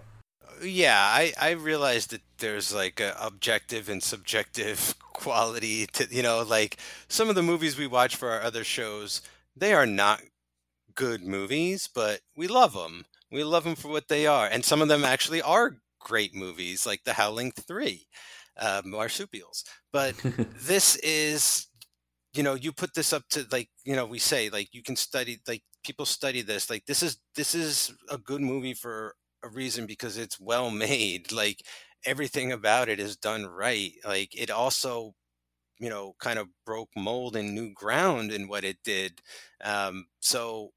[0.63, 6.43] Yeah, I, I realize that there's like a objective and subjective quality to, you know,
[6.43, 6.77] like
[7.07, 9.21] some of the movies we watch for our other shows,
[9.55, 10.21] they are not
[10.97, 13.05] good movies, but we love them.
[13.31, 14.47] We love them for what they are.
[14.47, 18.05] And some of them actually are great movies, like The Howling 3,
[18.59, 19.63] uh, Marsupials.
[19.93, 20.15] But
[20.61, 21.67] this is,
[22.33, 24.95] you know, you put this up to like, you know, we say like you can
[24.95, 26.69] study, like people study this.
[26.69, 31.31] Like this is, this is a good movie for a reason because it's well made.
[31.31, 31.61] Like
[32.05, 33.93] everything about it is done right.
[34.05, 35.13] Like it also,
[35.79, 39.21] you know, kind of broke mold and new ground in what it did.
[39.63, 40.71] Um, so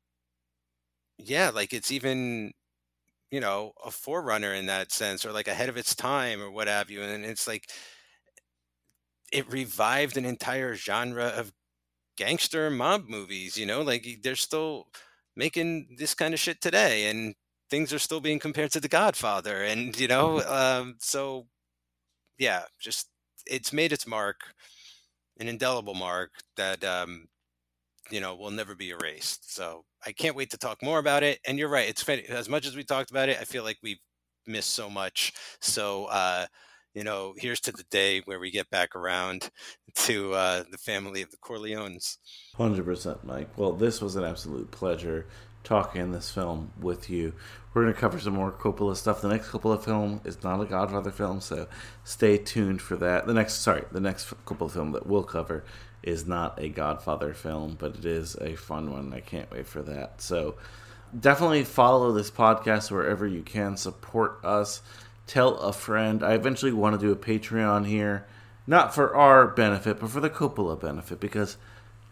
[1.25, 2.53] yeah, like it's even
[3.31, 6.69] you know a forerunner in that sense or like ahead of its time or what
[6.69, 7.71] have you and it's like
[9.33, 11.53] it revived an entire genre of
[12.17, 14.89] gangster mob movies you know like they're still
[15.37, 17.35] making this kind of shit today and
[17.71, 21.47] things are still being compared to the godfather and you know um, so
[22.39, 23.09] yeah just
[23.47, 24.41] it's made its mark
[25.39, 27.29] an indelible mark that um,
[28.11, 31.39] you know will never be erased so i can't wait to talk more about it
[31.47, 34.01] and you're right it's as much as we talked about it i feel like we've
[34.47, 36.47] missed so much so uh
[36.95, 39.51] you know here's to the day where we get back around
[39.95, 42.17] to uh the family of the corleones
[42.57, 45.27] 100% mike well this was an absolute pleasure
[45.63, 47.33] talking this film with you
[47.73, 49.21] we're going to cover some more Coppola stuff.
[49.21, 51.69] The next Coppola film is not a Godfather film, so
[52.03, 53.27] stay tuned for that.
[53.27, 55.65] The next, sorry, the next Coppola film that we'll cover
[56.03, 59.13] is not a Godfather film, but it is a fun one.
[59.13, 60.23] I can't wait for that.
[60.23, 60.57] So
[61.19, 63.77] definitely follow this podcast wherever you can.
[63.77, 64.83] Support us.
[65.27, 66.23] Tell a friend.
[66.23, 68.27] I eventually want to do a Patreon here,
[68.67, 71.57] not for our benefit, but for the Coppola benefit, because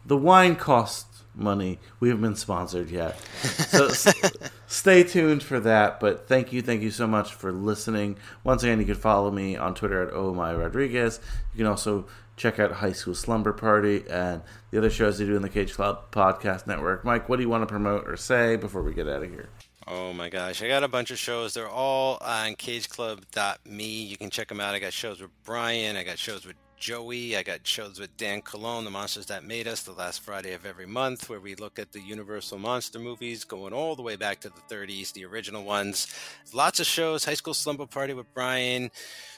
[0.07, 1.79] the wine costs money.
[2.01, 3.19] We haven't been sponsored yet.
[3.43, 3.89] So
[4.67, 6.01] stay tuned for that.
[6.01, 8.19] But thank you, thank you so much for listening.
[8.45, 11.21] Once again, you can follow me on Twitter at Oh My Rodriguez.
[11.53, 12.07] You can also
[12.39, 15.75] check out High School Slumber Party and the other shows they do in the Cage
[15.75, 17.05] Club Podcast Network.
[17.05, 19.49] Mike, what do you want to promote or say before we get out of here?
[19.87, 21.55] Oh my gosh, I got a bunch of shows.
[21.55, 24.03] They're all on cageclub.me.
[24.03, 24.75] You can check them out.
[24.75, 27.37] I got shows with Brian, I got shows with Joey.
[27.37, 30.65] I got shows with Dan Colon, The Monsters That Made Us, the last Friday of
[30.65, 34.41] every month, where we look at the Universal monster movies going all the way back
[34.41, 36.15] to the 30s, the original ones.
[36.53, 38.91] Lots of shows High School Slumber Party with Brian,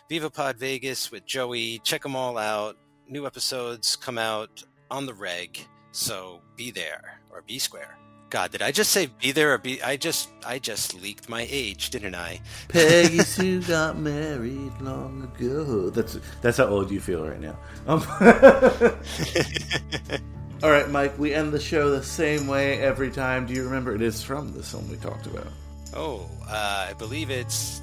[0.08, 1.78] Viva Pod Vegas with Joey.
[1.78, 2.76] Check them all out.
[3.10, 5.58] New episodes come out on the reg,
[5.90, 7.98] so be there or be square.
[8.30, 9.82] God, did I just say be there or be?
[9.82, 12.40] I just, I just leaked my age, didn't I?
[12.68, 15.90] Peggy Sue got married long ago.
[15.90, 17.58] That's that's how old you feel right now.
[17.88, 18.06] Um,
[20.62, 21.18] all right, Mike.
[21.18, 23.44] We end the show the same way every time.
[23.44, 23.92] Do you remember?
[23.92, 25.48] It is from the film we talked about.
[25.94, 27.82] Oh, uh, I believe it's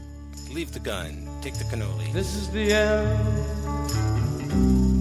[0.50, 2.14] leave the gun, take the cannoli.
[2.14, 4.87] This is the end,